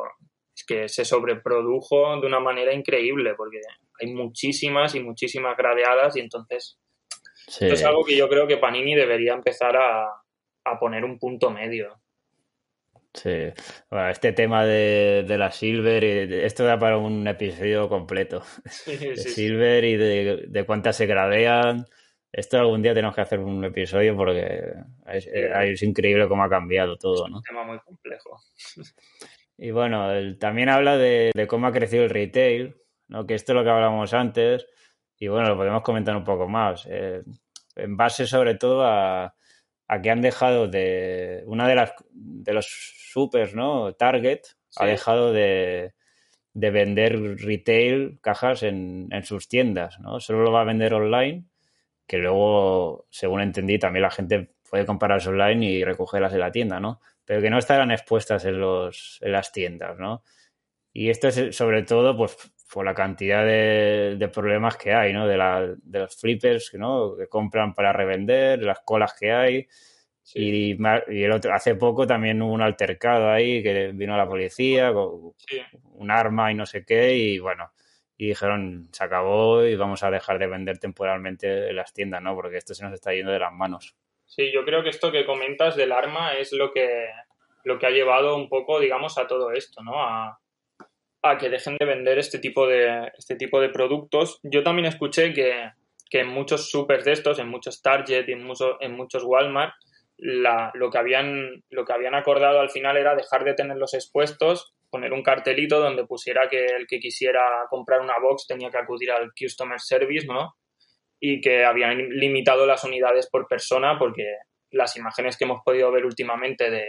es 0.54 0.64
que 0.66 0.88
se 0.88 1.04
sobreprodujo 1.04 2.20
de 2.20 2.26
una 2.26 2.40
manera 2.40 2.72
increíble 2.72 3.34
porque 3.36 3.60
hay 4.00 4.12
muchísimas 4.12 4.94
y 4.94 5.00
muchísimas 5.00 5.56
gradeadas 5.56 6.16
y 6.16 6.20
entonces 6.20 6.78
es 7.60 7.84
algo 7.84 8.04
que 8.04 8.16
yo 8.16 8.28
creo 8.28 8.46
que 8.46 8.56
Panini 8.56 8.94
debería 8.94 9.34
empezar 9.34 9.76
a, 9.76 10.06
a 10.64 10.78
poner 10.78 11.04
un 11.04 11.18
punto 11.18 11.50
medio. 11.50 12.00
Sí, 13.14 13.30
bueno, 13.90 14.10
este 14.10 14.32
tema 14.32 14.64
de, 14.64 15.24
la 15.38 15.52
Silver, 15.52 16.02
esto 16.04 16.64
da 16.64 16.78
para 16.78 16.98
un 16.98 17.26
episodio 17.28 17.88
completo. 17.88 18.42
de 18.86 19.16
Silver 19.16 19.84
y 19.84 19.96
de, 19.96 20.64
cuántas 20.66 20.96
se 20.96 21.06
gradean. 21.06 21.86
Esto 22.36 22.58
algún 22.58 22.82
día 22.82 22.94
tenemos 22.94 23.14
que 23.14 23.20
hacer 23.20 23.38
un 23.38 23.64
episodio 23.64 24.16
porque 24.16 24.74
es, 25.06 25.82
increíble 25.84 26.26
cómo 26.26 26.42
ha 26.42 26.48
cambiado 26.48 26.96
todo, 26.96 27.28
¿no? 27.28 27.36
un 27.36 27.42
tema 27.42 27.62
muy 27.62 27.78
complejo. 27.78 28.40
Y 29.56 29.70
bueno, 29.70 30.08
también 30.40 30.68
habla 30.68 30.96
de, 30.96 31.30
cómo 31.48 31.68
ha 31.68 31.72
crecido 31.72 32.02
el 32.02 32.10
retail, 32.10 32.74
¿no? 33.06 33.24
que 33.24 33.34
esto 33.34 33.52
es 33.52 33.56
lo 33.56 33.62
que 33.62 33.70
hablábamos 33.70 34.12
antes, 34.12 34.66
y 35.16 35.28
bueno, 35.28 35.48
lo 35.48 35.56
podemos 35.56 35.82
comentar 35.82 36.16
un 36.16 36.24
poco 36.24 36.48
más. 36.48 36.88
Eh, 36.90 37.22
en 37.76 37.96
base 37.96 38.26
sobre 38.26 38.56
todo 38.56 38.84
a, 38.84 39.36
a 39.86 40.02
que 40.02 40.10
han 40.10 40.20
dejado 40.20 40.66
de. 40.66 41.44
Una 41.46 41.68
de 41.68 41.76
las 41.76 41.94
de 42.10 42.52
los 42.52 42.66
supers, 42.66 43.54
¿no? 43.54 43.92
Target 43.94 44.40
ha 44.76 44.86
dejado 44.86 45.32
de, 45.32 45.94
de, 46.52 46.70
vender 46.70 47.38
retail 47.38 48.18
cajas 48.20 48.64
en, 48.64 49.06
en, 49.12 49.22
sus 49.22 49.48
tiendas, 49.48 50.00
¿no? 50.00 50.18
Solo 50.18 50.42
lo 50.42 50.50
va 50.50 50.62
a 50.62 50.64
vender 50.64 50.94
online 50.94 51.44
que 52.06 52.18
luego, 52.18 53.06
según 53.10 53.40
entendí, 53.40 53.78
también 53.78 54.02
la 54.02 54.10
gente 54.10 54.50
puede 54.68 54.86
comprarlas 54.86 55.26
online 55.26 55.64
y 55.64 55.84
recogerlas 55.84 56.32
en 56.32 56.40
la 56.40 56.52
tienda, 56.52 56.80
¿no? 56.80 57.00
Pero 57.24 57.40
que 57.40 57.50
no 57.50 57.58
estarán 57.58 57.90
expuestas 57.90 58.44
en, 58.44 58.60
los, 58.60 59.18
en 59.22 59.32
las 59.32 59.52
tiendas, 59.52 59.98
¿no? 59.98 60.22
Y 60.92 61.10
esto 61.10 61.28
es 61.28 61.56
sobre 61.56 61.82
todo 61.82 62.16
pues, 62.16 62.36
por 62.72 62.84
la 62.84 62.94
cantidad 62.94 63.44
de, 63.44 64.30
problemas 64.32 64.76
que 64.76 64.92
hay, 64.94 65.12
¿no? 65.12 65.26
De, 65.26 65.36
la, 65.36 65.74
de 65.82 65.98
los 65.98 66.16
flippers, 66.16 66.74
¿no? 66.74 67.16
Que 67.16 67.28
compran 67.28 67.74
para 67.74 67.92
revender, 67.92 68.62
las 68.62 68.80
colas 68.80 69.14
que 69.18 69.32
hay. 69.32 69.68
Y, 70.34 70.72
y, 70.72 71.24
el 71.24 71.32
otro, 71.32 71.54
hace 71.54 71.74
poco 71.74 72.06
también 72.06 72.40
hubo 72.42 72.52
un 72.52 72.62
altercado 72.62 73.30
ahí 73.30 73.62
que 73.62 73.92
vino 73.92 74.16
la 74.16 74.26
policía 74.26 74.92
con 74.92 75.34
un 75.92 76.10
arma 76.10 76.50
y 76.50 76.54
no 76.54 76.64
sé 76.64 76.84
qué 76.84 77.14
y 77.16 77.38
bueno, 77.38 77.70
y 78.16 78.28
dijeron 78.28 78.88
se 78.92 79.04
acabó 79.04 79.64
y 79.64 79.76
vamos 79.76 80.02
a 80.02 80.10
dejar 80.10 80.38
de 80.38 80.46
vender 80.46 80.78
temporalmente 80.78 81.68
en 81.68 81.76
las 81.76 81.92
tiendas, 81.92 82.22
¿no? 82.22 82.34
Porque 82.34 82.56
esto 82.56 82.74
se 82.74 82.84
nos 82.84 82.92
está 82.92 83.12
yendo 83.12 83.32
de 83.32 83.38
las 83.38 83.52
manos. 83.52 83.96
Sí, 84.26 84.50
yo 84.52 84.64
creo 84.64 84.82
que 84.82 84.90
esto 84.90 85.12
que 85.12 85.26
comentas 85.26 85.76
del 85.76 85.92
arma 85.92 86.34
es 86.34 86.52
lo 86.52 86.72
que, 86.72 87.08
lo 87.64 87.78
que 87.78 87.86
ha 87.86 87.90
llevado 87.90 88.36
un 88.36 88.48
poco, 88.48 88.80
digamos, 88.80 89.18
a 89.18 89.26
todo 89.26 89.52
esto, 89.52 89.82
¿no? 89.82 90.02
A, 90.02 90.40
a 91.22 91.38
que 91.38 91.48
dejen 91.48 91.76
de 91.78 91.86
vender 91.86 92.18
este 92.18 92.38
tipo 92.38 92.66
de, 92.66 93.10
este 93.16 93.36
tipo 93.36 93.60
de 93.60 93.70
productos. 93.70 94.40
Yo 94.42 94.62
también 94.62 94.86
escuché 94.86 95.32
que, 95.32 95.70
que 96.10 96.20
en 96.20 96.28
muchos 96.28 96.70
supers 96.70 97.04
de 97.04 97.12
estos, 97.12 97.38
en 97.38 97.48
muchos 97.48 97.80
Target 97.80 98.28
y 98.28 98.32
en, 98.32 98.46
en 98.80 98.92
muchos 98.92 99.24
Walmart, 99.24 99.74
la, 100.18 100.70
lo, 100.74 100.90
que 100.90 100.98
habían, 100.98 101.64
lo 101.70 101.84
que 101.84 101.92
habían 101.92 102.14
acordado 102.14 102.60
al 102.60 102.70
final 102.70 102.96
era 102.96 103.16
dejar 103.16 103.44
de 103.44 103.54
tenerlos 103.54 103.94
expuestos, 103.94 104.73
poner 104.94 105.12
un 105.12 105.24
cartelito 105.24 105.80
donde 105.80 106.06
pusiera 106.06 106.48
que 106.48 106.66
el 106.66 106.86
que 106.86 107.00
quisiera 107.00 107.66
comprar 107.68 108.00
una 108.00 108.20
box 108.22 108.46
tenía 108.46 108.70
que 108.70 108.78
acudir 108.78 109.10
al 109.10 109.32
Customer 109.36 109.80
Service, 109.80 110.24
¿no? 110.24 110.54
Y 111.18 111.40
que 111.40 111.64
habían 111.64 112.10
limitado 112.10 112.64
las 112.64 112.84
unidades 112.84 113.28
por 113.28 113.48
persona 113.48 113.98
porque 113.98 114.36
las 114.70 114.96
imágenes 114.96 115.36
que 115.36 115.46
hemos 115.46 115.62
podido 115.64 115.90
ver 115.90 116.06
últimamente 116.06 116.70
de, 116.70 116.86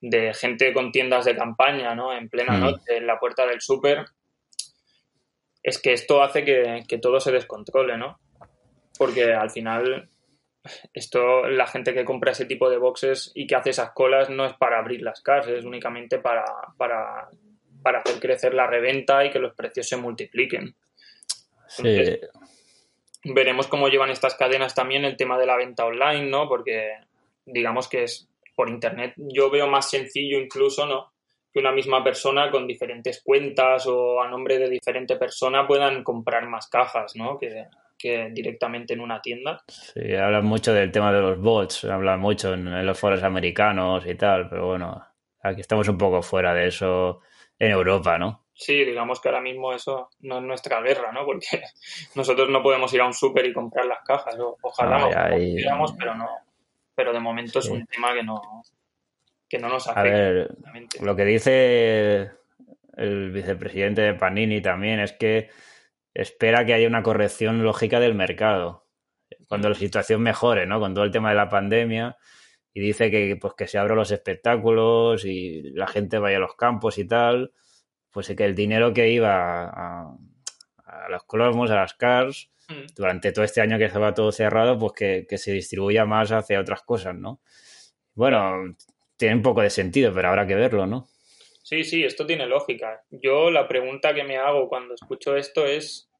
de 0.00 0.32
gente 0.32 0.72
con 0.72 0.92
tiendas 0.92 1.24
de 1.24 1.34
campaña, 1.34 1.96
¿no? 1.96 2.12
En 2.12 2.28
plena 2.28 2.56
mm. 2.56 2.60
noche, 2.60 2.98
en 2.98 3.08
la 3.08 3.18
puerta 3.18 3.44
del 3.44 3.60
súper. 3.60 4.04
Es 5.60 5.82
que 5.82 5.92
esto 5.92 6.22
hace 6.22 6.44
que, 6.44 6.98
todo 6.98 7.18
se 7.18 7.32
descontrole, 7.32 7.98
¿no? 7.98 8.20
Porque 8.96 9.34
al 9.34 9.50
final, 9.50 10.08
esto, 10.92 11.48
la 11.48 11.66
gente 11.66 11.94
que 11.94 12.04
compra 12.04 12.32
ese 12.32 12.44
tipo 12.44 12.68
de 12.68 12.78
boxes 12.78 13.32
y 13.34 13.46
que 13.46 13.54
hace 13.54 13.70
esas 13.70 13.92
colas 13.92 14.30
no 14.30 14.44
es 14.44 14.52
para 14.54 14.78
abrir 14.78 15.02
las 15.02 15.22
casas, 15.22 15.52
es 15.52 15.64
únicamente 15.64 16.18
para, 16.18 16.44
para, 16.76 17.28
para 17.82 17.98
hacer 17.98 18.20
crecer 18.20 18.54
la 18.54 18.66
reventa 18.66 19.24
y 19.24 19.30
que 19.30 19.38
los 19.38 19.54
precios 19.54 19.88
se 19.88 19.96
multipliquen. 19.96 20.74
sí. 21.66 22.18
Veremos 23.22 23.66
cómo 23.66 23.88
llevan 23.88 24.10
estas 24.10 24.34
cadenas 24.34 24.74
también 24.74 25.04
el 25.04 25.14
tema 25.14 25.38
de 25.38 25.44
la 25.44 25.56
venta 25.56 25.84
online, 25.84 26.30
¿no? 26.30 26.48
Porque 26.48 26.94
digamos 27.44 27.86
que 27.86 28.04
es 28.04 28.30
por 28.54 28.70
internet 28.70 29.12
yo 29.16 29.50
veo 29.50 29.66
más 29.66 29.90
sencillo 29.90 30.38
incluso, 30.38 30.86
¿no? 30.86 31.12
Que 31.52 31.60
una 31.60 31.70
misma 31.70 32.02
persona 32.02 32.50
con 32.50 32.66
diferentes 32.66 33.22
cuentas 33.22 33.86
o 33.86 34.22
a 34.22 34.28
nombre 34.28 34.58
de 34.58 34.70
diferente 34.70 35.16
persona 35.16 35.66
puedan 35.66 36.02
comprar 36.02 36.48
más 36.48 36.68
cajas, 36.68 37.14
¿no? 37.14 37.38
Que, 37.38 37.66
directamente 38.32 38.94
en 38.94 39.00
una 39.00 39.20
tienda. 39.20 39.62
Sí, 39.68 40.14
hablan 40.14 40.44
mucho 40.44 40.72
del 40.72 40.90
tema 40.90 41.12
de 41.12 41.20
los 41.20 41.38
bots, 41.40 41.84
hablan 41.84 42.20
mucho 42.20 42.54
en, 42.54 42.86
los 42.86 42.98
foros 42.98 43.22
americanos 43.22 44.06
y 44.06 44.14
tal, 44.14 44.48
pero 44.48 44.68
bueno, 44.68 45.04
aquí 45.42 45.60
estamos 45.60 45.88
un 45.88 45.98
poco 45.98 46.22
fuera 46.22 46.54
de 46.54 46.68
eso 46.68 47.20
en 47.58 47.70
Europa, 47.70 48.18
¿no? 48.18 48.46
Sí, 48.52 48.84
digamos 48.84 49.20
que 49.20 49.28
ahora 49.28 49.40
mismo 49.40 49.72
eso 49.72 50.10
no 50.20 50.38
es 50.38 50.44
nuestra 50.44 50.80
guerra, 50.82 51.12
¿no? 51.12 51.24
Porque 51.24 51.62
nosotros 52.14 52.48
no 52.50 52.62
podemos 52.62 52.92
ir 52.92 53.00
a 53.00 53.06
un 53.06 53.14
súper 53.14 53.46
y 53.46 53.52
comprar 53.52 53.86
las 53.86 54.00
cajas. 54.04 54.36
ojalá 54.62 54.98
lo 54.98 55.96
pero 55.98 56.14
no, 56.14 56.28
pero 56.94 57.12
de 57.12 57.20
momento 57.20 57.58
es 57.60 57.68
un 57.68 57.86
tema 57.86 58.12
que 58.12 58.22
no, 58.22 58.40
que 59.48 59.58
no 59.58 59.68
nos 59.68 59.88
afecta. 59.88 60.00
A 60.00 60.32
ver, 60.32 60.50
lo 61.00 61.16
que 61.16 61.24
dice 61.24 62.30
el 62.96 63.30
vicepresidente 63.30 64.02
de 64.02 64.14
Panini 64.14 64.60
también 64.60 65.00
es 65.00 65.12
que 65.12 65.48
espera 66.14 66.64
que 66.64 66.74
haya 66.74 66.88
una 66.88 67.02
corrección 67.02 67.62
lógica 67.62 68.00
del 68.00 68.14
mercado 68.14 68.86
cuando 69.48 69.68
la 69.68 69.74
situación 69.74 70.22
mejore, 70.22 70.66
¿no? 70.66 70.80
Con 70.80 70.94
todo 70.94 71.04
el 71.04 71.10
tema 71.10 71.30
de 71.30 71.36
la 71.36 71.48
pandemia 71.48 72.16
y 72.72 72.80
dice 72.80 73.10
que 73.10 73.36
pues 73.40 73.54
que 73.54 73.66
se 73.66 73.78
abran 73.78 73.96
los 73.96 74.10
espectáculos 74.10 75.24
y 75.24 75.62
la 75.72 75.86
gente 75.86 76.18
vaya 76.18 76.36
a 76.36 76.40
los 76.40 76.56
campos 76.56 76.98
y 76.98 77.06
tal, 77.06 77.52
pues 78.10 78.28
que 78.36 78.44
el 78.44 78.54
dinero 78.54 78.92
que 78.92 79.10
iba 79.10 79.64
a, 79.64 80.16
a 80.84 81.08
los 81.08 81.24
cromos, 81.24 81.70
a 81.70 81.76
las 81.76 81.94
cars, 81.94 82.50
Mm. 82.70 82.86
durante 82.96 83.32
todo 83.32 83.44
este 83.44 83.60
año 83.60 83.78
que 83.78 83.86
estaba 83.86 84.14
todo 84.14 84.30
cerrado, 84.32 84.78
pues 84.78 85.26
que, 85.28 85.38
se 85.38 85.52
distribuya 85.52 86.04
más 86.06 86.30
hacia 86.30 86.60
otras 86.60 86.82
cosas, 86.82 87.14
¿no? 87.16 87.40
Bueno, 88.14 88.76
tiene 89.16 89.36
un 89.36 89.42
poco 89.42 89.62
de 89.62 89.70
sentido, 89.70 90.12
pero 90.14 90.28
habrá 90.28 90.46
que 90.46 90.54
verlo, 90.54 90.86
¿no? 90.86 91.08
Sí, 91.70 91.84
sí, 91.84 92.04
esto 92.04 92.26
tiene 92.26 92.48
lógica. 92.48 93.04
Yo 93.10 93.48
la 93.48 93.68
pregunta 93.68 94.12
que 94.12 94.24
me 94.24 94.38
hago 94.38 94.68
cuando 94.68 94.92
escucho 94.92 95.36
esto 95.36 95.66
es 95.66 96.10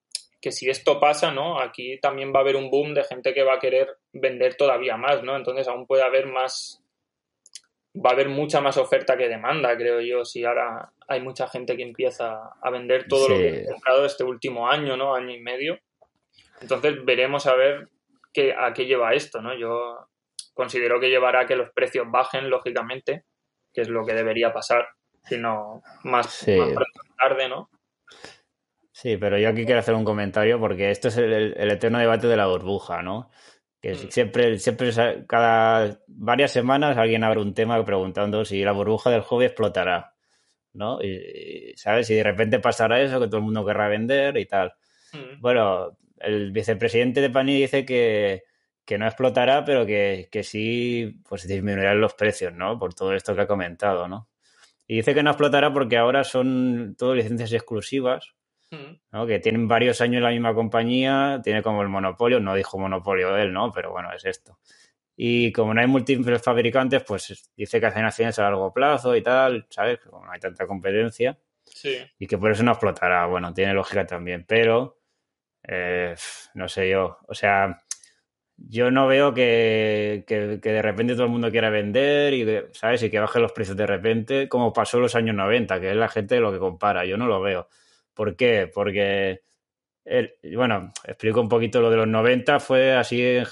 que 0.41 0.53
si 0.53 0.71
esto 0.71 1.01
pasa, 1.01 1.33
¿no? 1.33 1.61
Aquí 1.61 1.99
también 1.99 2.33
va 2.33 2.39
a 2.39 2.43
haber 2.43 2.55
un 2.55 2.71
boom 2.71 2.95
de 2.95 3.03
gente 3.03 3.35
que 3.35 3.43
va 3.43 3.55
a 3.55 3.59
querer 3.59 3.97
vender 4.13 4.55
todavía 4.55 4.97
más, 4.97 5.25
¿no? 5.25 5.35
Entonces 5.35 5.67
aún 5.67 5.89
puede 5.89 6.05
haber 6.05 6.29
más, 6.29 6.81
va 7.97 8.11
a 8.11 8.13
haber 8.13 8.29
mucha 8.29 8.61
más 8.61 8.77
oferta 8.77 9.17
que 9.17 9.27
demanda, 9.27 9.77
creo 9.77 10.01
yo, 10.01 10.25
si 10.25 10.45
ahora 10.45 10.93
hay 11.09 11.21
mucha 11.21 11.49
gente 11.49 11.77
que 11.77 11.83
empieza 11.83 12.53
a 12.63 12.71
vender 12.71 13.09
todo 13.09 13.29
lo 13.29 13.37
que 13.37 13.65
ha 13.67 13.73
comprado 13.73 14.05
este 14.05 14.23
último 14.23 14.71
año, 14.71 14.97
¿no? 14.97 15.17
Año 15.17 15.35
y 15.35 15.41
medio. 15.41 15.81
Entonces 16.61 17.05
veremos 17.05 17.49
a 17.49 17.57
ver 17.57 17.89
qué, 18.33 18.55
a 18.57 18.73
qué 18.73 18.87
lleva 18.87 19.15
esto, 19.15 19.43
¿no? 19.43 19.59
Yo 19.59 19.99
considero 20.55 21.01
que 21.01 21.11
llevará 21.11 21.41
a 21.41 21.47
que 21.47 21.57
los 21.57 21.73
precios 21.73 22.07
bajen, 22.09 22.51
lógicamente, 22.51 23.25
que 23.75 23.81
es 23.81 23.89
lo 23.89 24.07
que 24.07 24.15
debería 24.15 24.53
pasar, 24.53 24.87
sino 25.25 25.83
más, 26.05 26.47
más 26.47 26.87
tarde, 27.19 27.49
¿no? 27.49 27.71
Sí, 29.01 29.17
pero 29.17 29.39
yo 29.39 29.49
aquí 29.49 29.65
quiero 29.65 29.81
hacer 29.81 29.95
un 29.95 30.05
comentario 30.05 30.61
porque 30.61 30.91
esto 30.91 31.09
es 31.09 31.17
el, 31.17 31.55
eterno 31.57 31.99
debate 31.99 32.27
de 32.27 32.37
la 32.37 32.49
burbuja, 32.49 33.01
¿no? 33.03 33.31
Que 33.81 33.95
mm. 33.95 34.11
siempre, 34.11 34.59
siempre, 34.59 34.93
cada 35.27 36.01
varias 36.07 36.53
semanas 36.53 36.99
alguien 36.99 37.25
abre 37.25 37.41
un 37.41 37.55
tema 37.55 37.83
preguntando 37.83 38.45
si 38.45 38.63
la 38.63 38.73
burbuja 38.73 39.09
del 39.11 39.23
hobby 39.23 39.47
explotará, 39.47 40.15
¿no? 40.75 41.03
Y, 41.03 41.73
¿sabes? 41.77 42.11
Y 42.11 42.15
de 42.15 42.23
repente 42.23 42.59
pasará 42.59 43.01
eso, 43.01 43.19
que 43.19 43.27
todo 43.29 43.39
el 43.39 43.45
mundo 43.45 43.65
querrá 43.65 43.89
vender 43.89 44.37
y 44.37 44.45
tal. 44.45 44.75
Mm. 45.15 45.41
Bueno, 45.41 45.97
el 46.19 46.53
vicepresidente 46.53 47.21
de 47.21 47.31
Pani 47.31 47.59
dice 47.59 47.85
que, 47.85 48.45
no 48.99 49.07
explotará, 49.07 49.65
pero 49.65 49.87
que, 49.87 50.29
sí 50.43 51.23
pues 51.29 51.49
disminuirán 51.49 52.01
los 52.01 52.15
precios, 52.15 52.53
¿no? 52.53 52.79
Por 52.79 52.93
todo 52.93 53.15
esto 53.15 53.35
que 53.35 53.43
ha 53.43 53.47
comentado, 53.47 54.09
¿no? 54.09 54.29
Y 54.91 54.97
dice 54.97 55.15
que 55.15 55.23
no 55.23 55.31
explotará 55.31 55.73
porque 55.73 55.97
ahora 55.97 56.25
son 56.25 56.97
todo 56.99 57.15
licencias 57.15 57.53
exclusivas, 57.53 58.35
mm. 58.73 58.97
¿no? 59.13 59.25
Que 59.25 59.39
tienen 59.39 59.69
varios 59.69 60.01
años 60.01 60.17
en 60.17 60.25
la 60.25 60.31
misma 60.31 60.53
compañía, 60.53 61.41
tiene 61.45 61.63
como 61.63 61.83
el 61.83 61.89
monopolio, 61.89 62.41
no 62.41 62.57
dijo 62.57 62.77
monopolio 62.77 63.37
él, 63.37 63.53
¿no? 63.53 63.71
Pero 63.71 63.93
bueno, 63.93 64.13
es 64.13 64.25
esto. 64.25 64.59
Y 65.15 65.53
como 65.53 65.75
no 65.75 65.81
hay 65.81 65.87
múltiples 65.87 66.43
fabricantes, 66.43 67.05
pues 67.05 67.53
dice 67.57 67.79
que 67.79 67.87
hacen 67.87 68.05
acciones 68.05 68.37
a 68.41 68.43
largo 68.43 68.73
plazo 68.73 69.15
y 69.15 69.23
tal, 69.23 69.65
¿sabes? 69.71 70.01
Como 70.01 70.27
no 70.27 70.33
hay 70.33 70.41
tanta 70.41 70.67
competencia. 70.67 71.39
Sí. 71.67 71.97
Y 72.19 72.27
que 72.27 72.37
por 72.37 72.51
eso 72.51 72.65
no 72.65 72.73
explotará. 72.73 73.27
Bueno, 73.27 73.55
tiene 73.55 73.73
lógica 73.75 74.05
también, 74.05 74.45
pero 74.45 74.99
eh, 75.69 76.17
no 76.55 76.67
sé 76.67 76.91
yo. 76.91 77.19
O 77.29 77.35
sea, 77.35 77.81
yo 78.69 78.91
no 78.91 79.07
veo 79.07 79.35
que, 79.35 80.25
de 80.27 80.83
repente 80.83 81.15
todo 81.15 81.25
el 81.25 81.31
mundo 81.31 81.51
quiera 81.51 81.71
vender 81.71 82.35
y, 82.35 82.47
¿sabes? 82.73 83.03
Y 83.03 83.11
que 83.11 83.19
los 83.19 83.53
precios 83.53 83.77
de 83.77 83.87
repente, 83.87 84.49
como 84.49 84.73
pasó 84.73 84.99
en 84.99 85.05
los 85.05 85.15
años 85.15 85.35
90, 85.37 85.81
que 85.81 85.91
es 85.91 85.97
la 85.97 86.09
gente 86.09 86.41
lo 86.41 86.53
que 86.53 86.59
compara. 86.59 87.05
Yo 87.05 87.17
no 87.17 87.27
lo 87.27 87.41
veo. 87.41 87.69
¿Por 88.15 88.37
qué? 88.37 88.71
Porque, 88.73 89.43
bueno, 90.55 90.93
explico 91.05 91.41
un 91.41 91.49
poquito 91.49 91.81
lo 91.81 91.91
de 91.91 91.97
los 91.97 92.09
90, 92.09 92.61
fue 92.61 92.93
así 92.93 93.23
en 93.23 93.47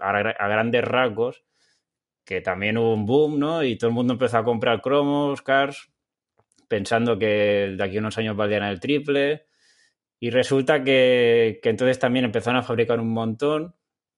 a, 0.00 0.10
a, 0.10 0.48
grandes 0.48 0.84
rasgos, 0.84 1.44
que 2.24 2.40
también 2.40 2.78
hubo 2.78 2.94
un 2.94 3.06
boom, 3.06 3.38
¿no? 3.38 3.62
Y 3.64 3.76
todo 3.76 3.88
el 3.88 3.94
mundo 3.94 4.14
empezó 4.14 4.38
a 4.38 4.44
comprar 4.44 4.82
cromos, 4.82 5.42
cars, 5.42 5.90
pensando 6.68 7.18
que 7.18 7.74
de 7.76 7.84
aquí 7.84 7.96
a 7.96 8.00
unos 8.00 8.18
años 8.18 8.36
valdrían 8.36 8.64
el 8.64 8.80
triple 8.80 9.46
y 10.18 10.30
resulta 10.30 10.82
que, 10.82 11.60
entonces 11.62 11.98
también 11.98 12.24
empezaron 12.24 12.58
a 12.58 12.62
fabricar 12.62 13.00
un 13.00 13.10
montón 13.10 13.74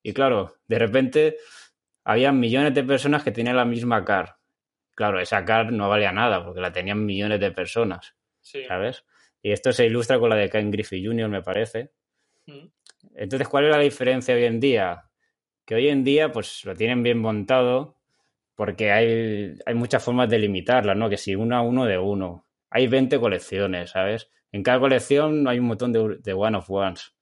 y 0.09 0.12
claro, 0.12 0.55
de 0.66 0.79
repente 0.79 1.37
había 2.05 2.33
millones 2.33 2.75
de 2.75 2.83
personas 2.83 3.23
que 3.23 3.33
tenían 3.33 3.57
la 3.57 3.64
misma 3.64 4.05
car. 4.05 4.37
Claro, 4.94 5.21
esa 5.21 5.44
car 5.44 5.73
no 5.73 5.88
valía 5.88 6.12
nada 6.12 6.44
porque 6.44 6.61
la 6.61 6.73
tenían 6.73 7.05
millones 7.05 7.40
de 7.40 7.53
personas, 7.53 8.14
¿sabes? 8.40 9.05
Y 9.42 9.53
esto 9.53 9.73
se 9.73 9.87
ilustra 9.87 10.18
con 10.18 10.31
la 10.31 10.37
de 10.37 10.49
Ken 10.49 10.71
Griffey 10.71 11.05
Jr., 11.05 11.29
me 11.29 11.42
parece. 11.42 11.92
Mm. 12.47 12.66
Entonces, 13.14 13.49
¿cuál 13.49 13.66
es 13.66 13.71
la 13.71 13.79
diferencia 13.79 14.35
hoy 14.35 14.44
en 14.44 14.59
día? 14.59 15.05
Que 15.64 15.75
hoy 15.75 15.88
en 15.88 16.03
día, 16.03 16.33
pues 16.33 16.64
lo 16.64 16.75
tienen 16.75 17.03
bien 17.03 17.18
montado 17.18 17.97
porque 18.55 18.90
hay, 18.90 19.55
hay 19.66 19.75
muchas 19.75 20.03
formas 20.03 20.29
de 20.29 20.38
limitarla, 20.38 20.94
¿no? 20.94 21.09
Que 21.09 21.16
si 21.16 21.37
uno 21.37 21.57
a 21.57 21.61
uno 21.61 21.85
de 21.85 21.99
uno. 21.99 22.47
Hay 22.71 22.87
20 22.88 23.21
colecciones, 23.21 23.90
¿sabes? 23.90 24.29
en 24.53 24.62
cada 24.62 24.81
colección 24.81 25.47
hay 25.47 25.59
un 25.59 25.66
montón 25.66 25.92
de, 25.92 26.33
one 26.33 26.57
of 26.57 26.71
ones. 26.71 27.14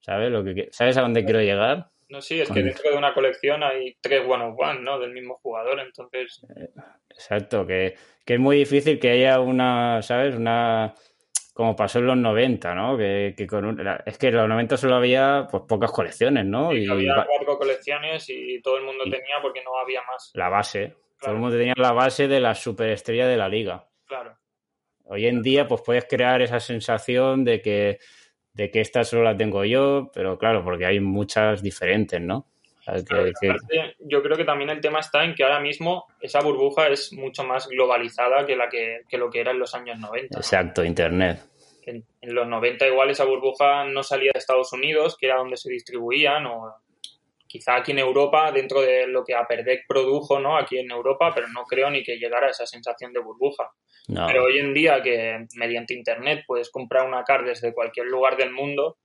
¿Sabes? 0.00 0.32
Lo 0.32 0.42
que, 0.42 0.68
¿Sabes 0.72 0.96
a 0.96 1.02
dónde 1.02 1.24
quiero 1.24 1.40
llegar? 1.40 1.90
No, 2.10 2.20
sí, 2.20 2.40
es 2.40 2.50
que 2.50 2.62
dentro 2.62 2.90
de 2.90 2.98
una 2.98 3.14
colección 3.14 3.62
hay 3.62 3.96
tres 4.00 4.22
one 4.26 4.44
of 4.44 4.58
one, 4.58 4.80
¿no? 4.80 4.98
Del 4.98 5.12
mismo 5.12 5.38
jugador, 5.42 5.78
entonces. 5.80 6.44
Exacto, 7.08 7.66
que, 7.66 7.94
que 8.26 8.34
es 8.34 8.40
muy 8.40 8.58
difícil 8.58 8.98
que 8.98 9.10
haya 9.10 9.40
una, 9.40 10.02
¿sabes? 10.02 10.34
Una 10.34 10.94
como 11.60 11.76
pasó 11.76 11.98
en 11.98 12.06
los 12.06 12.16
90, 12.16 12.74
¿no? 12.74 12.96
Que, 12.96 13.34
con 13.46 13.78
es 14.06 14.18
que 14.18 14.28
en 14.28 14.36
los 14.36 14.48
90 14.48 14.76
solo 14.76 14.94
había 14.94 15.46
pues 15.50 15.64
pocas 15.68 15.92
colecciones, 15.92 16.46
¿no? 16.46 16.72
y, 16.72 16.88
había 16.88 17.26
cuatro 17.26 17.58
colecciones 17.58 18.24
y 18.28 18.62
todo 18.62 18.78
el 18.78 18.84
mundo 18.84 19.04
tenía 19.04 19.42
porque 19.42 19.62
no 19.62 19.76
había 19.78 20.00
más. 20.10 20.30
La 20.34 20.48
base. 20.48 20.94
Todo 21.20 21.32
el 21.32 21.38
mundo 21.38 21.58
tenía 21.58 21.74
la 21.76 21.92
base 21.92 22.28
de 22.28 22.40
la 22.40 22.54
superestrella 22.54 23.26
de 23.26 23.36
la 23.36 23.48
liga. 23.48 23.86
Claro. 24.06 24.38
Hoy 25.04 25.26
en 25.26 25.42
día, 25.42 25.68
pues 25.68 25.82
puedes 25.84 26.06
crear 26.06 26.40
esa 26.40 26.60
sensación 26.60 27.44
de 27.44 27.60
que, 27.60 27.98
de 28.54 28.70
que 28.70 28.80
esta 28.80 29.04
solo 29.04 29.22
la 29.24 29.36
tengo 29.36 29.64
yo, 29.64 30.10
pero 30.14 30.38
claro, 30.38 30.64
porque 30.64 30.86
hay 30.86 31.00
muchas 31.00 31.62
diferentes, 31.62 32.20
¿no? 32.20 32.46
Yo 34.00 34.22
creo 34.22 34.36
que 34.36 34.44
también 34.44 34.70
el 34.70 34.80
tema 34.80 35.00
está 35.00 35.24
en 35.24 35.34
que 35.34 35.44
ahora 35.44 35.60
mismo 35.60 36.06
esa 36.20 36.40
burbuja 36.40 36.88
es 36.88 37.12
mucho 37.12 37.44
más 37.44 37.68
globalizada 37.68 38.46
que, 38.46 38.56
la 38.56 38.68
que, 38.68 39.02
que 39.08 39.18
lo 39.18 39.30
que 39.30 39.40
era 39.40 39.52
en 39.52 39.58
los 39.58 39.74
años 39.74 39.98
90. 39.98 40.36
Exacto, 40.36 40.84
Internet. 40.84 41.40
En, 41.86 42.04
los 42.22 42.46
90 42.46 42.86
igual 42.86 43.10
esa 43.10 43.24
burbuja 43.24 43.84
no 43.84 44.02
salía 44.02 44.30
de 44.32 44.38
Estados 44.38 44.72
Unidos, 44.72 45.16
que 45.18 45.26
era 45.26 45.36
donde 45.36 45.56
se 45.56 45.70
distribuían, 45.70 46.46
o 46.46 46.74
quizá 47.50 47.74
aquí 47.74 47.90
en 47.90 47.98
Europa, 47.98 48.52
dentro 48.52 48.80
de 48.80 49.08
lo 49.08 49.24
que 49.24 49.34
Aperdec 49.34 49.84
produjo, 49.88 50.38
¿no? 50.38 50.56
Aquí 50.56 50.78
en 50.78 50.88
Europa, 50.88 51.32
pero 51.34 51.48
no 51.48 51.64
creo 51.64 51.90
ni 51.90 52.04
que 52.04 52.16
llegara 52.16 52.46
a 52.46 52.50
esa 52.50 52.64
sensación 52.64 53.12
de 53.12 53.18
burbuja. 53.18 53.72
Pero 54.06 54.44
hoy 54.44 54.58
en 54.58 54.72
día 54.72 55.02
que 55.02 55.46
mediante 55.56 55.94
Internet 55.94 56.44
puedes 56.46 56.70
comprar 56.70 57.08
una 57.08 57.24
car 57.24 57.44
desde 57.44 57.74
cualquier 57.74 58.06
lugar 58.06 58.36
del 58.36 58.52
mundo, 58.52 58.98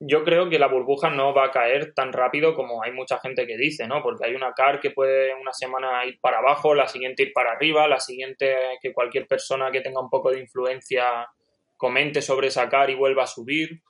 yo 0.00 0.24
creo 0.24 0.48
que 0.48 0.58
la 0.58 0.68
burbuja 0.68 1.10
no 1.10 1.34
va 1.34 1.44
a 1.44 1.50
caer 1.50 1.92
tan 1.92 2.14
rápido 2.14 2.54
como 2.54 2.82
hay 2.82 2.92
mucha 2.92 3.18
gente 3.18 3.46
que 3.46 3.58
dice, 3.58 3.86
¿no? 3.86 4.02
Porque 4.02 4.26
hay 4.26 4.34
una 4.34 4.54
car 4.54 4.80
que 4.80 4.90
puede 4.90 5.34
una 5.34 5.52
semana 5.52 6.06
ir 6.06 6.18
para 6.18 6.38
abajo, 6.38 6.74
la 6.74 6.88
siguiente 6.88 7.24
ir 7.24 7.32
para 7.34 7.52
arriba, 7.52 7.86
la 7.88 8.00
siguiente 8.00 8.56
que 8.80 8.94
cualquier 8.94 9.26
persona 9.26 9.70
que 9.70 9.82
tenga 9.82 10.00
un 10.00 10.08
poco 10.08 10.30
de 10.30 10.40
influencia 10.40 11.28
comente 11.76 12.22
sobre 12.22 12.48
esa 12.48 12.70
car 12.70 12.88
y 12.88 12.94
vuelva 12.94 13.24
a 13.24 13.26
subir. 13.26 13.82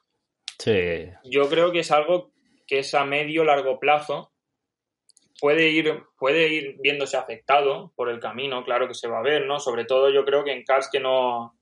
Sí. 0.58 1.08
Yo 1.24 1.48
creo 1.48 1.70
que 1.70 1.80
es 1.80 1.92
algo 1.92 2.31
que 2.72 2.78
es 2.78 2.94
a 2.94 3.04
medio 3.04 3.44
largo 3.44 3.78
plazo. 3.78 4.32
Puede 5.38 5.68
ir, 5.68 6.04
puede 6.16 6.48
ir 6.48 6.76
viéndose 6.80 7.18
afectado 7.18 7.92
por 7.96 8.08
el 8.08 8.18
camino, 8.18 8.64
claro 8.64 8.88
que 8.88 8.94
se 8.94 9.08
va 9.08 9.18
a 9.18 9.22
ver, 9.22 9.44
¿no? 9.44 9.60
Sobre 9.60 9.84
todo 9.84 10.08
yo 10.08 10.24
creo 10.24 10.42
que 10.42 10.52
en 10.52 10.64
cars 10.64 10.88
que 10.90 10.98
no, 10.98 11.54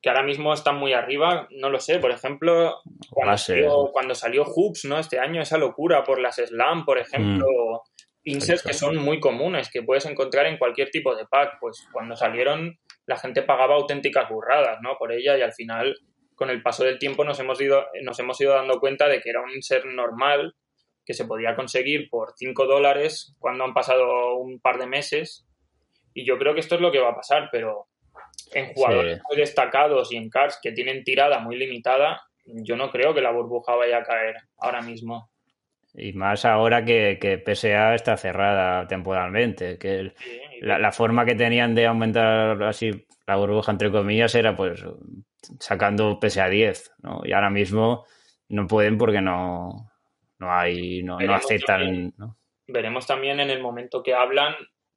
que 0.00 0.08
ahora 0.08 0.22
mismo 0.22 0.54
están 0.54 0.78
muy 0.78 0.94
arriba, 0.94 1.48
no 1.50 1.68
lo 1.68 1.78
sé, 1.80 1.98
por 1.98 2.12
ejemplo, 2.12 2.80
cuando, 3.10 3.36
salió, 3.36 3.90
cuando 3.92 4.14
salió 4.14 4.44
Hoops, 4.44 4.86
¿no? 4.86 4.98
Este 4.98 5.18
año, 5.18 5.42
esa 5.42 5.58
locura 5.58 6.02
por 6.02 6.18
las 6.18 6.36
Slam, 6.36 6.86
por 6.86 6.96
ejemplo, 6.96 7.82
mm. 8.24 8.38
que 8.66 8.72
son 8.72 8.96
muy 8.96 9.20
comunes, 9.20 9.68
que 9.70 9.82
puedes 9.82 10.06
encontrar 10.06 10.46
en 10.46 10.56
cualquier 10.56 10.88
tipo 10.88 11.14
de 11.14 11.26
pack, 11.26 11.58
pues 11.60 11.86
cuando 11.92 12.16
salieron 12.16 12.78
la 13.04 13.18
gente 13.18 13.42
pagaba 13.42 13.74
auténticas 13.74 14.30
burradas, 14.30 14.78
¿no? 14.80 14.96
Por 14.96 15.12
ella 15.12 15.36
y 15.36 15.42
al 15.42 15.52
final, 15.52 15.94
con 16.34 16.50
el 16.50 16.62
paso 16.62 16.84
del 16.84 16.98
tiempo 16.98 17.24
nos 17.24 17.38
hemos 17.40 17.60
ido, 17.60 17.86
nos 18.02 18.18
hemos 18.18 18.40
ido 18.40 18.54
dando 18.54 18.80
cuenta 18.80 19.08
de 19.08 19.20
que 19.20 19.30
era 19.30 19.40
un 19.40 19.50
insert 19.50 19.84
normal 19.86 20.54
que 21.04 21.14
se 21.14 21.24
podía 21.24 21.54
conseguir 21.56 22.08
por 22.10 22.32
5 22.36 22.66
dólares 22.66 23.34
cuando 23.38 23.64
han 23.64 23.74
pasado 23.74 24.36
un 24.36 24.60
par 24.60 24.78
de 24.78 24.86
meses 24.86 25.46
y 26.14 26.24
yo 26.24 26.38
creo 26.38 26.54
que 26.54 26.60
esto 26.60 26.76
es 26.76 26.80
lo 26.80 26.92
que 26.92 27.00
va 27.00 27.10
a 27.10 27.16
pasar, 27.16 27.48
pero 27.50 27.88
en 28.52 28.72
jugadores 28.74 29.20
muy 29.28 29.36
destacados 29.36 30.12
y 30.12 30.16
en 30.16 30.28
cars 30.28 30.58
que 30.62 30.72
tienen 30.72 31.04
tirada 31.04 31.38
muy 31.38 31.56
limitada, 31.56 32.22
yo 32.44 32.76
no 32.76 32.90
creo 32.90 33.14
que 33.14 33.20
la 33.20 33.30
burbuja 33.30 33.74
vaya 33.74 33.98
a 33.98 34.02
caer 34.02 34.36
ahora 34.58 34.82
mismo. 34.82 35.30
Y 35.94 36.12
más 36.14 36.44
ahora 36.44 36.84
que, 36.84 37.18
que 37.20 37.38
PSA 37.38 37.94
está 37.94 38.16
cerrada 38.16 38.86
temporalmente, 38.86 39.78
que 39.78 40.12
la, 40.60 40.92
forma 40.92 41.26
que 41.26 41.34
tenían 41.34 41.74
de 41.74 41.86
aumentar 41.86 42.62
así 42.62 43.06
la 43.26 43.36
burbuja, 43.36 43.72
entre 43.72 43.90
comillas, 43.90 44.34
era 44.34 44.56
pues 44.56 44.82
sacando 45.58 46.18
PSA 46.20 46.48
10, 46.48 46.92
¿no? 47.02 47.20
Y 47.24 47.32
ahora 47.32 47.50
mismo 47.50 48.04
no 48.48 48.66
pueden 48.66 48.98
porque 48.98 49.20
no, 49.20 49.90
no 50.38 50.52
hay, 50.52 51.02
no, 51.02 51.18
no 51.18 51.34
aceptan. 51.34 52.14
Veremos 52.66 53.06
también 53.06 53.40
en 53.40 53.50
el 53.50 53.60
momento 53.60 54.02
que 54.02 54.14
hablan 54.14 54.54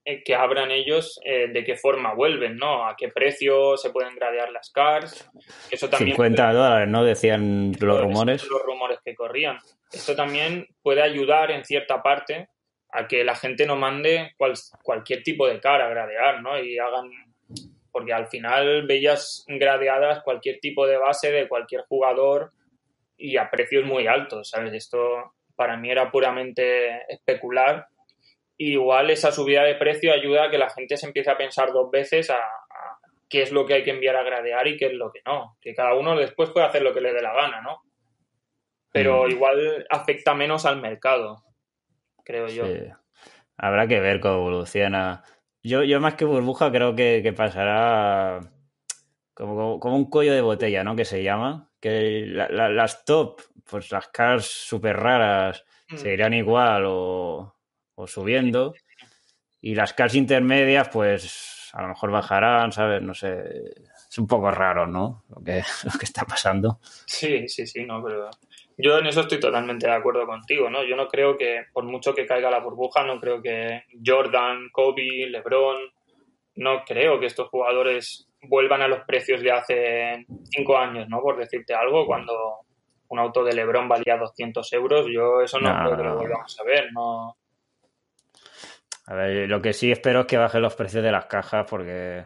eh, 0.07 0.23
que 0.23 0.35
abran 0.35 0.69
ellos 0.69 1.19
eh, 1.25 1.47
de 1.47 1.63
qué 1.63 1.75
forma 1.75 2.13
vuelven, 2.13 2.57
¿no? 2.57 2.87
A 2.87 2.95
qué 2.95 3.09
precio 3.09 3.75
se 3.75 3.89
pueden 3.89 4.13
gradear 4.13 4.51
las 4.51 4.69
cars. 4.69 5.27
Eso 5.71 5.89
también 5.89 6.11
50 6.11 6.53
dólares, 6.53 6.87
¿no? 6.87 7.03
Decían 7.03 7.71
los 7.79 8.01
rumores. 8.01 8.47
Los 8.47 8.61
rumores 8.61 8.99
que 9.03 9.15
corrían. 9.15 9.57
Esto 9.91 10.15
también 10.15 10.67
puede 10.83 11.01
ayudar 11.01 11.49
en 11.49 11.65
cierta 11.65 12.03
parte 12.03 12.49
a 12.91 13.07
que 13.07 13.23
la 13.23 13.33
gente 13.33 13.65
no 13.65 13.77
mande 13.77 14.35
cualquier 14.83 15.23
tipo 15.23 15.47
de 15.47 15.59
car 15.59 15.81
a 15.81 15.89
gradear, 15.89 16.43
¿no? 16.43 16.59
Y 16.59 16.77
hagan... 16.77 17.09
Porque 17.95 18.11
al 18.11 18.27
final 18.27 18.85
veías 18.85 19.45
gradeadas 19.47 20.21
cualquier 20.21 20.59
tipo 20.59 20.85
de 20.85 20.97
base 20.97 21.31
de 21.31 21.47
cualquier 21.47 21.83
jugador 21.83 22.51
y 23.15 23.37
a 23.37 23.49
precios 23.49 23.85
muy 23.85 24.05
altos, 24.05 24.49
¿sabes? 24.49 24.73
Esto 24.73 25.31
para 25.55 25.77
mí 25.77 25.89
era 25.89 26.11
puramente 26.11 27.03
especular 27.07 27.87
igual 28.57 29.09
esa 29.09 29.31
subida 29.31 29.63
de 29.63 29.75
precio 29.75 30.13
ayuda 30.13 30.45
a 30.45 30.49
que 30.49 30.57
la 30.57 30.69
gente 30.69 30.97
se 30.97 31.05
empiece 31.05 31.29
a 31.29 31.37
pensar 31.37 31.71
dos 31.71 31.91
veces 31.91 32.29
a, 32.29 32.39
qué 33.29 33.41
es 33.41 33.51
lo 33.51 33.65
que 33.65 33.75
hay 33.75 33.83
que 33.83 33.91
enviar 33.91 34.15
a 34.15 34.23
gradear 34.23 34.67
y 34.67 34.77
qué 34.77 34.87
es 34.87 34.93
lo 34.93 35.11
que 35.11 35.21
no. 35.25 35.57
Que 35.61 35.73
cada 35.73 35.93
uno 35.95 36.15
después 36.15 36.51
puede 36.51 36.67
hacer 36.67 36.81
lo 36.81 36.93
que 36.93 37.01
le 37.01 37.13
dé 37.13 37.21
la 37.21 37.33
gana, 37.33 37.61
¿no? 37.61 37.81
Pero 38.91 39.25
mm. 39.25 39.31
igual 39.31 39.85
afecta 39.89 40.33
menos 40.33 40.65
al 40.65 40.81
mercado, 40.81 41.43
creo 42.23 42.47
yo. 42.47 42.65
Habrá 43.57 43.87
que 43.87 43.99
ver 43.99 44.19
cómo 44.19 44.35
evoluciona. 44.35 45.23
Yo, 45.67 45.83
yo 45.83 45.99
más 45.99 46.13
que 46.13 46.25
burbuja 46.25 46.71
creo 46.71 46.95
que, 46.95 47.33
pasará 47.35 48.39
como, 49.33 49.79
como, 49.79 49.95
un 49.95 50.05
cuello 50.05 50.33
de 50.33 50.41
botella, 50.41 50.83
¿no? 50.83 50.95
Que 50.95 51.05
se 51.05 51.23
llama. 51.23 51.71
Que 51.79 52.25
las 52.27 53.03
top, 53.03 53.41
pues 53.69 53.91
las 53.91 54.07
cars 54.09 54.45
súper 54.45 54.97
raras, 54.97 55.65
mm. 55.89 55.97
se 55.97 56.13
irán 56.13 56.33
igual 56.33 56.83
o 56.85 57.55
o 57.95 58.07
subiendo. 58.07 58.73
Y 59.61 59.73
las 59.73 59.93
cars 59.93 60.13
intermedias, 60.15 60.89
pues 60.89 61.69
a 61.73 61.81
lo 61.81 61.89
mejor 61.89 62.11
bajarán, 62.11 62.71
¿sabes? 62.71 63.01
No 63.01 63.13
sé. 63.13 63.73
Es 64.09 64.17
un 64.19 64.27
poco 64.27 64.51
raro, 64.51 64.85
¿no? 64.85 65.25
Lo 65.29 65.43
que, 65.43 65.63
lo 65.83 65.97
que 65.97 66.05
está 66.05 66.25
pasando. 66.25 66.79
Sí, 67.05 67.47
sí, 67.47 67.65
sí, 67.65 67.85
no, 67.85 68.03
pero 68.03 68.29
yo 68.77 68.97
en 68.97 69.07
eso 69.07 69.21
estoy 69.21 69.39
totalmente 69.39 69.87
de 69.87 69.93
acuerdo 69.93 70.25
contigo, 70.25 70.69
¿no? 70.69 70.83
Yo 70.83 70.95
no 70.95 71.07
creo 71.07 71.37
que, 71.37 71.65
por 71.71 71.83
mucho 71.85 72.13
que 72.13 72.25
caiga 72.25 72.51
la 72.51 72.59
burbuja, 72.59 73.03
no 73.03 73.19
creo 73.19 73.41
que 73.41 73.83
Jordan, 74.05 74.69
Kobe, 74.71 75.27
LeBron, 75.29 75.77
no 76.55 76.83
creo 76.85 77.19
que 77.19 77.27
estos 77.27 77.49
jugadores 77.49 78.27
vuelvan 78.41 78.81
a 78.81 78.87
los 78.87 79.01
precios 79.05 79.41
de 79.41 79.51
hace 79.51 80.25
cinco 80.49 80.77
años, 80.77 81.07
¿no? 81.09 81.21
Por 81.21 81.37
decirte 81.37 81.73
algo, 81.73 82.05
cuando 82.05 82.33
un 83.07 83.19
auto 83.19 83.43
de 83.43 83.53
LeBron 83.53 83.87
valía 83.87 84.17
200 84.17 84.73
euros, 84.73 85.05
yo 85.11 85.41
eso 85.41 85.59
no, 85.59 85.73
creo 85.83 85.97
que 85.97 86.03
lo 86.03 86.17
volvamos 86.17 86.59
a 86.59 86.63
ver, 86.63 86.91
no, 86.91 87.37
a 89.07 89.13
ver, 89.13 89.47
lo 89.47 89.61
que 89.61 89.73
sí 89.73 89.91
espero 89.91 90.21
es 90.21 90.25
que 90.25 90.37
bajen 90.37 90.61
los 90.61 90.75
precios 90.75 91.03
de 91.03 91.11
las 91.11 91.27
cajas 91.27 91.65
porque... 91.69 92.25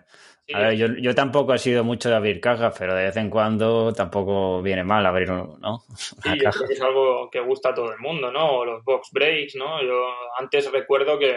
A 0.53 0.59
ver, 0.59 0.73
yo, 0.75 0.87
yo, 0.87 1.13
tampoco 1.13 1.53
he 1.53 1.59
sido 1.59 1.83
mucho 1.83 2.09
de 2.09 2.15
abrir 2.15 2.41
cajas, 2.41 2.75
pero 2.77 2.95
de 2.95 3.05
vez 3.05 3.17
en 3.17 3.29
cuando 3.29 3.93
tampoco 3.93 4.61
viene 4.61 4.83
mal 4.83 5.05
abrir, 5.05 5.29
¿no? 5.29 5.83
Sí, 5.95 6.39
yo 6.41 6.49
creo 6.49 6.67
que 6.67 6.73
es 6.73 6.81
algo 6.81 7.29
que 7.29 7.39
gusta 7.39 7.69
a 7.69 7.73
todo 7.73 7.91
el 7.91 7.99
mundo, 7.99 8.31
¿no? 8.31 8.57
O 8.57 8.65
los 8.65 8.83
box 8.83 9.09
breaks, 9.11 9.55
¿no? 9.55 9.83
Yo 9.83 10.07
antes 10.37 10.71
recuerdo 10.71 11.19
que, 11.19 11.35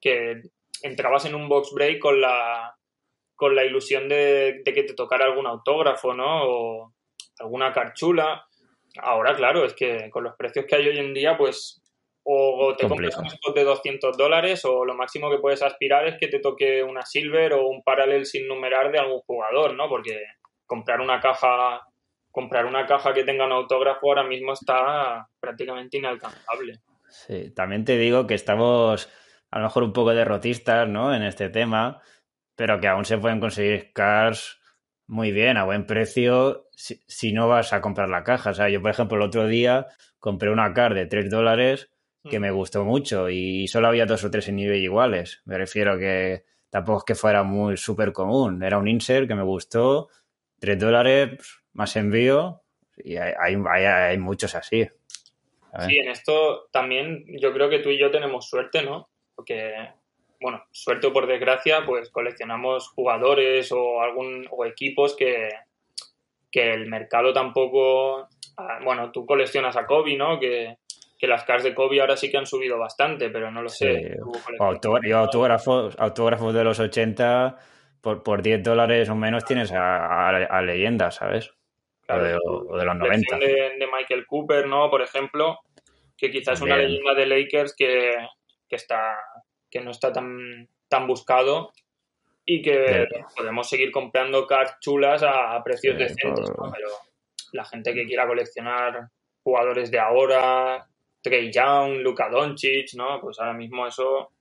que 0.00 0.42
entrabas 0.82 1.24
en 1.24 1.34
un 1.34 1.48
box 1.48 1.72
break 1.74 1.98
con 1.98 2.20
la, 2.20 2.76
con 3.34 3.56
la 3.56 3.64
ilusión 3.64 4.08
de, 4.08 4.62
de, 4.64 4.72
que 4.72 4.84
te 4.84 4.94
tocara 4.94 5.24
algún 5.24 5.46
autógrafo, 5.46 6.14
¿no? 6.14 6.44
O 6.44 6.94
alguna 7.40 7.72
carchula. 7.72 8.46
Ahora, 8.98 9.34
claro, 9.34 9.64
es 9.64 9.74
que 9.74 10.10
con 10.10 10.22
los 10.22 10.36
precios 10.36 10.64
que 10.66 10.76
hay 10.76 10.86
hoy 10.86 10.98
en 10.98 11.12
día, 11.12 11.36
pues 11.36 11.81
o 12.24 12.74
te 12.76 12.86
compras 12.86 13.18
un 13.18 13.26
spot 13.26 13.54
de 13.54 13.64
200 13.64 14.16
dólares 14.16 14.64
o 14.64 14.84
lo 14.84 14.94
máximo 14.94 15.30
que 15.30 15.38
puedes 15.38 15.62
aspirar 15.62 16.06
es 16.06 16.16
que 16.18 16.28
te 16.28 16.38
toque 16.38 16.82
una 16.82 17.04
silver 17.04 17.54
o 17.54 17.68
un 17.68 17.82
paralel 17.82 18.26
sin 18.26 18.46
numerar 18.46 18.92
de 18.92 18.98
algún 18.98 19.20
jugador, 19.20 19.74
¿no? 19.74 19.88
Porque 19.88 20.22
comprar 20.66 21.00
una 21.00 21.20
caja 21.20 21.82
comprar 22.30 22.64
una 22.64 22.86
caja 22.86 23.12
que 23.12 23.24
tenga 23.24 23.44
un 23.44 23.52
autógrafo 23.52 24.08
ahora 24.08 24.24
mismo 24.24 24.54
está 24.54 25.28
prácticamente 25.38 25.98
inalcanzable. 25.98 26.80
Sí, 27.08 27.52
también 27.54 27.84
te 27.84 27.98
digo 27.98 28.26
que 28.26 28.34
estamos 28.34 29.10
a 29.50 29.58
lo 29.58 29.64
mejor 29.64 29.82
un 29.82 29.92
poco 29.92 30.14
derrotistas, 30.14 30.88
¿no? 30.88 31.14
En 31.14 31.22
este 31.22 31.50
tema, 31.50 32.00
pero 32.56 32.80
que 32.80 32.88
aún 32.88 33.04
se 33.04 33.18
pueden 33.18 33.38
conseguir 33.38 33.92
cars 33.92 34.60
muy 35.06 35.30
bien, 35.30 35.58
a 35.58 35.64
buen 35.64 35.86
precio, 35.86 36.68
si, 36.72 37.02
si 37.06 37.34
no 37.34 37.48
vas 37.48 37.74
a 37.74 37.82
comprar 37.82 38.08
la 38.08 38.24
caja. 38.24 38.50
O 38.50 38.54
sea, 38.54 38.70
yo, 38.70 38.80
por 38.80 38.90
ejemplo, 38.90 39.18
el 39.18 39.22
otro 39.24 39.46
día 39.46 39.88
compré 40.18 40.50
una 40.50 40.72
car 40.72 40.94
de 40.94 41.04
3 41.04 41.28
dólares 41.28 41.90
que 42.28 42.38
me 42.38 42.50
gustó 42.50 42.84
mucho 42.84 43.28
y 43.28 43.66
solo 43.68 43.88
había 43.88 44.06
dos 44.06 44.24
o 44.24 44.30
tres 44.30 44.48
en 44.48 44.56
nivel 44.56 44.80
iguales. 44.80 45.42
Me 45.44 45.58
refiero 45.58 45.98
que 45.98 46.44
tampoco 46.70 46.98
es 46.98 47.04
que 47.04 47.14
fuera 47.14 47.42
muy 47.42 47.76
súper 47.76 48.12
común. 48.12 48.62
Era 48.62 48.78
un 48.78 48.88
insert 48.88 49.28
que 49.28 49.34
me 49.34 49.42
gustó, 49.42 50.08
tres 50.58 50.78
dólares 50.78 51.38
más 51.72 51.96
envío 51.96 52.62
y 52.96 53.16
hay, 53.16 53.34
hay, 53.68 53.84
hay 53.84 54.18
muchos 54.18 54.54
así. 54.54 54.88
Sí, 55.80 55.98
en 55.98 56.10
esto 56.10 56.68
también 56.70 57.24
yo 57.40 57.52
creo 57.52 57.70
que 57.70 57.78
tú 57.78 57.88
y 57.88 57.98
yo 57.98 58.10
tenemos 58.10 58.46
suerte, 58.46 58.82
¿no? 58.82 59.08
Porque, 59.34 59.72
bueno, 60.38 60.62
suerte 60.70 61.06
o 61.06 61.12
por 61.14 61.26
desgracia, 61.26 61.84
pues 61.86 62.10
coleccionamos 62.10 62.88
jugadores 62.88 63.72
o 63.72 64.02
algún 64.02 64.46
o 64.50 64.66
equipos 64.66 65.16
que, 65.16 65.48
que 66.50 66.72
el 66.74 66.86
mercado 66.88 67.32
tampoco... 67.32 68.28
Ah, 68.58 68.80
bueno, 68.84 69.10
tú 69.10 69.24
coleccionas 69.24 69.76
a 69.76 69.86
Kobe, 69.86 70.14
¿no? 70.14 70.38
Que, 70.38 70.76
que 71.22 71.28
las 71.28 71.44
cards 71.44 71.62
de 71.62 71.72
Kobe 71.72 72.00
ahora 72.00 72.16
sí 72.16 72.32
que 72.32 72.36
han 72.36 72.46
subido 72.46 72.76
bastante, 72.76 73.30
pero 73.30 73.48
no 73.48 73.62
lo 73.62 73.68
sé. 73.68 74.16
yo 75.04 75.16
autógrafos, 75.16 75.94
autógrafos 75.96 76.52
de 76.52 76.64
los 76.64 76.80
80 76.80 77.58
por, 78.00 78.24
por 78.24 78.42
10 78.42 78.64
dólares 78.64 79.08
o 79.08 79.14
menos 79.14 79.44
tienes 79.44 79.70
a, 79.70 80.28
a, 80.30 80.62
leyendas, 80.62 81.14
¿sabes? 81.14 81.52
o, 82.08 82.76
de, 82.76 82.84
los 82.84 82.96
90. 82.96 83.38
De, 83.38 83.46
de, 83.46 83.86
Michael 83.86 84.26
Cooper, 84.26 84.66
¿no? 84.66 84.90
Por 84.90 85.00
ejemplo, 85.00 85.60
que 86.16 86.32
quizás 86.32 86.54
es 86.54 86.62
una 86.62 86.76
leyenda 86.76 87.14
de 87.14 87.26
Lakers 87.26 87.76
que, 87.76 88.16
que, 88.68 88.74
está, 88.74 89.16
que 89.70 89.80
no 89.80 89.92
está 89.92 90.12
tan, 90.12 90.68
tan 90.88 91.06
buscado 91.06 91.70
y 92.44 92.62
que 92.62 93.06
podemos 93.36 93.68
seguir 93.68 93.92
comprando 93.92 94.44
cards 94.48 94.74
chulas 94.80 95.22
a, 95.22 95.62
precios 95.62 95.96
decentes, 95.96 96.50
Pero 96.50 96.88
la 97.52 97.64
gente 97.64 97.94
que 97.94 98.06
quiera 98.06 98.26
coleccionar 98.26 99.08
jugadores 99.44 99.88
de 99.92 100.00
ahora, 100.00 100.88
Trey 101.22 101.50
Young, 101.50 102.00
Luka 102.00 102.28
Doncic, 102.28 102.94
¿no? 102.94 103.20
Pues 103.20 103.38
ahora 103.38 103.54
mismo 103.54 103.86
eso 103.86 104.32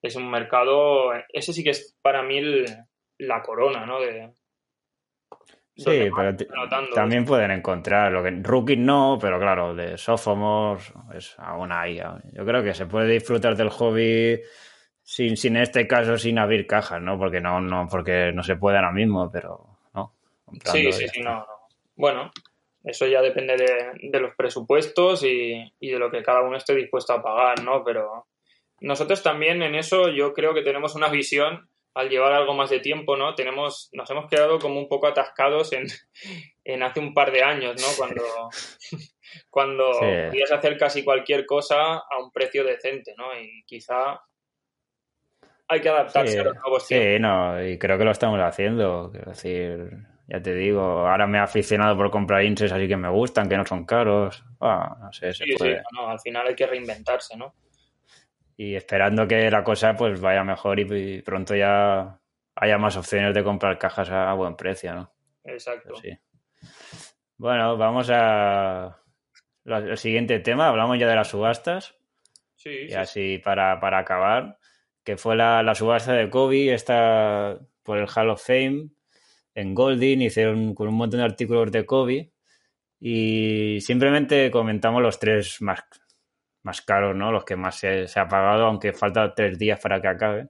es 0.00 0.16
un 0.16 0.30
mercado, 0.30 1.12
ese 1.28 1.52
sí 1.52 1.62
que 1.62 1.70
es 1.70 1.96
para 2.02 2.22
mí 2.22 2.40
la 3.18 3.42
corona, 3.42 3.86
¿no? 3.86 4.00
De, 4.00 4.32
sí, 5.76 6.10
pero 6.14 6.36
también 6.94 7.24
pueden 7.24 7.52
encontrar 7.52 8.10
lo 8.10 8.22
que 8.22 8.30
rookies 8.30 8.78
no, 8.78 9.18
pero 9.20 9.38
claro, 9.38 9.74
de 9.74 9.96
sophomores 9.96 10.92
es 11.14 11.34
aún 11.38 11.70
ahí. 11.72 12.00
Yo 12.32 12.44
creo 12.44 12.62
que 12.62 12.74
se 12.74 12.86
puede 12.86 13.12
disfrutar 13.12 13.56
del 13.56 13.70
hobby 13.70 14.40
sin, 15.02 15.36
sin 15.36 15.56
este 15.56 15.86
caso, 15.86 16.18
sin 16.18 16.38
abrir 16.38 16.66
cajas, 16.66 17.00
¿no? 17.00 17.18
Porque 17.18 17.40
no, 17.40 17.60
no, 17.60 17.86
porque 17.88 18.32
no 18.32 18.42
se 18.42 18.56
puede 18.56 18.78
ahora 18.78 18.92
mismo, 18.92 19.30
pero 19.30 19.78
no. 19.94 20.14
Sí, 20.64 20.92
sí, 20.92 21.06
sí, 21.08 21.20
no, 21.20 21.34
no. 21.34 21.46
Bueno, 21.94 22.30
eso 22.84 23.06
ya 23.06 23.22
depende 23.22 23.56
de, 23.56 24.20
los 24.20 24.34
presupuestos 24.34 25.22
y, 25.24 25.72
y, 25.78 25.90
de 25.90 25.98
lo 25.98 26.10
que 26.10 26.22
cada 26.22 26.42
uno 26.42 26.56
esté 26.56 26.74
dispuesto 26.74 27.12
a 27.12 27.22
pagar, 27.22 27.62
¿no? 27.62 27.84
Pero 27.84 28.26
nosotros 28.80 29.22
también 29.22 29.62
en 29.62 29.74
eso 29.74 30.08
yo 30.08 30.32
creo 30.32 30.54
que 30.54 30.62
tenemos 30.62 30.94
una 30.94 31.08
visión 31.08 31.68
al 31.94 32.08
llevar 32.08 32.32
algo 32.32 32.54
más 32.54 32.70
de 32.70 32.80
tiempo, 32.80 33.16
¿no? 33.16 33.34
Tenemos, 33.34 33.90
nos 33.92 34.10
hemos 34.10 34.28
quedado 34.28 34.58
como 34.58 34.80
un 34.80 34.88
poco 34.88 35.06
atascados 35.06 35.72
en, 35.72 35.86
en 36.64 36.82
hace 36.82 37.00
un 37.00 37.14
par 37.14 37.32
de 37.32 37.42
años, 37.42 37.80
¿no? 37.80 37.86
Cuando, 37.96 38.22
cuando 39.50 39.90
podías 40.00 40.52
hacer 40.52 40.78
casi 40.78 41.04
cualquier 41.04 41.46
cosa 41.46 41.98
a 41.98 42.18
un 42.22 42.32
precio 42.32 42.64
decente, 42.64 43.14
¿no? 43.16 43.38
Y 43.38 43.62
quizá 43.66 44.20
hay 45.68 45.80
que 45.80 45.88
adaptarse 45.88 46.40
a 46.40 46.44
los 46.44 46.54
nuevos 46.54 46.86
tiempos. 46.86 47.08
Sí, 47.08 47.18
no, 47.20 47.64
y 47.64 47.78
creo 47.78 47.98
que 47.98 48.04
lo 48.04 48.10
estamos 48.10 48.40
haciendo. 48.40 49.10
Quiero 49.10 49.30
decir, 49.30 50.06
ya 50.32 50.40
te 50.40 50.54
digo, 50.54 50.80
ahora 50.80 51.26
me 51.26 51.36
he 51.36 51.42
aficionado 51.42 51.94
por 51.94 52.10
comprar 52.10 52.42
inches 52.42 52.72
así 52.72 52.88
que 52.88 52.96
me 52.96 53.10
gustan, 53.10 53.50
que 53.50 53.56
no 53.58 53.66
son 53.66 53.84
caros. 53.84 54.42
Ah, 54.60 54.96
no 54.98 55.12
sé, 55.12 55.34
se 55.34 55.44
puede. 55.58 55.76
Sí, 55.76 55.84
no, 55.92 56.08
al 56.08 56.18
final 56.20 56.46
hay 56.46 56.54
que 56.54 56.66
reinventarse, 56.66 57.36
¿no? 57.36 57.54
Y 58.56 58.74
esperando 58.74 59.28
que 59.28 59.50
la 59.50 59.62
cosa 59.62 59.94
pues 59.94 60.22
vaya 60.22 60.42
mejor 60.42 60.80
y, 60.80 61.20
pronto 61.20 61.54
ya 61.54 62.18
haya 62.54 62.78
más 62.78 62.96
opciones 62.96 63.34
de 63.34 63.44
comprar 63.44 63.76
cajas 63.76 64.08
a, 64.08 64.32
buen 64.32 64.56
precio, 64.56 64.94
¿no? 64.94 65.12
Exacto. 65.44 65.96
Sí. 65.96 66.18
Bueno, 67.36 67.76
vamos 67.76 68.08
a 68.08 69.02
el 69.66 69.98
siguiente 69.98 70.38
tema. 70.38 70.68
Hablamos 70.68 70.98
ya 70.98 71.08
de 71.08 71.16
las 71.16 71.28
subastas. 71.28 71.94
Sí. 72.54 72.86
Y 72.88 72.94
así 72.94 73.36
para, 73.36 73.78
para 73.80 73.98
acabar 73.98 74.56
que 75.04 75.18
fue 75.18 75.36
la, 75.36 75.74
subasta 75.74 76.14
de 76.14 76.30
Kobe, 76.30 76.72
está 76.72 77.58
por 77.82 77.98
el 77.98 78.08
Hall 78.08 78.30
of 78.30 78.42
Fame 78.42 78.88
en 79.54 79.74
Goldin, 79.74 80.22
hicieron 80.22 80.74
con 80.74 80.88
un 80.88 80.94
montón 80.94 81.20
de 81.20 81.24
artículos 81.26 81.70
de 81.70 81.86
Kobe 81.86 82.32
y 83.00 83.80
simplemente 83.80 84.50
comentamos 84.50 85.02
los 85.02 85.18
tres 85.18 85.60
más, 85.60 85.80
más 86.62 86.80
caros, 86.82 87.16
¿no? 87.16 87.32
Los 87.32 87.44
que 87.44 87.56
más 87.56 87.76
se, 87.76 88.06
ha 88.14 88.28
pagado, 88.28 88.66
aunque 88.66 88.92
falta 88.92 89.34
tres 89.34 89.58
días 89.58 89.80
para 89.80 90.00
que 90.00 90.08
acabe. 90.08 90.48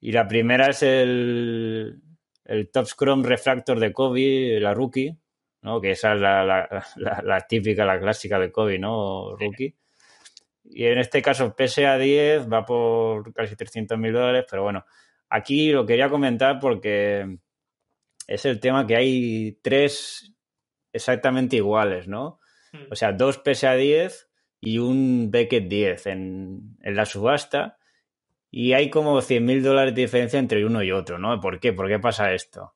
Y 0.00 0.12
la 0.12 0.28
primera 0.28 0.68
es 0.68 0.82
el, 0.82 2.02
el 2.44 2.70
Top 2.70 2.86
Scrum 2.86 3.24
Refractor 3.24 3.80
de 3.80 3.92
Kobe, 3.92 4.60
la 4.60 4.74
rookie, 4.74 5.16
¿no? 5.62 5.80
Que 5.80 5.92
esa 5.92 6.14
es 6.14 6.20
la, 6.20 6.44
la, 6.44 7.22
la 7.22 7.40
típica, 7.40 7.84
la 7.84 7.98
clásica 7.98 8.38
de 8.38 8.52
Kobe, 8.52 8.78
¿no? 8.78 9.34
Rookie. 9.36 9.74
Y 10.64 10.86
en 10.86 10.98
este 10.98 11.22
caso 11.22 11.54
PSA 11.56 11.98
10 11.98 12.50
va 12.50 12.64
por 12.64 13.32
casi 13.34 13.54
300 13.56 13.98
mil 13.98 14.12
dólares, 14.12 14.46
pero 14.50 14.62
bueno, 14.62 14.84
aquí 15.28 15.70
lo 15.70 15.84
quería 15.86 16.08
comentar 16.08 16.58
porque 16.58 17.38
es 18.26 18.44
el 18.44 18.60
tema 18.60 18.86
que 18.86 18.96
hay 18.96 19.58
tres 19.62 20.32
exactamente 20.92 21.56
iguales, 21.56 22.08
¿no? 22.08 22.40
Hmm. 22.72 22.86
O 22.90 22.96
sea, 22.96 23.12
dos 23.12 23.40
PSA 23.44 23.74
10 23.74 24.28
y 24.60 24.78
un 24.78 25.30
Beckett 25.30 25.68
10 25.68 26.06
en, 26.06 26.76
en 26.80 26.96
la 26.96 27.04
subasta 27.04 27.78
y 28.50 28.72
hay 28.72 28.88
como 28.88 29.20
100 29.20 29.44
mil 29.44 29.62
dólares 29.62 29.94
de 29.94 30.02
diferencia 30.02 30.38
entre 30.38 30.64
uno 30.64 30.82
y 30.82 30.92
otro, 30.92 31.18
¿no? 31.18 31.40
¿Por 31.40 31.58
qué? 31.58 31.72
¿Por 31.72 31.88
qué 31.88 31.98
pasa 31.98 32.32
esto? 32.32 32.74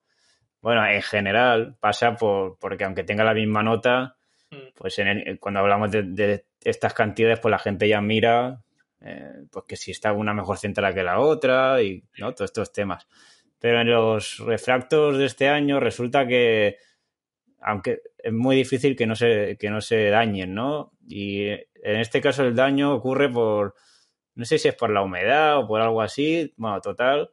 Bueno, 0.60 0.84
en 0.86 1.02
general 1.02 1.76
pasa 1.78 2.16
por, 2.16 2.58
porque 2.58 2.84
aunque 2.84 3.04
tenga 3.04 3.24
la 3.24 3.34
misma 3.34 3.62
nota, 3.62 4.16
hmm. 4.50 4.74
pues 4.74 5.00
cuando 5.40 5.60
hablamos 5.60 5.90
de, 5.90 6.44
estas 6.64 6.94
cantidades, 6.94 7.38
pues 7.38 7.50
la 7.50 7.58
gente 7.58 7.88
ya 7.88 8.00
mira 8.00 8.60
eh, 9.00 9.44
pues 9.50 9.64
que 9.68 9.76
si 9.76 9.92
está 9.92 10.12
una 10.12 10.34
mejor 10.34 10.58
central 10.58 10.92
que 10.92 11.04
la 11.04 11.20
otra 11.20 11.80
y 11.80 12.02
¿no? 12.18 12.34
todos 12.34 12.50
estos 12.50 12.72
temas. 12.72 13.06
Pero 13.58 13.80
en 13.80 13.90
los 13.90 14.38
refractos 14.38 15.18
de 15.18 15.26
este 15.26 15.48
año 15.48 15.80
resulta 15.80 16.26
que, 16.26 16.76
aunque 17.60 18.02
es 18.18 18.32
muy 18.32 18.56
difícil 18.56 18.96
que 18.96 19.06
no 19.06 19.16
se, 19.16 19.56
que 19.58 19.70
no 19.70 19.80
se 19.80 20.10
dañen, 20.10 20.54
¿no? 20.54 20.92
Y 21.06 21.48
en 21.48 22.00
este 22.00 22.20
caso 22.20 22.44
el 22.44 22.54
daño 22.54 22.94
ocurre 22.94 23.28
por, 23.28 23.74
no 24.34 24.44
sé 24.44 24.58
si 24.58 24.68
es 24.68 24.74
por 24.74 24.90
la 24.90 25.02
humedad 25.02 25.58
o 25.58 25.66
por 25.66 25.80
algo 25.80 26.02
así, 26.02 26.54
bueno, 26.56 26.80
total, 26.80 27.30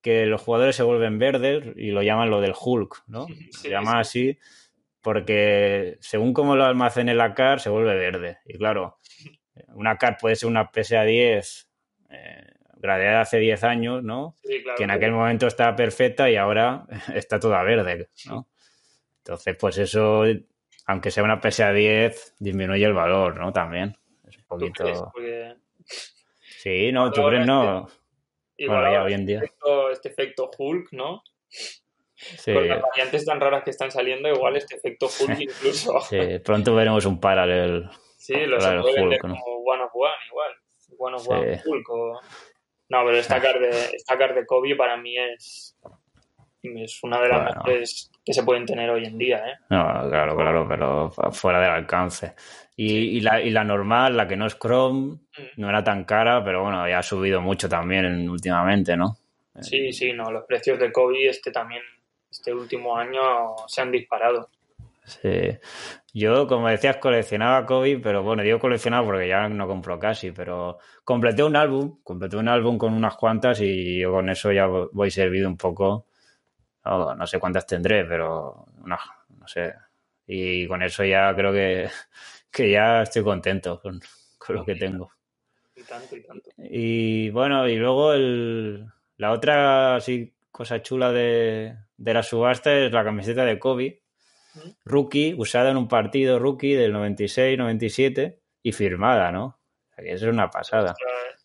que 0.00 0.26
los 0.26 0.40
jugadores 0.40 0.76
se 0.76 0.82
vuelven 0.82 1.18
verdes 1.18 1.64
y 1.76 1.90
lo 1.90 2.02
llaman 2.02 2.30
lo 2.30 2.40
del 2.40 2.54
Hulk, 2.58 3.04
¿no? 3.06 3.26
se 3.50 3.68
llama 3.68 4.00
así 4.00 4.38
porque 5.02 5.96
según 6.00 6.32
cómo 6.34 6.56
lo 6.56 6.64
almacene 6.64 7.14
la 7.14 7.34
CAR 7.34 7.60
se 7.60 7.70
vuelve 7.70 7.94
verde. 7.94 8.38
Y 8.44 8.58
claro, 8.58 8.98
una 9.68 9.96
CAR 9.96 10.18
puede 10.20 10.36
ser 10.36 10.48
una 10.48 10.70
PSA 10.72 11.04
10 11.04 11.68
eh, 12.10 12.46
gradeada 12.80 13.20
hace 13.20 13.38
10 13.38 13.64
años, 13.64 14.02
¿no? 14.02 14.36
que 14.76 14.84
en 14.84 14.90
aquel 14.90 15.12
momento 15.12 15.46
estaba 15.46 15.76
perfecta 15.76 16.30
y 16.30 16.36
ahora 16.36 16.86
está 17.14 17.38
toda 17.38 17.62
verde, 17.62 18.08
¿no? 18.26 18.48
Entonces, 19.18 19.56
pues 19.60 19.78
eso, 19.78 20.24
aunque 20.86 21.10
sea 21.10 21.22
una 21.22 21.40
PSA 21.40 21.72
10, 21.72 22.36
disminuye 22.38 22.84
el 22.84 22.94
valor, 22.94 23.36
¿no? 23.36 23.52
También. 23.52 23.96
Es 24.26 24.38
un 24.38 24.44
poquito... 24.44 25.12
Sí, 26.40 26.92
no, 26.92 27.10
tú 27.10 27.24
crees 27.26 27.46
no. 27.46 27.88
bueno, 28.66 28.92
ya 28.92 29.02
hoy 29.02 29.14
en 29.14 29.24
día. 29.24 29.42
este 29.92 30.08
efecto 30.10 30.50
Hulk, 30.58 30.92
¿no? 30.92 31.22
Con 32.44 32.68
las 32.68 32.82
variantes 32.82 33.24
tan 33.24 33.40
raras 33.40 33.64
que 33.64 33.70
están 33.70 33.90
saliendo, 33.90 34.28
igual 34.28 34.56
este 34.56 34.76
efecto 34.76 35.06
Hulk 35.06 35.40
incluso. 35.40 36.00
Sí, 36.00 36.18
pronto 36.44 36.74
veremos 36.74 37.06
un 37.06 37.18
paralel. 37.18 37.88
Sí, 38.18 38.34
lo 38.44 38.60
se 38.60 38.78
puede 38.78 39.00
vender 39.00 39.18
como 39.20 39.34
One 39.34 39.82
of 39.84 39.90
One, 39.94 40.12
igual. 40.28 40.50
One 40.98 41.16
of 41.16 41.28
One 41.28 41.62
Hulk 41.64 41.90
o... 41.90 42.20
No, 42.90 43.04
pero 43.04 43.16
esta 43.16 43.40
card, 43.40 43.60
de, 43.60 43.70
esta 43.94 44.18
card 44.18 44.34
de 44.34 44.44
Kobe 44.44 44.74
para 44.76 44.96
mí 44.96 45.16
es, 45.16 45.76
es 46.62 47.02
una 47.02 47.20
de 47.20 47.28
las 47.28 47.44
mejores 47.54 48.10
que 48.24 48.34
se 48.34 48.42
pueden 48.42 48.66
tener 48.66 48.90
hoy 48.90 49.04
en 49.04 49.16
día. 49.16 49.38
¿eh? 49.38 49.54
No, 49.70 50.08
claro, 50.08 50.36
claro, 50.36 50.66
pero 50.68 51.10
fuera 51.32 51.60
del 51.60 51.70
alcance. 51.70 52.34
Y, 52.76 53.18
y, 53.18 53.20
la, 53.20 53.40
y 53.40 53.50
la 53.50 53.62
normal, 53.62 54.16
la 54.16 54.26
que 54.26 54.36
no 54.36 54.46
es 54.46 54.58
Chrome, 54.58 55.12
mm. 55.12 55.42
no 55.56 55.68
era 55.68 55.84
tan 55.84 56.04
cara, 56.04 56.42
pero 56.44 56.62
bueno, 56.62 56.86
ya 56.88 56.98
ha 56.98 57.02
subido 57.02 57.40
mucho 57.40 57.68
también 57.68 58.28
últimamente, 58.28 58.96
¿no? 58.96 59.16
Sí, 59.60 59.92
sí, 59.92 60.12
no, 60.12 60.30
los 60.30 60.44
precios 60.44 60.78
de 60.78 60.90
Kobe 60.90 61.28
este 61.28 61.50
también 61.50 61.82
este 62.30 62.54
último 62.54 62.96
año 62.96 63.20
se 63.66 63.82
han 63.82 63.90
disparado. 63.90 64.48
Sí. 65.04 65.58
Yo, 66.12 66.46
como 66.48 66.68
decías, 66.68 66.96
coleccionaba 66.96 67.64
Kobe, 67.66 67.98
pero 67.98 68.22
bueno, 68.22 68.42
digo 68.42 68.58
coleccionaba 68.58 69.06
porque 69.06 69.28
ya 69.28 69.48
no 69.48 69.68
compro 69.68 69.98
casi, 69.98 70.32
pero 70.32 70.78
completé 71.04 71.44
un 71.44 71.54
álbum, 71.54 72.00
completé 72.02 72.36
un 72.36 72.48
álbum 72.48 72.78
con 72.78 72.94
unas 72.94 73.16
cuantas 73.16 73.60
y 73.60 74.00
yo 74.00 74.10
con 74.12 74.28
eso 74.28 74.50
ya 74.50 74.66
voy 74.66 75.10
servido 75.10 75.48
un 75.48 75.56
poco. 75.56 76.06
No, 76.84 77.26
sé 77.26 77.38
cuántas 77.38 77.66
tendré, 77.66 78.04
pero 78.04 78.66
no, 78.84 78.96
no 79.38 79.46
sé. 79.46 79.72
Y 80.26 80.66
con 80.66 80.82
eso 80.82 81.04
ya 81.04 81.34
creo 81.34 81.52
que, 81.52 81.88
que 82.50 82.70
ya 82.72 83.02
estoy 83.02 83.22
contento 83.22 83.80
con, 83.80 84.00
con 84.38 84.56
lo 84.56 84.64
que 84.64 84.74
tengo. 84.74 85.12
Y 85.76 85.82
tanto, 85.82 86.16
y 86.16 86.22
tanto. 86.22 86.50
Y 86.58 87.30
bueno, 87.30 87.68
y 87.68 87.76
luego 87.76 88.12
el, 88.14 88.86
la 89.16 89.30
otra 89.32 89.96
así 89.96 90.34
cosa 90.50 90.82
chula 90.82 91.12
de, 91.12 91.76
de 91.96 92.14
la 92.14 92.22
subasta 92.22 92.72
es 92.76 92.92
la 92.92 93.04
camiseta 93.04 93.44
de 93.44 93.58
Kobe, 93.58 94.02
rookie, 94.84 95.34
usada 95.36 95.70
en 95.70 95.76
un 95.76 95.88
partido 95.88 96.38
rookie 96.38 96.74
del 96.74 96.92
96-97 96.94 98.38
y 98.62 98.72
firmada, 98.72 99.30
¿no? 99.32 99.44
O 99.44 99.94
sea, 99.94 100.04
que 100.04 100.12
eso 100.12 100.26
es 100.26 100.32
una 100.32 100.50
pasada. 100.50 100.94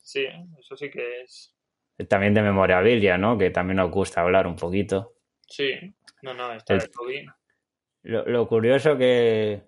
Sí, 0.01 0.25
eso 0.59 0.75
sí 0.75 0.89
que 0.89 1.21
es. 1.21 1.53
También 2.09 2.33
de 2.33 2.41
memorabilia, 2.41 3.17
¿no? 3.17 3.37
Que 3.37 3.49
también 3.51 3.77
nos 3.77 3.89
gusta 3.91 4.21
hablar 4.21 4.47
un 4.47 4.55
poquito. 4.55 5.13
Sí, 5.47 5.71
no, 6.21 6.33
no, 6.33 6.53
está 6.53 6.75
de 6.75 6.89
Kobe. 6.89 7.25
Lo, 8.03 8.25
lo 8.25 8.47
curioso 8.47 8.97
que, 8.97 9.63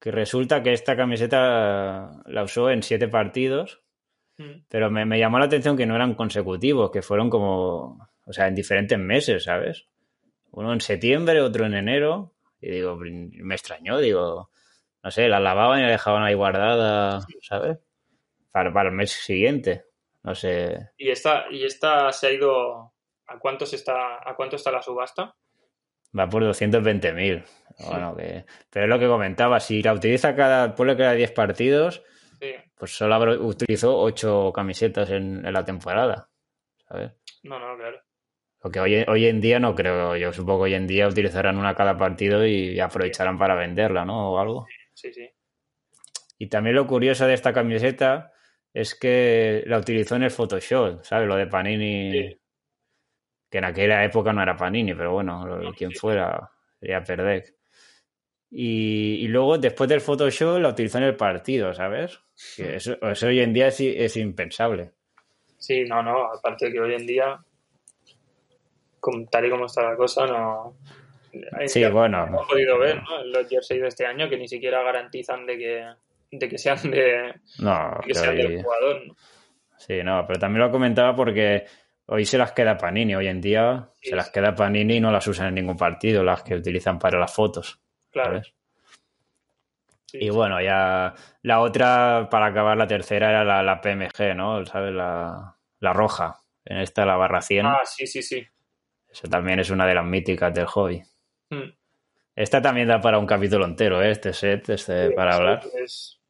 que 0.00 0.10
resulta 0.10 0.62
que 0.62 0.72
esta 0.72 0.96
camiseta 0.96 2.22
la 2.26 2.42
usó 2.42 2.70
en 2.70 2.82
siete 2.82 3.08
partidos, 3.08 3.82
Mm. 4.38 4.62
pero 4.68 4.88
me, 4.88 5.04
me 5.04 5.18
llamó 5.18 5.38
la 5.40 5.46
atención 5.46 5.76
que 5.76 5.84
no 5.84 5.96
eran 5.96 6.14
consecutivos, 6.14 6.92
que 6.92 7.02
fueron 7.02 7.28
como, 7.28 8.08
o 8.24 8.32
sea, 8.32 8.46
en 8.46 8.54
diferentes 8.54 8.96
meses, 8.96 9.44
¿sabes? 9.44 9.86
Uno 10.52 10.72
en 10.72 10.80
septiembre, 10.80 11.40
otro 11.40 11.66
en 11.66 11.74
enero, 11.74 12.34
y 12.60 12.70
digo, 12.70 12.96
me 12.96 13.54
extrañó, 13.54 13.98
digo, 13.98 14.50
no 15.02 15.10
sé, 15.10 15.28
la 15.28 15.40
lavaban 15.40 15.80
y 15.80 15.82
la 15.82 15.90
dejaban 15.90 16.22
ahí 16.24 16.34
guardada, 16.34 17.20
¿sabes? 17.42 17.78
Para, 18.50 18.72
para 18.72 18.88
el 18.88 18.94
mes 18.94 19.12
siguiente, 19.12 19.84
no 20.22 20.34
sé. 20.34 20.90
Y 20.96 21.10
esta, 21.10 21.44
y 21.50 21.64
esta 21.64 22.12
se 22.12 22.26
ha 22.28 22.32
ido. 22.32 22.92
¿A 23.30 23.38
cuánto 23.38 23.66
se 23.66 23.76
está, 23.76 24.16
a 24.26 24.34
cuánto 24.34 24.56
está 24.56 24.72
la 24.72 24.80
subasta? 24.80 25.36
Va 26.18 26.26
por 26.26 26.42
220.000. 26.42 27.44
Bueno, 27.86 28.16
que... 28.16 28.46
Pero 28.70 28.86
es 28.86 28.88
lo 28.90 28.98
que 28.98 29.06
comentaba, 29.06 29.60
si 29.60 29.82
la 29.82 29.92
utiliza 29.92 30.34
cada, 30.34 30.74
que 30.74 30.96
cada 30.96 31.12
10 31.12 31.32
partidos, 31.32 32.02
Sí. 32.40 32.54
pues 32.76 32.96
solo 32.96 33.44
utilizó 33.44 33.98
8 33.98 34.52
camisetas 34.54 35.10
en, 35.10 35.44
en 35.44 35.52
la 35.52 35.64
temporada, 35.64 36.30
¿sabes? 36.88 37.12
No, 37.42 37.58
no, 37.58 37.76
claro. 37.76 38.00
Lo 38.62 38.70
que 38.70 38.80
hoy, 38.80 39.04
hoy 39.06 39.26
en 39.26 39.40
día 39.40 39.60
no 39.60 39.74
creo, 39.74 40.16
yo 40.16 40.32
supongo 40.32 40.60
que 40.60 40.64
hoy 40.64 40.74
en 40.74 40.86
día 40.86 41.06
utilizarán 41.06 41.58
una 41.58 41.74
cada 41.74 41.96
partido 41.96 42.44
y 42.46 42.78
aprovecharán 42.80 43.38
para 43.38 43.54
venderla, 43.54 44.04
¿no? 44.04 44.32
O 44.32 44.38
algo. 44.38 44.66
Sí, 44.94 45.12
sí. 45.12 45.28
Y 46.38 46.48
también 46.48 46.74
lo 46.76 46.86
curioso 46.86 47.26
de 47.26 47.34
esta 47.34 47.52
camiseta 47.52 48.32
es 48.74 48.94
que 48.94 49.62
la 49.66 49.78
utilizó 49.78 50.16
en 50.16 50.24
el 50.24 50.30
Photoshop, 50.30 51.04
¿sabes? 51.04 51.28
Lo 51.28 51.36
de 51.36 51.46
Panini, 51.46 52.10
Sí. 52.12 52.40
que 53.50 53.58
en 53.58 53.64
aquella 53.64 54.04
época 54.04 54.32
no 54.32 54.42
era 54.42 54.56
Panini, 54.56 54.94
pero 54.94 55.12
bueno, 55.12 55.44
No, 55.46 55.72
quien 55.72 55.90
sí. 55.92 55.98
fuera 55.98 56.50
sería 56.80 57.02
Perdec. 57.02 57.54
Y, 58.50 59.16
y 59.24 59.28
luego, 59.28 59.58
después 59.58 59.88
del 59.88 60.00
Photoshop, 60.00 60.58
la 60.60 60.70
utilizó 60.70 60.98
en 60.98 61.04
el 61.04 61.16
partido, 61.16 61.72
¿sabes? 61.74 62.18
Que 62.56 62.76
eso, 62.76 62.96
eso 63.02 63.26
hoy 63.26 63.40
en 63.40 63.52
día 63.52 63.68
es, 63.68 63.80
es 63.80 64.16
impensable. 64.16 64.92
Sí, 65.58 65.84
no, 65.84 66.02
no. 66.02 66.32
Aparte 66.32 66.66
de 66.66 66.72
que 66.72 66.80
hoy 66.80 66.94
en 66.94 67.06
día, 67.06 67.38
como- 69.00 69.26
tal 69.28 69.46
y 69.46 69.50
como 69.50 69.66
está 69.66 69.82
la 69.82 69.96
cosa, 69.96 70.26
no. 70.26 70.76
Sí, 71.66 71.80
Ya 71.80 71.90
bueno. 71.90 72.24
Hemos 72.26 72.46
podido 72.48 72.78
ver, 72.78 72.96
¿no? 73.02 73.22
Los 73.24 73.48
jerseys 73.48 73.82
de 73.82 73.88
este 73.88 74.06
año 74.06 74.28
que 74.28 74.38
ni 74.38 74.48
siquiera 74.48 74.82
garantizan 74.82 75.46
de 75.46 75.58
que, 75.58 75.86
de 76.30 76.48
que 76.48 76.58
sean 76.58 76.90
de, 76.90 77.34
No, 77.60 77.98
de 78.00 78.06
que 78.08 78.14
sean 78.14 78.30
hoy- 78.30 78.36
del 78.36 78.62
jugador, 78.62 79.06
¿no? 79.06 79.14
Sí, 79.76 80.02
no, 80.02 80.24
pero 80.26 80.38
también 80.40 80.64
lo 80.66 80.72
comentaba 80.72 81.14
porque 81.14 81.66
hoy 82.06 82.24
se 82.24 82.36
las 82.38 82.52
queda 82.52 82.76
Panini. 82.76 83.14
Hoy 83.14 83.28
en 83.28 83.40
día 83.40 83.90
Sí, 84.00 84.10
se 84.10 84.16
las 84.16 84.30
queda 84.30 84.54
Panini 84.54 84.96
y 84.96 85.00
no 85.00 85.12
las 85.12 85.26
usan 85.28 85.48
en 85.48 85.54
ningún 85.54 85.76
partido, 85.76 86.24
las 86.24 86.42
que 86.42 86.54
utilizan 86.56 86.98
para 86.98 87.18
las 87.18 87.32
fotos. 87.32 87.78
Claro. 88.10 88.30
¿sabes? 88.42 88.54
sí, 90.06 90.18
Y 90.22 90.30
bueno, 90.30 90.60
ya 90.60 91.14
la 91.42 91.60
otra, 91.60 92.28
para 92.30 92.46
acabar 92.46 92.76
la 92.76 92.86
tercera, 92.86 93.28
era 93.30 93.44
la, 93.44 93.62
la 93.62 93.80
PMG, 93.80 94.34
¿no? 94.34 94.64
¿Sabes? 94.66 94.92
La, 94.94 95.54
la 95.80 95.92
roja. 95.92 96.40
En 96.64 96.78
esta 96.78 97.06
la 97.06 97.16
barra 97.16 97.40
100. 97.40 97.66
Ah, 97.66 97.80
sí, 97.84 98.06
sí, 98.06 98.22
sí. 98.22 98.46
Eso 99.10 99.28
también 99.28 99.58
es 99.60 99.70
una 99.70 99.86
de 99.86 99.94
las 99.94 100.04
míticas 100.04 100.52
del 100.54 100.66
hobby. 100.66 101.02
Mm. 101.50 101.70
Esta 102.36 102.62
también 102.62 102.88
da 102.88 103.00
para 103.00 103.18
un 103.18 103.26
capítulo 103.26 103.64
entero, 103.64 104.02
¿eh? 104.02 104.10
Este 104.12 104.32
set, 104.32 104.68
este, 104.68 105.10
para 105.10 105.34
hablar. 105.34 105.62
Es, 105.82 106.20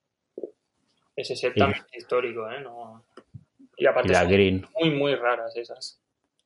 ese 1.17 1.37
set 1.37 1.55
también 1.55 1.85
es 1.93 1.99
histórico, 2.03 2.51
¿eh? 2.51 2.61
No... 2.63 3.05
Y 3.77 3.87
aparte 3.87 4.09
Y 4.09 4.13
la 4.13 4.21
son 4.23 4.31
green. 4.31 4.67
muy, 4.81 4.91
muy 4.91 5.15
raras 5.15 5.55
esas. 5.57 6.01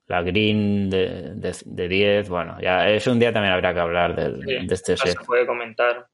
La 0.06 0.22
green 0.22 0.90
de, 0.90 1.34
de, 1.36 1.56
de 1.64 1.88
10. 1.88 2.28
Bueno, 2.28 2.58
ya 2.60 2.88
es 2.90 3.06
un 3.06 3.18
día 3.18 3.32
también 3.32 3.54
habrá 3.54 3.72
que 3.72 3.80
hablar 3.80 4.14
del- 4.16 4.42
Sí, 4.42 4.66
de 4.66 4.74
este 4.74 4.96
set. 4.96 5.18
se 5.18 5.24
puede 5.24 5.46
comentar 5.46 6.06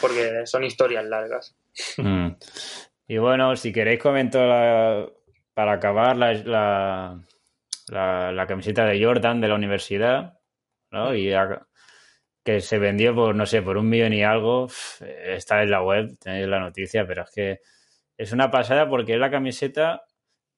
porque 0.00 0.46
son 0.46 0.62
historias 0.64 1.04
largas. 1.06 1.56
Mm. 1.96 2.28
Y 3.08 3.18
bueno, 3.18 3.56
si 3.56 3.72
queréis 3.72 3.98
comento 4.00 4.44
la- 4.46 5.08
para 5.54 5.72
acabar 5.72 6.16
la, 6.16 6.32
la, 6.34 7.20
la- 7.90 8.46
camiseta 8.46 8.84
de 8.86 9.02
Jordan 9.04 9.40
de 9.40 9.48
la 9.48 9.54
universidad, 9.54 10.38
¿no? 10.90 11.14
Y 11.14 11.32
que 12.44 12.60
se 12.60 12.78
vendió 12.78 13.14
por, 13.14 13.34
no 13.34 13.46
sé, 13.46 13.62
por 13.62 13.76
un 13.76 13.88
millón 13.88 14.12
y 14.12 14.22
algo. 14.24 14.68
Está 15.00 15.62
en 15.62 15.70
la 15.70 15.82
web, 15.82 16.18
tenéis 16.18 16.46
la 16.48 16.60
noticia, 16.60 17.06
pero 17.06 17.22
es 17.22 17.30
que 17.30 17.60
es 18.16 18.32
una 18.32 18.50
pasada 18.50 18.88
porque 18.88 19.14
es 19.14 19.18
la 19.20 19.30
camiseta 19.30 20.02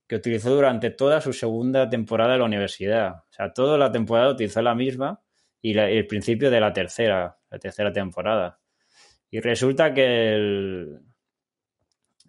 que 0.06 0.16
utilizó 0.16 0.50
durante 0.54 0.90
toda 0.90 1.20
su 1.20 1.32
segunda 1.32 1.88
temporada 1.88 2.32
de 2.32 2.38
la 2.38 2.44
universidad. 2.44 3.12
O 3.14 3.32
sea, 3.32 3.52
toda 3.52 3.78
la 3.78 3.92
temporada 3.92 4.30
utilizó 4.30 4.62
la 4.62 4.74
misma 4.74 5.20
y 5.62 5.76
el 5.78 6.06
principio 6.06 6.50
de 6.50 6.60
la 6.60 6.72
tercera, 6.72 7.38
la 7.50 7.58
tercera 7.58 7.92
temporada. 7.92 8.58
Y 9.30 9.40
resulta 9.40 9.94
que 9.94 10.34
el, 10.34 11.00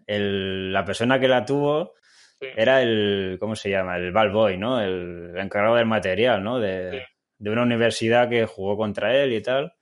el- 0.08 0.74
la 0.74 0.86
persona 0.86 1.20
que 1.20 1.28
la 1.28 1.46
tuvo 1.46 1.94
Sí. 2.42 2.48
era 2.58 2.82
el, 2.82 3.38
¿cómo 3.40 3.56
se 3.56 3.70
llama? 3.70 3.98
El 3.98 4.12
ball 4.12 4.32
boy, 4.32 4.58
¿no? 4.58 4.82
El, 4.82 5.32
encargado 5.38 5.76
del 5.76 5.86
material, 5.86 6.44
¿no? 6.44 6.60
De, 6.60 6.90
Sí. 6.92 6.98
de 7.38 7.50
una 7.52 7.62
universidad 7.64 8.28
que 8.30 8.46
jugó 8.48 8.76
contra 8.78 9.16
él 9.16 9.32
y 9.34 9.42
tal. 9.42 9.74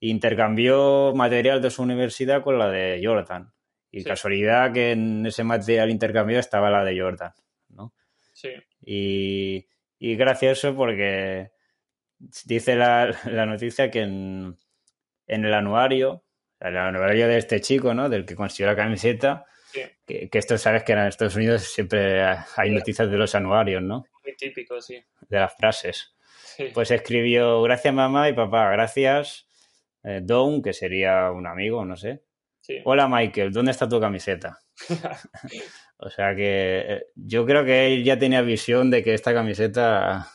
Intercambió 0.00 1.12
material 1.14 1.60
de 1.62 1.70
su 1.70 1.82
universidad 1.82 2.42
con 2.42 2.58
la 2.58 2.68
de 2.70 3.00
Jordan. 3.02 3.52
Y 3.90 4.00
Sí. 4.00 4.04
casualidad 4.08 4.72
que 4.72 4.92
en 4.92 5.26
ese 5.26 5.44
material 5.44 5.90
intercambio 5.90 6.38
estaba 6.38 6.70
la 6.70 6.82
de 6.84 6.98
Jordan, 7.00 7.32
¿no? 7.68 7.92
Sí, 8.32 8.50
Y, 8.80 9.66
y 9.98 10.16
gracioso 10.16 10.74
porque 10.74 11.50
dice 12.44 12.74
la, 12.74 13.14
la 13.26 13.46
noticia 13.46 13.90
que 13.90 14.00
en, 14.00 14.56
en 15.26 15.44
el 15.44 15.54
anuario, 15.54 16.24
el 16.58 16.76
anuario 16.76 17.28
de 17.28 17.38
este 17.38 17.60
chico, 17.60 17.92
¿no? 17.94 18.08
Del 18.08 18.24
que 18.24 18.34
consiguió 18.34 18.66
la 18.66 18.76
camiseta, 18.76 19.44
sí, 19.72 19.80
que, 20.06 20.28
que 20.28 20.38
esto 20.38 20.56
sabes 20.58 20.84
que 20.84 20.92
en 20.92 20.98
Estados 21.00 21.36
Unidos 21.36 21.62
siempre 21.62 22.22
hay 22.22 22.70
noticias 22.70 23.10
de 23.10 23.16
los 23.16 23.34
anuarios, 23.34 23.82
¿no? 23.82 24.04
muy 24.24 24.36
típico, 24.36 24.80
sí. 24.80 25.02
De 25.28 25.38
las 25.38 25.54
frases. 25.56 26.14
Sí, 26.44 26.70
Pues 26.74 26.90
escribió, 26.90 27.60
gracias 27.62 27.92
mamá 27.94 28.28
y 28.28 28.34
papá, 28.34 28.70
gracias 28.72 29.48
eh, 30.04 30.20
Don, 30.22 30.62
que 30.62 30.72
sería 30.72 31.30
un 31.30 31.46
amigo, 31.46 31.84
no 31.84 31.96
sé. 31.96 32.22
sí. 32.60 32.80
Hola 32.84 33.08
Michael, 33.08 33.52
¿dónde 33.52 33.70
está 33.72 33.88
tu 33.88 34.00
camiseta? 34.00 34.58
O 36.04 36.10
sea 36.10 36.34
que 36.34 36.78
eh, 36.80 37.06
yo 37.14 37.46
creo 37.46 37.64
que 37.64 37.86
él 37.86 38.02
ya 38.02 38.18
tenía 38.18 38.42
visión 38.42 38.90
de 38.90 39.04
que 39.04 39.14
esta 39.14 39.32
camiseta 39.32 40.26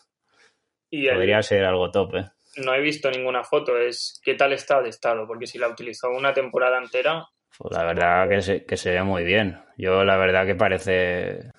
Y 0.89 1.07
el- 1.07 1.15
podría 1.15 1.41
ser 1.43 1.65
algo 1.65 1.91
top, 1.91 2.15
¿eh? 2.15 2.25
no 2.57 2.73
he 2.73 2.79
visto 2.81 3.11
ninguna 3.11 3.43
foto, 3.43 3.77
es 3.77 4.19
qué 4.23 4.33
tal 4.33 4.53
está 4.53 4.81
de 4.81 4.89
estado, 4.89 5.27
porque 5.27 5.45
si 5.45 5.57
la 5.59 5.67
utilizó 5.67 6.09
una 6.09 6.33
temporada 6.33 6.77
entera, 6.79 7.27
Pues 7.58 7.74
la 7.76 7.84
verdad 7.86 8.30
que 8.30 8.41
se, 8.41 8.66
que 8.66 8.78
se 8.78 8.91
ve 8.91 9.03
muy 9.03 9.24
bien. 9.24 9.58
Yo 9.78 10.03
la 10.03 10.18
verdad 10.18 10.45
que 10.45 10.55
parece 10.55 11.51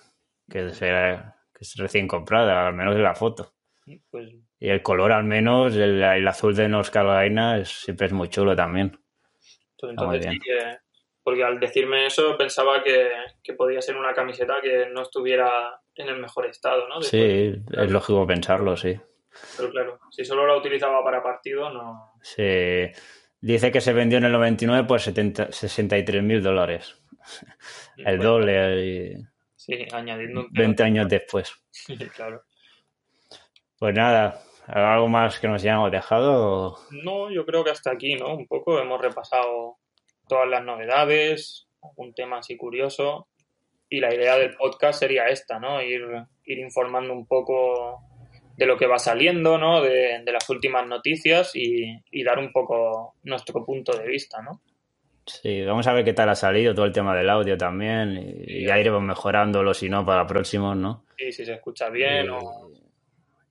que, 0.49 0.71
será, 0.71 1.37
que 1.53 1.59
es 1.65 1.75
recién 1.77 2.07
comprada, 2.07 2.67
al 2.69 2.75
menos 2.75 2.95
en 2.95 3.03
la 3.03 3.15
foto. 3.15 3.53
pues 4.11 4.31
Y 4.61 4.69
el 4.69 4.83
color 4.83 5.13
al 5.13 5.25
menos, 5.25 5.75
el, 5.75 6.03
el 6.03 6.29
azul 6.29 6.55
de 6.55 6.69
North 6.69 6.91
Carolina, 6.91 7.59
es- 7.59 7.69
siempre 7.83 8.07
es 8.07 8.13
muy 8.13 8.29
chulo 8.29 8.55
también. 8.55 8.91
pues 9.79 9.91
entonces 9.91 10.25
sí 10.31 10.39
que... 10.41 10.79
Porque 11.23 11.45
al 11.45 11.61
decirme 11.61 12.07
eso 12.07 12.39
pensaba 12.39 12.83
que, 12.83 13.11
que 13.43 13.53
podía 13.53 13.83
ser 13.83 13.97
una 13.97 14.15
camiseta 14.15 14.63
que 14.63 14.87
no 14.91 15.03
estuviera 15.03 15.79
en 15.95 16.09
el 16.09 16.19
mejor 16.21 16.47
estado, 16.47 16.89
¿no? 16.89 17.01
Después- 17.01 17.11
Sí, 17.11 17.63
es 17.77 17.91
lógico 17.91 18.27
pensarlo, 18.27 18.77
sí. 18.79 18.99
Pero 19.59 19.71
claro, 19.71 19.99
si 20.11 20.25
solo 20.25 20.47
la 20.47 20.57
utilizaba 20.57 21.05
para 21.05 21.23
partido, 21.23 21.69
no... 21.71 22.13
Se 22.23 22.93
dice 23.41 23.71
que 23.73 23.81
se 23.81 23.93
vendió 23.93 24.19
en 24.19 24.25
el 24.25 24.33
99 24.33 24.87
por 24.87 25.01
70 25.01 25.53
63 25.53 26.23
mil 26.23 26.43
dólares. 26.43 27.01
El 27.97 28.17
Pues, 28.17 28.23
doble 28.23 28.87
y 28.87 29.17
Sí, 29.57 29.87
añadiendo 29.93 30.43
un 30.43 30.53
20 30.53 30.83
años 30.83 31.09
después. 31.09 31.53
Sí, 31.71 31.97
claro. 31.97 32.43
Pues 33.79 33.95
nada, 33.95 34.41
¿algo 34.67 35.09
más 35.09 35.39
que 35.39 35.47
nos 35.47 35.63
hayamos 35.63 35.91
dejado? 35.93 36.79
No, 37.05 37.31
yo 37.31 37.45
creo 37.45 37.65
que 37.65 37.71
hasta 37.71 37.91
aquí, 37.91 38.15
¿no? 38.15 38.35
Un 38.35 38.47
poco 38.47 38.81
hemos 38.81 39.01
repasado 39.01 39.77
todas 40.27 40.49
las 40.49 40.65
novedades, 40.65 41.69
algún 41.83 42.15
tema 42.15 42.39
así 42.39 42.57
curioso. 42.57 43.29
Y 43.91 44.01
la 44.01 44.15
idea 44.15 44.37
del 44.37 44.55
podcast 44.57 45.01
sería 45.01 45.27
esta, 45.27 45.59
¿no? 45.59 45.83
Ir, 45.83 46.03
ir 46.45 46.59
informando 46.59 47.13
un 47.13 47.27
poco 47.27 48.01
de 48.59 48.67
lo 48.67 48.77
que 48.77 48.89
va 48.89 48.99
saliendo, 48.99 49.57
¿no? 49.57 49.81
De, 49.81 50.21
de 50.25 50.33
las 50.33 50.51
últimas 50.51 50.85
noticias 50.85 51.55
y, 51.55 51.97
y 52.11 52.25
dar 52.25 52.41
un 52.41 52.51
poco 52.51 53.15
nuestro 53.23 53.65
punto 53.65 53.97
de 53.97 54.05
vista, 54.05 54.43
¿no? 54.43 54.61
Sí, 55.27 55.63
vamos 55.63 55.87
a 55.87 55.93
ver 55.93 56.05
qué 56.05 56.13
tal 56.13 56.29
ha 56.31 56.35
salido 56.35 56.75
todo 56.75 56.87
el 56.87 56.93
tema 56.93 57.15
del 57.17 57.31
audio 57.31 57.57
también 57.57 58.17
y, 58.17 58.63
y 58.63 58.67
ya 58.67 58.79
iremos 58.79 59.03
mejorándolo 59.03 59.73
si 59.75 59.89
no 59.89 60.05
para 60.05 60.27
próximos, 60.27 60.77
¿no? 60.77 61.05
Y 61.17 61.31
si 61.31 61.45
se 61.45 61.53
escucha 61.53 61.89
bien 61.89 62.27
y, 62.27 62.29
o... 62.31 62.71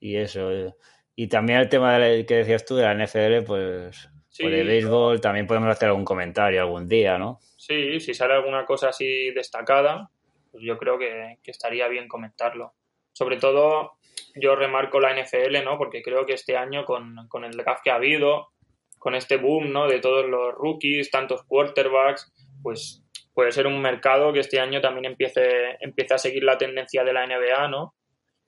y 0.02 0.16
eso. 0.18 0.52
eh. 0.52 0.74
Y 1.16 1.28
también 1.28 1.60
el 1.60 1.70
tema 1.70 1.98
que 2.00 2.36
decías 2.36 2.66
tú 2.66 2.76
de 2.76 2.84
la 2.84 2.94
NFL, 2.94 3.44
pues, 3.46 4.10
o 4.44 4.50
de 4.50 4.64
béisbol, 4.64 5.22
también 5.22 5.48
podemos 5.48 5.70
hacer 5.70 5.88
algún 5.88 6.06
comentario 6.06 6.62
algún 6.62 6.88
día, 6.88 7.18
¿no? 7.18 7.40
Sí, 7.56 8.00
si 8.02 8.14
sale 8.14 8.34
alguna 8.34 8.66
cosa 8.66 8.90
así 8.90 9.32
destacada, 9.32 10.12
pues 10.52 10.64
yo 10.64 10.78
creo 10.78 11.00
que, 11.00 11.38
estaría 11.46 11.88
bien 11.88 12.08
comentarlo. 12.08 12.74
Sobre 13.14 13.38
todo, 13.38 13.97
yo 14.36 14.56
remarco 14.56 15.00
la 15.00 15.14
NFL, 15.14 15.64
¿no? 15.64 15.78
Porque 15.78 16.02
creo 16.02 16.26
que 16.26 16.34
este 16.34 16.58
año, 16.58 16.86
con, 16.86 17.28
con 17.28 17.44
el 17.44 17.52
draft 17.52 17.82
que 17.84 17.92
ha 17.92 17.96
habido, 17.96 18.50
con 18.98 19.16
este 19.16 19.38
boom, 19.38 19.72
¿no? 19.72 19.88
De 19.88 20.00
todos 20.00 20.28
los 20.28 20.54
rookies, 20.56 21.12
tantos 21.12 21.44
quarterbacks, 21.44 22.32
pues 22.62 23.04
puede 23.34 23.52
ser 23.52 23.68
un 23.68 23.82
mercado 23.82 24.34
que 24.34 24.40
este 24.40 24.60
año 24.60 24.82
también 24.82 25.06
empiece, 25.06 25.78
empiece 25.80 26.14
a 26.14 26.18
seguir 26.18 26.44
la 26.44 26.58
tendencia 26.58 27.04
de 27.04 27.14
la 27.14 27.26
NBA, 27.26 27.68
¿no? 27.68 27.96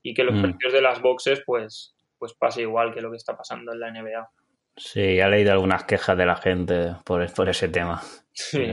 Y 0.02 0.14
que 0.14 0.24
los 0.24 0.36
mm. 0.36 0.42
precios 0.42 0.74
de 0.74 0.82
las 0.82 1.02
boxes, 1.02 1.44
pues, 1.46 1.96
pues 2.18 2.34
pase 2.34 2.62
igual 2.62 2.94
que 2.94 3.02
lo 3.02 3.12
que 3.12 3.18
está 3.18 3.38
pasando 3.38 3.72
en 3.72 3.80
la 3.80 3.92
NBA. 3.92 4.30
Sí, 4.76 5.20
he 5.20 5.28
leído 5.28 5.52
algunas 5.52 5.84
quejas 5.84 6.18
de 6.18 6.26
la 6.26 6.38
gente 6.38 6.96
por, 7.04 7.32
por 7.34 7.50
ese 7.50 7.68
tema. 7.68 8.02
Sí. 8.32 8.66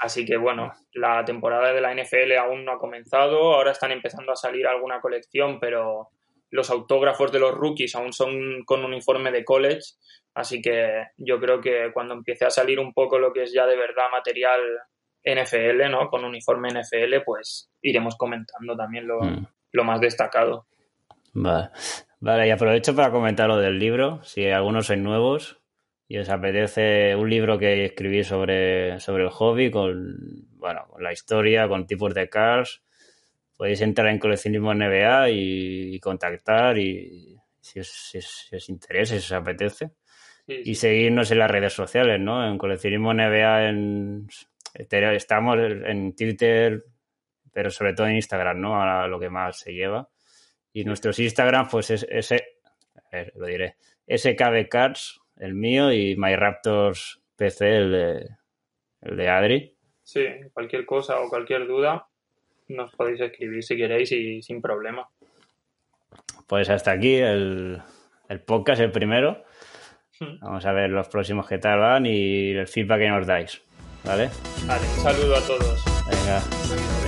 Así 0.00 0.26
que 0.26 0.36
bueno, 0.36 0.72
la 0.92 1.24
temporada 1.24 1.72
de 1.72 1.80
la 1.80 1.94
NFL 1.94 2.36
aún 2.38 2.64
no 2.66 2.72
ha 2.72 2.78
comenzado, 2.78 3.54
ahora 3.54 3.72
están 3.72 3.90
empezando 3.90 4.32
a 4.32 4.36
salir 4.36 4.66
alguna 4.66 5.00
colección, 5.00 5.58
pero 5.58 6.10
los 6.50 6.70
autógrafos 6.70 7.32
de 7.32 7.40
los 7.40 7.54
rookies 7.54 7.94
aún 7.94 8.12
son 8.12 8.64
con 8.64 8.84
uniforme 8.84 9.30
de 9.30 9.44
college, 9.44 9.94
así 10.34 10.60
que 10.62 11.08
yo 11.16 11.38
creo 11.38 11.60
que 11.60 11.90
cuando 11.92 12.14
empiece 12.14 12.44
a 12.44 12.50
salir 12.50 12.80
un 12.80 12.92
poco 12.92 13.18
lo 13.18 13.32
que 13.32 13.42
es 13.42 13.52
ya 13.52 13.66
de 13.66 13.76
verdad 13.76 14.10
material 14.10 14.60
NFL, 15.24 15.90
¿no? 15.90 16.08
Con 16.08 16.24
uniforme 16.24 16.70
NFL, 16.70 17.22
pues 17.24 17.70
iremos 17.82 18.16
comentando 18.16 18.76
también 18.76 19.06
lo, 19.06 19.20
mm. 19.20 19.46
lo 19.72 19.84
más 19.84 20.00
destacado. 20.00 20.66
Vale. 21.34 21.70
Vale, 22.20 22.48
y 22.48 22.50
aprovecho 22.50 22.96
para 22.96 23.12
comentar 23.12 23.46
lo 23.46 23.58
del 23.58 23.78
libro, 23.78 24.22
si 24.24 24.48
algunos 24.48 24.86
sois 24.86 24.98
nuevos 24.98 25.60
y 26.08 26.18
os 26.18 26.28
apetece 26.28 27.14
un 27.14 27.30
libro 27.30 27.58
que 27.58 27.84
escribí 27.84 28.24
sobre, 28.24 28.98
sobre 28.98 29.22
el 29.24 29.30
hobby, 29.30 29.70
con, 29.70 30.16
bueno, 30.56 30.86
con 30.88 31.02
la 31.02 31.12
historia, 31.12 31.68
con 31.68 31.86
tipos 31.86 32.14
de 32.14 32.28
cars, 32.28 32.82
podéis 33.58 33.80
entrar 33.80 34.08
en 34.08 34.20
coleccionismo 34.20 34.72
NBA 34.72 35.30
y, 35.30 35.98
contactar 35.98 36.78
y 36.78 37.36
si 37.60 37.80
os, 37.80 37.88
si, 37.88 38.18
os, 38.54 38.68
interesa, 38.68 39.14
si 39.14 39.18
os 39.18 39.32
apetece. 39.32 39.90
Y 40.46 40.76
seguirnos 40.76 41.30
en 41.32 41.40
las 41.40 41.50
redes 41.50 41.74
sociales, 41.74 42.18
¿no? 42.20 42.48
En 42.48 42.56
coleccionismo 42.56 43.12
NBA 43.12 43.68
en, 43.68 44.28
estamos 44.72 45.58
en 45.58 46.14
Twitter, 46.14 46.84
pero 47.52 47.68
sobre 47.70 47.92
todo 47.92 48.06
en 48.06 48.14
Instagram, 48.14 48.60
¿no? 48.60 48.76
Ahora 48.76 49.08
lo 49.08 49.18
que 49.18 49.28
más 49.28 49.58
se 49.58 49.74
lleva. 49.74 50.08
Y 50.72 50.84
nuestros 50.84 51.18
Instagram, 51.18 51.68
pues 51.68 51.90
es 51.90 52.06
ese, 52.08 52.60
lo 53.34 53.46
diré, 53.46 53.76
SKB 54.06 54.68
Cards, 54.70 55.20
el 55.36 55.54
mío, 55.54 55.92
y 55.92 56.16
MyRaptors 56.16 57.20
PC, 57.36 57.76
el 57.76 57.90
de, 57.90 58.28
el 59.02 59.16
de 59.16 59.28
Adri. 59.28 59.76
Sí, 60.02 60.24
cualquier 60.52 60.86
cosa 60.86 61.20
o 61.20 61.28
cualquier 61.28 61.66
duda 61.66 62.08
nos 62.68 62.94
podéis 62.94 63.20
escribir 63.20 63.62
si 63.62 63.76
queréis 63.76 64.12
y 64.12 64.42
sin 64.42 64.60
problema. 64.60 65.08
Pues 66.46 66.70
hasta 66.70 66.92
aquí 66.92 67.16
el, 67.16 67.82
el 68.28 68.40
podcast, 68.40 68.80
el 68.80 68.90
primero. 68.90 69.44
Hmm. 70.20 70.38
Vamos 70.40 70.64
a 70.66 70.72
ver 70.72 70.90
los 70.90 71.08
próximos 71.08 71.46
que 71.46 71.58
tal 71.58 71.78
van 71.78 72.06
y 72.06 72.50
el 72.50 72.66
feedback 72.66 73.00
que 73.00 73.08
nos 73.08 73.26
dais. 73.26 73.62
¿Vale? 74.04 74.30
Vale, 74.66 74.86
un 74.96 75.02
saludo 75.02 75.36
a 75.36 75.40
todos. 75.40 75.84
Venga. 76.06 77.07